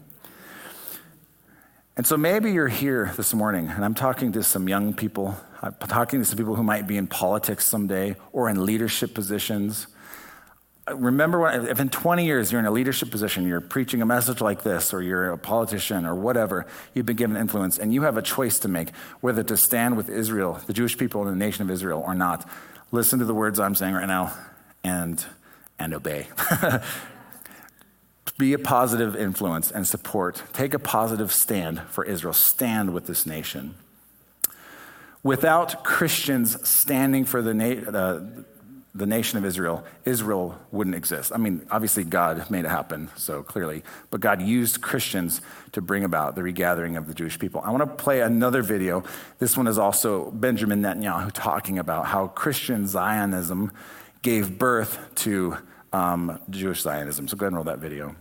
And 1.97 2.05
so 2.05 2.17
maybe 2.17 2.51
you're 2.51 2.67
here 2.67 3.13
this 3.15 3.33
morning, 3.33 3.69
and 3.69 3.85
I'm 3.85 3.93
talking 3.93 4.33
to 4.33 4.43
some 4.43 4.67
young 4.67 4.93
people. 4.93 5.37
I'm 5.61 5.73
talking 5.75 6.19
to 6.19 6.25
some 6.25 6.37
people 6.37 6.55
who 6.55 6.63
might 6.63 6.87
be 6.87 6.97
in 6.97 7.07
politics 7.07 7.65
someday 7.65 8.17
or 8.33 8.49
in 8.49 8.65
leadership 8.65 9.13
positions. 9.13 9.87
Remember, 10.93 11.39
when, 11.39 11.67
if 11.67 11.79
in 11.79 11.87
20 11.87 12.25
years 12.25 12.51
you're 12.51 12.59
in 12.59 12.65
a 12.65 12.71
leadership 12.71 13.11
position, 13.11 13.47
you're 13.47 13.61
preaching 13.61 14.01
a 14.01 14.05
message 14.05 14.41
like 14.41 14.63
this, 14.63 14.93
or 14.93 15.01
you're 15.01 15.31
a 15.31 15.37
politician, 15.37 16.05
or 16.05 16.13
whatever, 16.15 16.65
you've 16.93 17.05
been 17.05 17.15
given 17.15 17.37
influence, 17.37 17.79
and 17.79 17.93
you 17.93 18.01
have 18.01 18.17
a 18.17 18.21
choice 18.21 18.59
to 18.59 18.67
make 18.67 18.89
whether 19.21 19.41
to 19.43 19.55
stand 19.55 19.95
with 19.95 20.09
Israel, 20.09 20.59
the 20.67 20.73
Jewish 20.73 20.97
people, 20.97 21.25
and 21.25 21.31
the 21.31 21.45
nation 21.45 21.63
of 21.63 21.71
Israel, 21.71 22.03
or 22.05 22.13
not 22.13 22.45
listen 22.95 23.19
to 23.19 23.25
the 23.25 23.34
words 23.34 23.60
I'm 23.60 23.75
saying 23.75 23.93
right 23.93 24.08
now 24.08 24.34
and, 24.84 25.23
and 25.77 25.93
obey. 25.93 26.27
Be 28.38 28.53
a 28.53 28.60
positive 28.60 29.15
influence 29.15 29.71
and 29.71 29.88
support. 29.88 30.41
Take 30.51 30.73
a 30.73 30.79
positive 30.79 31.31
stand 31.31 31.81
for 31.84 32.03
Israel. 32.03 32.34
Stand 32.34 32.93
with 32.93 33.05
this 33.05 33.25
nation. 33.25 33.75
Without 35.23 35.84
Christians 35.84 36.67
standing 36.67 37.25
for 37.25 37.41
the, 37.41 37.53
na- 37.53 37.97
uh, 37.97 38.25
the 38.95 39.05
nation 39.05 39.38
of 39.38 39.43
Israel, 39.43 39.84
Israel 40.05 40.58
wouldn't 40.71 40.95
exist. 40.95 41.34
I 41.36 41.38
mean, 41.38 41.67
obviously, 41.69 42.05
God 42.05 42.49
made 42.49 42.63
it 42.63 42.69
happen, 42.69 43.10
so 43.17 43.43
clearly, 43.43 43.84
but 44.10 44.21
God 44.21 44.41
used 44.41 44.81
Christians 44.81 45.41
to 45.73 45.81
bring 45.81 46.05
about 46.05 46.36
the 46.36 46.41
regathering 46.41 46.95
of 46.95 47.05
the 47.08 47.13
Jewish 47.13 47.38
people. 47.38 47.62
I 47.65 47.71
want 47.71 47.84
to 47.84 48.03
play 48.03 48.21
another 48.21 48.62
video. 48.62 49.03
This 49.38 49.58
one 49.58 49.67
is 49.67 49.77
also 49.77 50.31
Benjamin 50.31 50.81
Netanyahu 50.81 51.31
talking 51.34 51.77
about 51.77 52.05
how 52.05 52.27
Christian 52.27 52.88
Zionism 52.88 53.73
gave 54.21 54.58
birth 54.58 54.97
to 55.15 55.58
um, 55.91 56.39
Jewish 56.49 56.81
Zionism. 56.81 57.27
So 57.27 57.36
go 57.36 57.45
ahead 57.45 57.49
and 57.49 57.55
roll 57.58 57.65
that 57.65 57.79
video. 57.79 58.15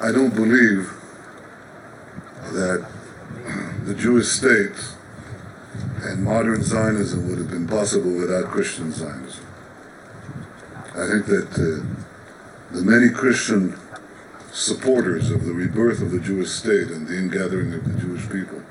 I 0.00 0.12
don't 0.12 0.34
believe 0.34 0.90
that 2.52 2.90
the 3.84 3.94
Jewish 3.94 4.28
state 4.28 4.72
and 6.02 6.22
modern 6.22 6.62
Zionism 6.62 7.28
would 7.28 7.38
have 7.38 7.50
been 7.50 7.66
possible 7.66 8.12
without 8.12 8.50
Christian 8.50 8.92
Zionism. 8.92 9.44
I 10.94 11.08
think 11.08 11.26
that 11.26 11.50
uh, 11.52 12.74
the 12.74 12.82
many 12.82 13.10
Christian 13.10 13.76
supporters 14.52 15.30
of 15.30 15.44
the 15.44 15.52
rebirth 15.52 16.00
of 16.00 16.10
the 16.10 16.20
Jewish 16.20 16.50
state 16.50 16.88
and 16.88 17.08
the 17.08 17.16
ingathering 17.16 17.74
of 17.74 17.84
the 17.84 18.00
Jewish 18.00 18.30
people 18.30 18.62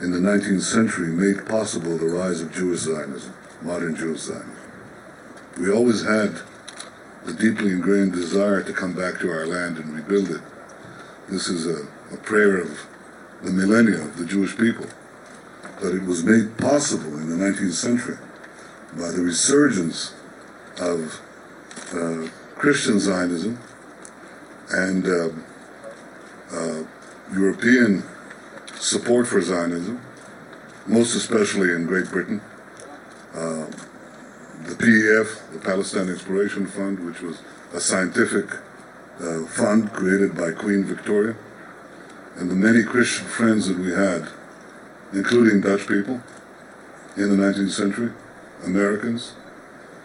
in 0.00 0.12
the 0.12 0.18
19th 0.18 0.62
century 0.62 1.08
made 1.08 1.46
possible 1.46 1.96
the 1.96 2.06
rise 2.06 2.40
of 2.40 2.52
Jewish 2.52 2.80
Zionism, 2.80 3.32
modern 3.62 3.96
Jewish 3.96 4.20
Zionism. 4.20 4.56
We 5.58 5.72
always 5.72 6.04
had 6.04 6.40
the 7.24 7.32
deeply 7.32 7.72
ingrained 7.72 8.12
desire 8.12 8.62
to 8.62 8.72
come 8.72 8.92
back 8.92 9.18
to 9.20 9.30
our 9.30 9.46
land 9.46 9.78
and 9.78 9.94
rebuild 9.94 10.30
it. 10.30 10.40
This 11.28 11.48
is 11.48 11.66
a, 11.66 11.86
a 12.12 12.16
prayer 12.18 12.58
of 12.58 12.86
the 13.42 13.50
millennia 13.50 14.02
of 14.02 14.16
the 14.16 14.24
Jewish 14.24 14.56
people 14.56 14.86
that 15.80 15.94
it 15.94 16.02
was 16.02 16.24
made 16.24 16.56
possible 16.58 17.16
in 17.18 17.30
the 17.30 17.36
19th 17.36 17.72
century 17.72 18.18
by 18.96 19.10
the 19.10 19.22
resurgence 19.22 20.14
of 20.80 21.20
uh, 21.92 22.28
Christian 22.56 22.98
Zionism 22.98 23.58
and 24.70 25.06
uh, 25.06 25.28
uh, 26.52 26.84
European 27.32 28.02
support 28.74 29.26
for 29.26 29.40
Zionism, 29.40 30.00
most 30.86 31.14
especially 31.14 31.72
in 31.72 31.86
Great 31.86 32.10
Britain. 32.10 32.40
Uh, 33.34 33.66
the 34.64 34.74
PEF, 34.74 35.52
the 35.52 35.58
Palestine 35.60 36.10
Exploration 36.10 36.66
Fund, 36.66 37.04
which 37.06 37.20
was 37.20 37.40
a 37.72 37.80
scientific 37.80 38.46
uh, 39.20 39.44
fund 39.46 39.92
created 39.92 40.36
by 40.36 40.50
Queen 40.50 40.84
Victoria, 40.84 41.36
and 42.36 42.50
the 42.50 42.54
many 42.54 42.82
Christian 42.82 43.26
friends 43.26 43.68
that 43.68 43.78
we 43.78 43.90
had 43.90 44.28
including 45.12 45.60
Dutch 45.60 45.86
people 45.86 46.20
in 47.16 47.30
the 47.30 47.44
19th 47.44 47.70
century, 47.70 48.12
Americans, 48.64 49.32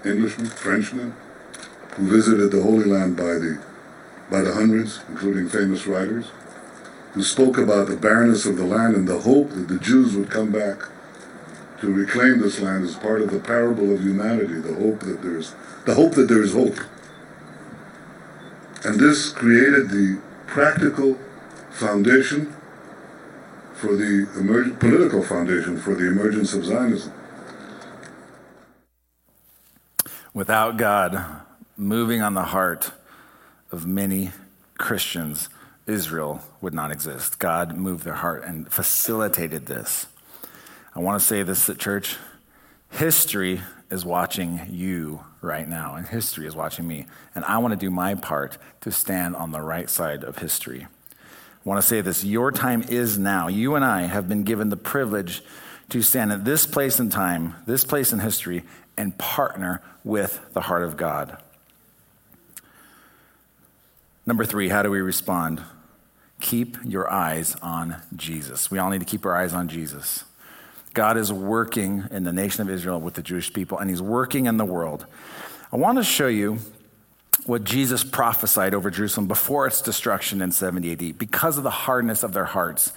Englishmen, 0.06 0.48
Frenchmen, 0.48 1.16
who 1.96 2.08
visited 2.08 2.52
the 2.52 2.62
Holy 2.62 2.86
Land 2.86 3.16
by 3.16 3.34
the, 3.36 3.60
by 4.30 4.42
the 4.42 4.54
hundreds, 4.54 5.02
including 5.10 5.48
famous 5.48 5.86
writers, 5.86 6.32
who 7.14 7.24
spoke 7.24 7.58
about 7.58 7.88
the 7.88 7.96
barrenness 7.96 8.46
of 8.46 8.58
the 8.58 8.66
land 8.66 8.96
and 8.96 9.08
the 9.08 9.20
hope 9.20 9.50
that 9.50 9.68
the 9.68 9.78
Jews 9.78 10.16
would 10.16 10.32
come 10.32 10.52
back 10.52 10.90
to 11.80 11.94
reclaim 11.94 12.40
this 12.40 12.60
land 12.60 12.86
as 12.86 12.96
part 12.96 13.22
of 13.22 13.30
the 13.30 13.40
parable 13.40 13.94
of 13.94 14.02
humanity, 14.02 14.56
the 14.56 14.74
hope 14.74 15.02
that 15.02 15.22
there's 15.22 15.54
the 15.86 15.96
hope 15.96 16.14
that 16.14 16.30
there 16.30 16.42
is 16.42 16.54
hope. 16.54 16.80
And 18.86 19.00
this 19.00 19.30
created 19.30 19.90
the 19.90 20.20
practical 20.48 21.18
foundation 21.72 22.56
for 23.84 23.98
the 23.98 24.76
political 24.80 25.22
foundation 25.22 25.78
for 25.78 25.94
the 25.94 26.08
emergence 26.08 26.54
of 26.54 26.64
Zionism. 26.64 27.12
Without 30.34 30.78
God 30.78 31.42
moving 31.76 32.22
on 32.22 32.34
the 32.34 32.44
heart 32.44 32.94
of 33.74 33.86
many 33.86 34.32
Christians, 34.78 35.50
Israel 35.86 36.42
would 36.62 36.74
not 36.74 36.92
exist. 36.92 37.40
God 37.40 37.76
moved 37.76 38.06
their 38.06 38.14
heart 38.14 38.46
and 38.46 38.72
facilitated 38.72 39.66
this. 39.66 40.08
I 40.96 41.02
want 41.02 41.20
to 41.20 41.28
say 41.28 41.44
this 41.44 41.70
at 41.70 41.78
church 41.78 42.16
history 42.90 43.60
is 43.92 44.06
watching 44.06 44.62
you 44.70 45.26
right 45.42 45.68
now, 45.68 45.96
and 45.96 46.08
history 46.08 46.48
is 46.48 46.56
watching 46.56 46.88
me. 46.88 47.06
And 47.36 47.44
I 47.44 47.58
want 47.58 47.74
to 47.74 47.78
do 47.78 47.92
my 47.92 48.16
part 48.16 48.58
to 48.80 48.94
stand 48.94 49.36
on 49.36 49.52
the 49.52 49.60
right 49.60 49.90
side 49.90 50.24
of 50.24 50.38
history. 50.38 50.88
I 51.66 51.70
want 51.70 51.82
to 51.82 51.88
say 51.88 52.02
this 52.02 52.24
your 52.24 52.52
time 52.52 52.84
is 52.90 53.18
now. 53.18 53.48
You 53.48 53.76
and 53.76 53.86
I 53.86 54.04
have 54.04 54.28
been 54.28 54.44
given 54.44 54.70
the 54.70 54.78
privilege 54.78 55.42
to 55.90 56.02
stand 56.02 56.32
at 56.32 56.46
this 56.46 56.66
place 56.66 57.00
in 57.00 57.10
time, 57.10 57.56
this 57.66 57.84
place 57.84 58.12
in 58.12 58.20
history, 58.20 58.64
and 58.98 59.18
partner 59.18 59.82
with 60.04 60.42
the 60.54 60.62
heart 60.62 60.84
of 60.84 60.98
God. 60.98 61.38
Number 64.26 64.46
three, 64.46 64.70
how 64.70 64.84
do 64.84 64.90
we 64.90 65.02
respond? 65.02 65.62
Keep 66.40 66.78
your 66.84 67.12
eyes 67.12 67.56
on 67.62 67.98
Jesus. 68.16 68.70
We 68.70 68.78
all 68.78 68.90
need 68.90 69.00
to 69.00 69.06
keep 69.06 69.26
our 69.26 69.36
eyes 69.36 69.54
on 69.54 69.68
Jesus. 69.68 70.26
God 70.94 71.18
is 71.18 71.32
working 71.32 72.06
in 72.12 72.24
the 72.24 72.34
nation 72.34 72.62
of 72.62 72.70
Israel 72.70 73.00
with 73.00 73.16
the 73.16 73.22
Jewish 73.22 73.52
people, 73.52 73.78
and 73.80 73.90
He's 73.90 74.02
working 74.02 74.46
in 74.46 74.58
the 74.58 74.66
world. 74.66 75.06
I 75.72 75.78
want 75.78 75.98
to 75.98 76.04
show 76.04 76.28
you 76.28 76.60
what 77.46 77.64
Jesus 77.64 78.04
prophesied 78.04 78.74
over 78.74 78.90
Jerusalem 78.90 79.28
before 79.28 79.68
its 79.68 79.82
destruction 79.82 80.42
in 80.42 80.52
70 80.52 80.92
AD. 80.92 81.18
Because 81.18 81.58
of 81.58 81.64
the 81.64 81.70
hardness 81.70 82.24
of 82.24 82.34
their 82.34 82.46
hearts, 82.46 82.94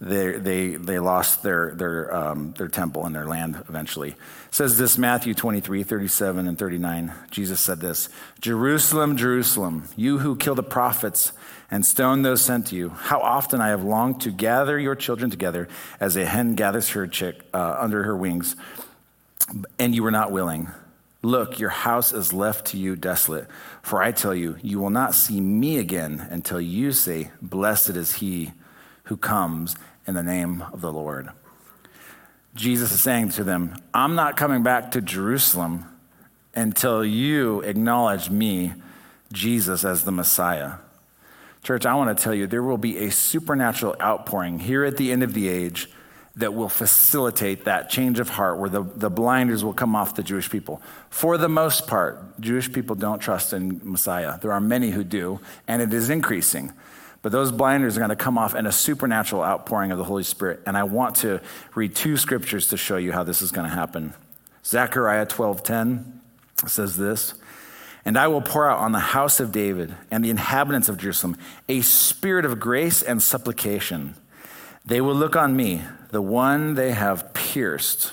they, 0.00 0.32
they, 0.32 0.76
they 0.76 0.98
lost 0.98 1.42
their, 1.42 1.74
their, 1.74 2.14
um, 2.14 2.54
their 2.56 2.68
temple 2.68 3.04
and 3.04 3.14
their 3.14 3.26
land 3.26 3.62
eventually. 3.68 4.10
It 4.10 4.16
says 4.50 4.78
this 4.78 4.96
Matthew 4.96 5.34
23, 5.34 5.82
37, 5.82 6.46
and 6.46 6.58
39. 6.58 7.12
Jesus 7.30 7.60
said 7.60 7.80
this 7.80 8.08
Jerusalem, 8.40 9.16
Jerusalem, 9.16 9.88
you 9.96 10.18
who 10.18 10.36
kill 10.36 10.54
the 10.54 10.62
prophets 10.62 11.32
and 11.70 11.84
stone 11.84 12.22
those 12.22 12.40
sent 12.42 12.68
to 12.68 12.76
you, 12.76 12.88
how 12.88 13.20
often 13.20 13.60
I 13.60 13.68
have 13.68 13.84
longed 13.84 14.22
to 14.22 14.30
gather 14.30 14.78
your 14.78 14.94
children 14.94 15.30
together 15.30 15.68
as 16.00 16.16
a 16.16 16.24
hen 16.24 16.54
gathers 16.54 16.88
her 16.90 17.06
chick 17.06 17.42
uh, 17.52 17.76
under 17.78 18.02
her 18.04 18.16
wings, 18.16 18.56
and 19.78 19.94
you 19.94 20.02
were 20.02 20.10
not 20.10 20.32
willing. 20.32 20.68
Look, 21.22 21.58
your 21.58 21.70
house 21.70 22.12
is 22.12 22.32
left 22.32 22.68
to 22.68 22.78
you 22.78 22.96
desolate. 22.96 23.46
For 23.82 24.02
I 24.02 24.12
tell 24.12 24.34
you, 24.34 24.56
you 24.62 24.78
will 24.78 24.90
not 24.90 25.14
see 25.14 25.40
me 25.40 25.78
again 25.78 26.26
until 26.30 26.60
you 26.60 26.92
say, 26.92 27.30
Blessed 27.42 27.90
is 27.90 28.14
he 28.14 28.52
who 29.04 29.16
comes 29.16 29.76
in 30.06 30.14
the 30.14 30.22
name 30.22 30.64
of 30.72 30.80
the 30.80 30.92
Lord. 30.92 31.28
Jesus 32.54 32.90
is 32.92 33.02
saying 33.02 33.30
to 33.30 33.44
them, 33.44 33.76
I'm 33.92 34.14
not 34.14 34.36
coming 34.36 34.62
back 34.62 34.92
to 34.92 35.00
Jerusalem 35.00 35.84
until 36.54 37.04
you 37.04 37.60
acknowledge 37.60 38.30
me, 38.30 38.72
Jesus, 39.32 39.84
as 39.84 40.04
the 40.04 40.12
Messiah. 40.12 40.74
Church, 41.62 41.84
I 41.84 41.94
want 41.94 42.16
to 42.16 42.22
tell 42.22 42.34
you, 42.34 42.46
there 42.46 42.62
will 42.62 42.78
be 42.78 42.98
a 42.98 43.10
supernatural 43.10 43.94
outpouring 44.00 44.58
here 44.58 44.84
at 44.84 44.96
the 44.96 45.12
end 45.12 45.22
of 45.22 45.34
the 45.34 45.48
age 45.48 45.90
that 46.36 46.54
will 46.54 46.68
facilitate 46.68 47.64
that 47.64 47.90
change 47.90 48.20
of 48.20 48.28
heart 48.28 48.58
where 48.58 48.70
the, 48.70 48.82
the 48.82 49.10
blinders 49.10 49.64
will 49.64 49.72
come 49.72 49.96
off 49.96 50.14
the 50.14 50.22
Jewish 50.22 50.48
people. 50.48 50.80
For 51.10 51.36
the 51.36 51.48
most 51.48 51.86
part, 51.86 52.40
Jewish 52.40 52.72
people 52.72 52.94
don't 52.94 53.18
trust 53.18 53.52
in 53.52 53.80
Messiah. 53.82 54.38
There 54.38 54.52
are 54.52 54.60
many 54.60 54.90
who 54.90 55.02
do, 55.02 55.40
and 55.66 55.82
it 55.82 55.92
is 55.92 56.08
increasing. 56.08 56.72
But 57.22 57.32
those 57.32 57.52
blinders 57.52 57.96
are 57.96 58.00
going 58.00 58.10
to 58.10 58.16
come 58.16 58.38
off 58.38 58.54
in 58.54 58.66
a 58.66 58.72
supernatural 58.72 59.42
outpouring 59.42 59.92
of 59.92 59.98
the 59.98 60.04
Holy 60.04 60.22
Spirit. 60.22 60.60
And 60.66 60.76
I 60.76 60.84
want 60.84 61.16
to 61.16 61.40
read 61.74 61.94
two 61.94 62.16
scriptures 62.16 62.68
to 62.68 62.76
show 62.76 62.96
you 62.96 63.12
how 63.12 63.24
this 63.24 63.42
is 63.42 63.50
going 63.50 63.68
to 63.68 63.74
happen. 63.74 64.14
Zechariah 64.64 65.26
12:10 65.26 66.20
says 66.66 66.96
this, 66.96 67.34
"And 68.04 68.18
I 68.18 68.28
will 68.28 68.40
pour 68.40 68.70
out 68.70 68.78
on 68.78 68.92
the 68.92 68.98
house 68.98 69.40
of 69.40 69.52
David 69.52 69.94
and 70.10 70.24
the 70.24 70.30
inhabitants 70.30 70.88
of 70.88 70.96
Jerusalem 70.96 71.36
a 71.68 71.82
spirit 71.82 72.44
of 72.44 72.60
grace 72.60 73.02
and 73.02 73.22
supplication. 73.22 74.14
They 74.84 75.00
will 75.00 75.14
look 75.14 75.36
on 75.36 75.54
me, 75.54 75.82
the 76.10 76.22
one 76.22 76.74
they 76.74 76.92
have 76.92 77.32
pierced. 77.34 78.12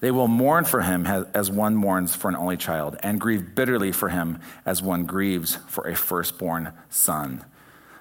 They 0.00 0.10
will 0.10 0.28
mourn 0.28 0.64
for 0.64 0.80
him 0.80 1.06
as 1.06 1.50
one 1.50 1.74
mourns 1.74 2.14
for 2.14 2.28
an 2.28 2.36
only 2.36 2.56
child, 2.56 2.96
and 3.02 3.20
grieve 3.20 3.54
bitterly 3.54 3.92
for 3.92 4.08
him 4.08 4.38
as 4.64 4.82
one 4.82 5.04
grieves 5.04 5.56
for 5.68 5.86
a 5.88 5.94
firstborn 5.94 6.72
son." 6.88 7.44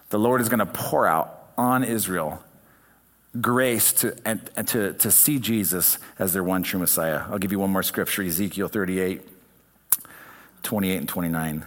the 0.09 0.19
Lord 0.19 0.41
is 0.41 0.49
going 0.49 0.59
to 0.59 0.65
pour 0.65 1.05
out 1.05 1.51
on 1.57 1.84
Israel 1.84 2.43
grace 3.39 3.93
to, 3.93 4.15
and, 4.25 4.49
and, 4.55 4.67
to, 4.69 4.93
to 4.93 5.11
see 5.11 5.39
Jesus 5.39 5.99
as 6.17 6.34
their 6.34 6.43
one 6.43 6.63
true 6.63 6.80
Messiah. 6.80 7.23
I'll 7.30 7.38
give 7.38 7.51
you 7.51 7.59
one 7.59 7.69
more 7.69 7.84
scripture 7.84 8.23
Ezekiel 8.23 8.67
38, 8.67 9.21
28, 10.63 10.97
and 10.97 11.07
29. 11.07 11.65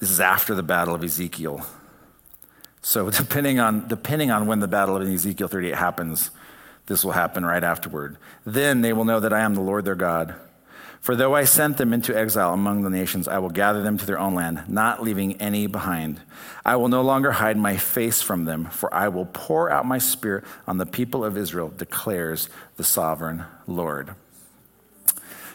This 0.00 0.10
is 0.10 0.20
after 0.20 0.54
the 0.54 0.62
battle 0.62 0.94
of 0.94 1.04
Ezekiel. 1.04 1.66
So, 2.88 3.10
depending 3.24 3.60
on, 3.60 3.86
depending 3.88 4.30
on 4.30 4.46
when 4.46 4.60
the 4.60 4.68
battle 4.68 4.96
of 4.96 5.08
Ezekiel 5.08 5.48
38 5.48 5.74
happens, 5.74 6.30
this 6.86 7.04
will 7.04 7.12
happen 7.12 7.44
right 7.44 7.62
afterward. 7.62 8.16
Then 8.44 8.80
they 8.80 8.92
will 8.92 9.04
know 9.04 9.20
that 9.20 9.32
I 9.32 9.40
am 9.40 9.54
the 9.54 9.60
Lord 9.60 9.84
their 9.84 9.94
God 9.94 10.34
for 11.00 11.14
though 11.14 11.34
I 11.34 11.44
sent 11.44 11.76
them 11.76 11.92
into 11.92 12.16
exile 12.16 12.52
among 12.52 12.82
the 12.82 12.90
nations, 12.90 13.28
I 13.28 13.38
will 13.38 13.50
gather 13.50 13.82
them 13.82 13.98
to 13.98 14.06
their 14.06 14.18
own 14.18 14.34
land, 14.34 14.64
not 14.68 15.02
leaving 15.02 15.40
any 15.40 15.66
behind. 15.66 16.20
I 16.64 16.76
will 16.76 16.88
no 16.88 17.02
longer 17.02 17.32
hide 17.32 17.56
my 17.56 17.76
face 17.76 18.20
from 18.20 18.44
them, 18.44 18.66
for 18.66 18.92
I 18.92 19.08
will 19.08 19.26
pour 19.26 19.70
out 19.70 19.86
my 19.86 19.98
spirit 19.98 20.44
on 20.66 20.78
the 20.78 20.86
people 20.86 21.24
of 21.24 21.36
Israel, 21.36 21.72
declares 21.74 22.48
the 22.76 22.84
sovereign 22.84 23.44
Lord. 23.66 24.14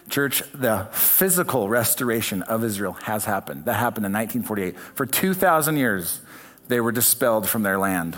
Church, 0.10 0.44
the 0.54 0.88
physical 0.92 1.70
restoration 1.70 2.42
of 2.44 2.64
Israel 2.64 2.94
has 3.04 3.26
happened. 3.26 3.66
That 3.66 3.76
happened 3.76 4.06
in 4.06 4.12
1948. 4.12 4.78
For 4.96 5.06
2,000 5.06 5.78
years, 5.78 6.20
they 6.68 6.80
were 6.80 6.92
dispelled 6.92 7.48
from 7.48 7.64
their 7.64 7.78
land. 7.78 8.18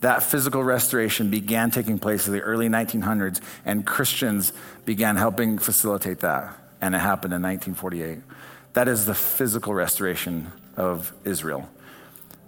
That 0.00 0.22
physical 0.22 0.62
restoration 0.62 1.30
began 1.30 1.70
taking 1.70 1.98
place 1.98 2.26
in 2.26 2.32
the 2.32 2.40
early 2.40 2.68
1900s, 2.68 3.40
and 3.64 3.86
Christians 3.86 4.52
began 4.84 5.16
helping 5.16 5.58
facilitate 5.58 6.20
that. 6.20 6.56
And 6.80 6.94
it 6.94 6.98
happened 6.98 7.32
in 7.32 7.42
1948. 7.42 8.18
That 8.74 8.88
is 8.88 9.06
the 9.06 9.14
physical 9.14 9.72
restoration 9.72 10.52
of 10.76 11.12
Israel. 11.24 11.68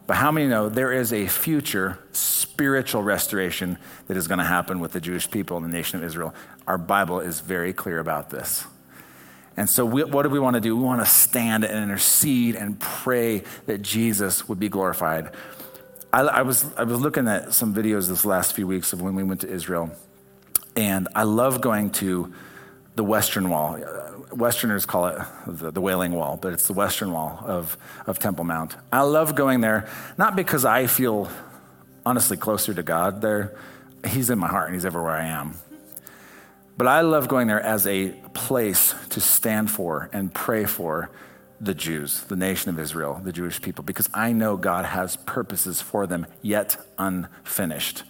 But 0.06 0.16
how 0.16 0.30
many 0.30 0.46
know 0.46 0.68
there 0.68 0.92
is 0.92 1.12
a 1.12 1.26
future 1.26 1.98
spiritual 2.12 3.02
restoration 3.02 3.78
that 4.06 4.16
is 4.16 4.28
going 4.28 4.38
to 4.38 4.44
happen 4.44 4.80
with 4.80 4.92
the 4.92 5.00
Jewish 5.00 5.30
people 5.30 5.56
and 5.56 5.64
the 5.64 5.70
nation 5.70 5.98
of 5.98 6.04
Israel? 6.04 6.34
Our 6.66 6.78
Bible 6.78 7.20
is 7.20 7.40
very 7.40 7.72
clear 7.72 7.98
about 7.98 8.30
this. 8.30 8.66
And 9.58 9.68
so, 9.68 9.84
we, 9.84 10.04
what 10.04 10.22
do 10.22 10.28
we 10.28 10.38
want 10.38 10.54
to 10.54 10.60
do? 10.60 10.76
We 10.76 10.84
want 10.84 11.04
to 11.04 11.10
stand 11.10 11.64
and 11.64 11.76
intercede 11.76 12.54
and 12.54 12.78
pray 12.78 13.42
that 13.66 13.82
Jesus 13.82 14.48
would 14.48 14.60
be 14.60 14.68
glorified. 14.68 15.32
I, 16.12 16.20
I, 16.20 16.42
was, 16.42 16.64
I 16.76 16.84
was 16.84 17.00
looking 17.00 17.26
at 17.26 17.52
some 17.52 17.74
videos 17.74 18.08
this 18.08 18.24
last 18.24 18.52
few 18.52 18.68
weeks 18.68 18.92
of 18.92 19.02
when 19.02 19.16
we 19.16 19.24
went 19.24 19.40
to 19.40 19.50
Israel, 19.50 19.90
and 20.76 21.08
I 21.12 21.24
love 21.24 21.60
going 21.60 21.90
to 21.90 22.32
the 22.94 23.02
Western 23.02 23.50
Wall. 23.50 23.80
Westerners 24.30 24.86
call 24.86 25.08
it 25.08 25.18
the, 25.44 25.72
the, 25.72 25.80
Wailing 25.80 26.12
Wall, 26.12 26.38
but 26.40 26.52
it's 26.52 26.68
the 26.68 26.72
Western 26.72 27.10
Wall 27.10 27.42
of, 27.44 27.76
of 28.06 28.20
Temple 28.20 28.44
Mount. 28.44 28.76
I 28.92 29.00
love 29.00 29.34
going 29.34 29.60
there, 29.60 29.88
not 30.16 30.36
because 30.36 30.64
I 30.64 30.86
feel 30.86 31.28
honestly 32.06 32.36
closer 32.36 32.72
to 32.74 32.84
God 32.84 33.22
there. 33.22 33.56
He's 34.06 34.30
in 34.30 34.38
my 34.38 34.46
heart 34.46 34.66
and 34.66 34.76
He's 34.76 34.86
everywhere 34.86 35.16
I 35.16 35.26
am. 35.26 35.54
But 36.78 36.86
I 36.86 37.00
love 37.00 37.26
going 37.26 37.48
there 37.48 37.60
as 37.60 37.88
a 37.88 38.10
place 38.34 38.94
to 39.10 39.20
stand 39.20 39.68
for 39.68 40.08
and 40.12 40.32
pray 40.32 40.64
for 40.64 41.10
the 41.60 41.74
Jews, 41.74 42.22
the 42.22 42.36
nation 42.36 42.70
of 42.70 42.78
Israel, 42.78 43.20
the 43.22 43.32
Jewish 43.32 43.60
people, 43.60 43.82
because 43.82 44.08
I 44.14 44.30
know 44.30 44.56
God 44.56 44.84
has 44.84 45.16
purposes 45.16 45.82
for 45.82 46.06
them 46.06 46.24
yet 46.40 46.76
unfinished. 46.96 48.04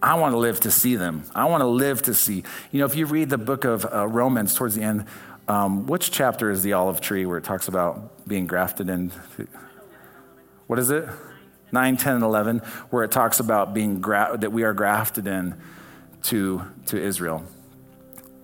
I 0.00 0.14
want 0.14 0.32
to 0.32 0.38
live 0.38 0.60
to 0.60 0.70
see 0.70 0.96
them. 0.96 1.24
I 1.34 1.44
want 1.44 1.60
to 1.60 1.66
live 1.66 2.00
to 2.02 2.14
see. 2.14 2.42
You 2.72 2.80
know, 2.80 2.86
if 2.86 2.94
you 2.94 3.04
read 3.04 3.28
the 3.28 3.36
book 3.36 3.64
of 3.64 3.84
uh, 3.84 4.06
Romans 4.08 4.54
towards 4.54 4.76
the 4.76 4.82
end, 4.82 5.04
um, 5.46 5.86
which 5.86 6.10
chapter 6.10 6.50
is 6.50 6.62
the 6.62 6.72
olive 6.72 7.02
tree 7.02 7.26
where 7.26 7.36
it 7.36 7.44
talks 7.44 7.68
about 7.68 8.26
being 8.26 8.46
grafted 8.46 8.88
in? 8.88 9.12
What 10.68 10.78
is 10.78 10.90
it? 10.90 11.06
9, 11.70 11.96
10, 11.98 12.14
and 12.14 12.24
11, 12.24 12.58
where 12.88 13.04
it 13.04 13.10
talks 13.10 13.40
about 13.40 13.74
being 13.74 14.00
gra- 14.00 14.38
that 14.38 14.52
we 14.52 14.62
are 14.62 14.72
grafted 14.72 15.26
in 15.26 15.60
to, 16.22 16.62
to 16.86 16.98
Israel. 16.98 17.44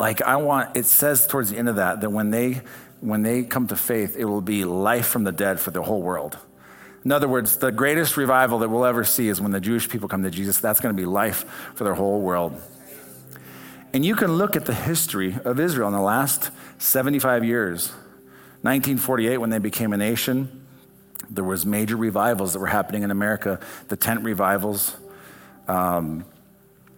Like, 0.03 0.21
I 0.21 0.35
want, 0.35 0.77
it 0.77 0.87
says 0.87 1.29
towards 1.29 1.51
the 1.51 1.59
end 1.59 1.69
of 1.69 1.77
that, 1.77 2.01
that 2.01 2.11
when 2.11 2.33
they 2.33 2.63
when 2.99 3.23
they 3.23 3.45
come 3.45 3.69
to 3.69 3.77
faith, 3.77 4.17
it 4.17 4.25
will 4.25 4.41
be 4.41 4.65
life 4.65 5.07
from 5.07 5.23
the 5.23 5.31
dead 5.31 5.61
for 5.61 5.71
the 5.71 5.81
whole 5.81 6.03
world. 6.03 6.37
In 7.05 7.13
other 7.13 7.29
words, 7.29 7.59
the 7.59 7.71
greatest 7.71 8.17
revival 8.17 8.59
that 8.59 8.69
we'll 8.69 8.85
ever 8.85 9.05
see 9.05 9.29
is 9.29 9.41
when 9.41 9.53
the 9.53 9.61
Jewish 9.61 9.89
people 9.89 10.09
come 10.09 10.25
to 10.25 10.31
Jesus. 10.31 10.59
That's 10.59 10.81
going 10.81 10.93
to 10.93 11.01
be 11.01 11.07
life 11.07 11.45
for 11.77 11.85
their 11.85 11.95
whole 11.95 12.21
world. 12.21 12.61
And 13.93 14.05
you 14.05 14.17
can 14.17 14.33
look 14.33 14.57
at 14.57 14.65
the 14.65 14.75
history 14.75 15.37
of 15.45 15.61
Israel 15.61 15.87
in 15.87 15.95
the 15.95 16.01
last 16.01 16.51
75 16.79 17.45
years. 17.45 17.91
1948, 18.63 19.39
when 19.39 19.51
they 19.51 19.61
became 19.61 19.93
a 19.93 19.97
nation, 19.97 20.67
There 21.31 21.45
was 21.45 21.65
major 21.65 21.97
revivals 21.97 22.55
that 22.55 22.59
were 22.59 22.67
happening 22.67 23.05
in 23.05 23.13
America, 23.13 23.61
the 23.87 23.97
tent 23.97 24.25
revivals, 24.25 24.97
um, 25.69 26.25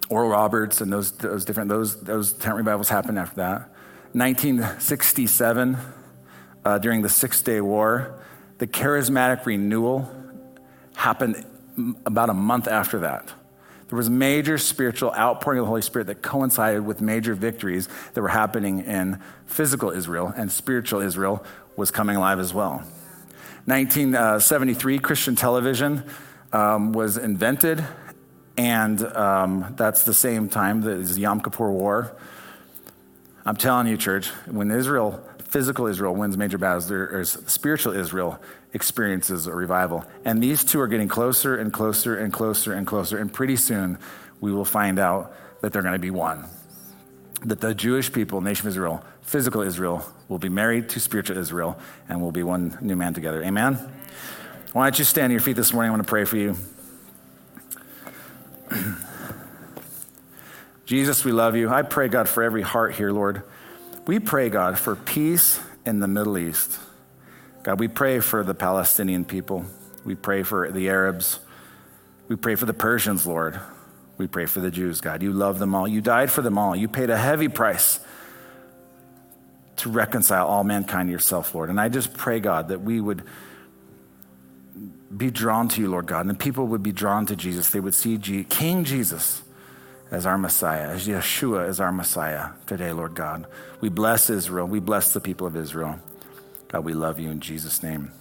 Oral 0.08 0.30
Roberts, 0.30 0.80
and 0.80 0.92
those, 0.92 1.12
those 1.12 1.44
different 1.44 1.68
those 1.68 2.00
those 2.02 2.32
tent 2.32 2.56
revivals 2.56 2.88
happened 2.88 3.18
after 3.18 3.36
that. 3.36 3.70
1967, 4.12 5.76
uh, 6.64 6.78
during 6.78 7.02
the 7.02 7.08
Six 7.08 7.42
Day 7.42 7.60
War, 7.60 8.20
the 8.58 8.66
charismatic 8.66 9.44
renewal 9.44 10.08
happened 10.94 11.44
about 12.06 12.30
a 12.30 12.34
month 12.34 12.68
after 12.68 13.00
that. 13.00 13.32
There 13.88 13.96
was 13.96 14.08
major 14.08 14.56
spiritual 14.58 15.12
outpouring 15.12 15.58
of 15.58 15.64
the 15.64 15.68
Holy 15.68 15.82
Spirit 15.82 16.06
that 16.06 16.22
coincided 16.22 16.86
with 16.86 17.00
major 17.00 17.34
victories 17.34 17.88
that 18.14 18.20
were 18.20 18.28
happening 18.28 18.80
in 18.80 19.20
physical 19.46 19.90
Israel, 19.90 20.32
and 20.36 20.50
spiritual 20.50 21.00
Israel 21.00 21.44
was 21.76 21.90
coming 21.90 22.16
alive 22.16 22.38
as 22.38 22.54
well. 22.54 22.82
1973, 23.66 24.98
Christian 24.98 25.36
television 25.36 26.04
um, 26.52 26.92
was 26.92 27.16
invented, 27.16 27.84
and 28.56 29.02
um, 29.02 29.74
that's 29.76 30.04
the 30.04 30.14
same 30.14 30.48
time 30.48 30.82
that 30.82 30.98
is 30.98 31.16
the 31.16 31.22
Yom 31.22 31.40
Kippur 31.40 31.70
War. 31.70 32.16
I'm 33.44 33.56
telling 33.56 33.86
you, 33.86 33.96
church, 33.96 34.28
when 34.46 34.70
Israel, 34.70 35.22
physical 35.38 35.86
Israel, 35.86 36.14
wins 36.14 36.36
major 36.36 36.56
battles, 36.56 36.88
there 36.88 37.20
is 37.20 37.32
spiritual 37.46 37.94
Israel 37.94 38.40
experiences 38.72 39.46
a 39.46 39.52
revival. 39.52 40.04
And 40.24 40.42
these 40.42 40.64
two 40.64 40.80
are 40.80 40.88
getting 40.88 41.08
closer 41.08 41.56
and 41.56 41.72
closer 41.72 42.16
and 42.16 42.32
closer 42.32 42.72
and 42.72 42.86
closer. 42.86 43.18
And 43.18 43.32
pretty 43.32 43.56
soon, 43.56 43.98
we 44.40 44.52
will 44.52 44.64
find 44.64 44.98
out 44.98 45.34
that 45.60 45.72
they're 45.72 45.82
going 45.82 45.94
to 45.94 45.98
be 45.98 46.10
one. 46.10 46.44
That 47.44 47.60
the 47.60 47.74
Jewish 47.74 48.12
people, 48.12 48.40
nation 48.40 48.66
of 48.66 48.72
Israel, 48.72 49.04
physical 49.22 49.62
Israel, 49.62 50.04
will 50.28 50.38
be 50.38 50.48
married 50.48 50.88
to 50.90 51.00
spiritual 51.00 51.38
Israel 51.38 51.78
and 52.08 52.20
will 52.20 52.32
be 52.32 52.42
one 52.42 52.78
new 52.80 52.96
man 52.96 53.14
together. 53.14 53.42
Amen? 53.42 53.74
Why 54.72 54.86
don't 54.86 54.98
you 54.98 55.04
stand 55.04 55.26
on 55.26 55.30
your 55.32 55.40
feet 55.40 55.56
this 55.56 55.72
morning? 55.72 55.90
I 55.90 55.92
want 55.92 56.02
to 56.04 56.08
pray 56.08 56.24
for 56.24 56.36
you. 56.36 56.56
Jesus, 60.86 61.24
we 61.24 61.32
love 61.32 61.56
you. 61.56 61.68
I 61.68 61.82
pray, 61.82 62.08
God, 62.08 62.28
for 62.28 62.42
every 62.42 62.62
heart 62.62 62.94
here, 62.94 63.10
Lord. 63.10 63.42
We 64.06 64.18
pray, 64.18 64.50
God, 64.50 64.78
for 64.78 64.96
peace 64.96 65.60
in 65.86 66.00
the 66.00 66.08
Middle 66.08 66.38
East. 66.38 66.78
God, 67.62 67.80
we 67.80 67.88
pray 67.88 68.20
for 68.20 68.44
the 68.44 68.54
Palestinian 68.54 69.24
people. 69.24 69.64
We 70.04 70.14
pray 70.14 70.42
for 70.42 70.70
the 70.70 70.88
Arabs. 70.88 71.40
We 72.28 72.36
pray 72.36 72.54
for 72.54 72.66
the 72.66 72.74
Persians, 72.74 73.26
Lord. 73.26 73.58
We 74.18 74.26
pray 74.26 74.46
for 74.46 74.60
the 74.60 74.70
Jews, 74.70 75.00
God. 75.00 75.22
You 75.22 75.32
love 75.32 75.58
them 75.58 75.74
all. 75.74 75.88
You 75.88 76.00
died 76.00 76.30
for 76.30 76.42
them 76.42 76.58
all. 76.58 76.76
You 76.76 76.88
paid 76.88 77.10
a 77.10 77.16
heavy 77.16 77.48
price 77.48 78.00
to 79.76 79.90
reconcile 79.90 80.46
all 80.46 80.64
mankind 80.64 81.08
to 81.08 81.12
yourself, 81.12 81.54
Lord. 81.54 81.70
And 81.70 81.80
I 81.80 81.88
just 81.88 82.14
pray, 82.14 82.40
God, 82.40 82.68
that 82.68 82.82
we 82.82 83.00
would 83.00 83.24
be 85.16 85.30
drawn 85.30 85.68
to 85.68 85.80
you, 85.80 85.88
Lord 85.88 86.06
God, 86.06 86.20
and 86.20 86.30
the 86.30 86.34
people 86.34 86.66
would 86.66 86.82
be 86.82 86.92
drawn 86.92 87.26
to 87.26 87.36
Jesus. 87.36 87.70
They 87.70 87.80
would 87.80 87.94
see 87.94 88.18
G- 88.18 88.44
King 88.44 88.84
Jesus 88.84 89.42
as 90.10 90.26
our 90.26 90.38
Messiah, 90.38 90.88
as 90.88 91.06
Yeshua 91.06 91.68
as 91.68 91.80
our 91.80 91.92
Messiah 91.92 92.50
today, 92.66 92.92
Lord 92.92 93.14
God. 93.14 93.46
We 93.80 93.88
bless 93.88 94.30
Israel. 94.30 94.66
We 94.66 94.80
bless 94.80 95.12
the 95.12 95.20
people 95.20 95.46
of 95.46 95.56
Israel. 95.56 96.00
God, 96.68 96.84
we 96.84 96.94
love 96.94 97.18
you 97.18 97.30
in 97.30 97.40
Jesus' 97.40 97.82
name. 97.82 98.12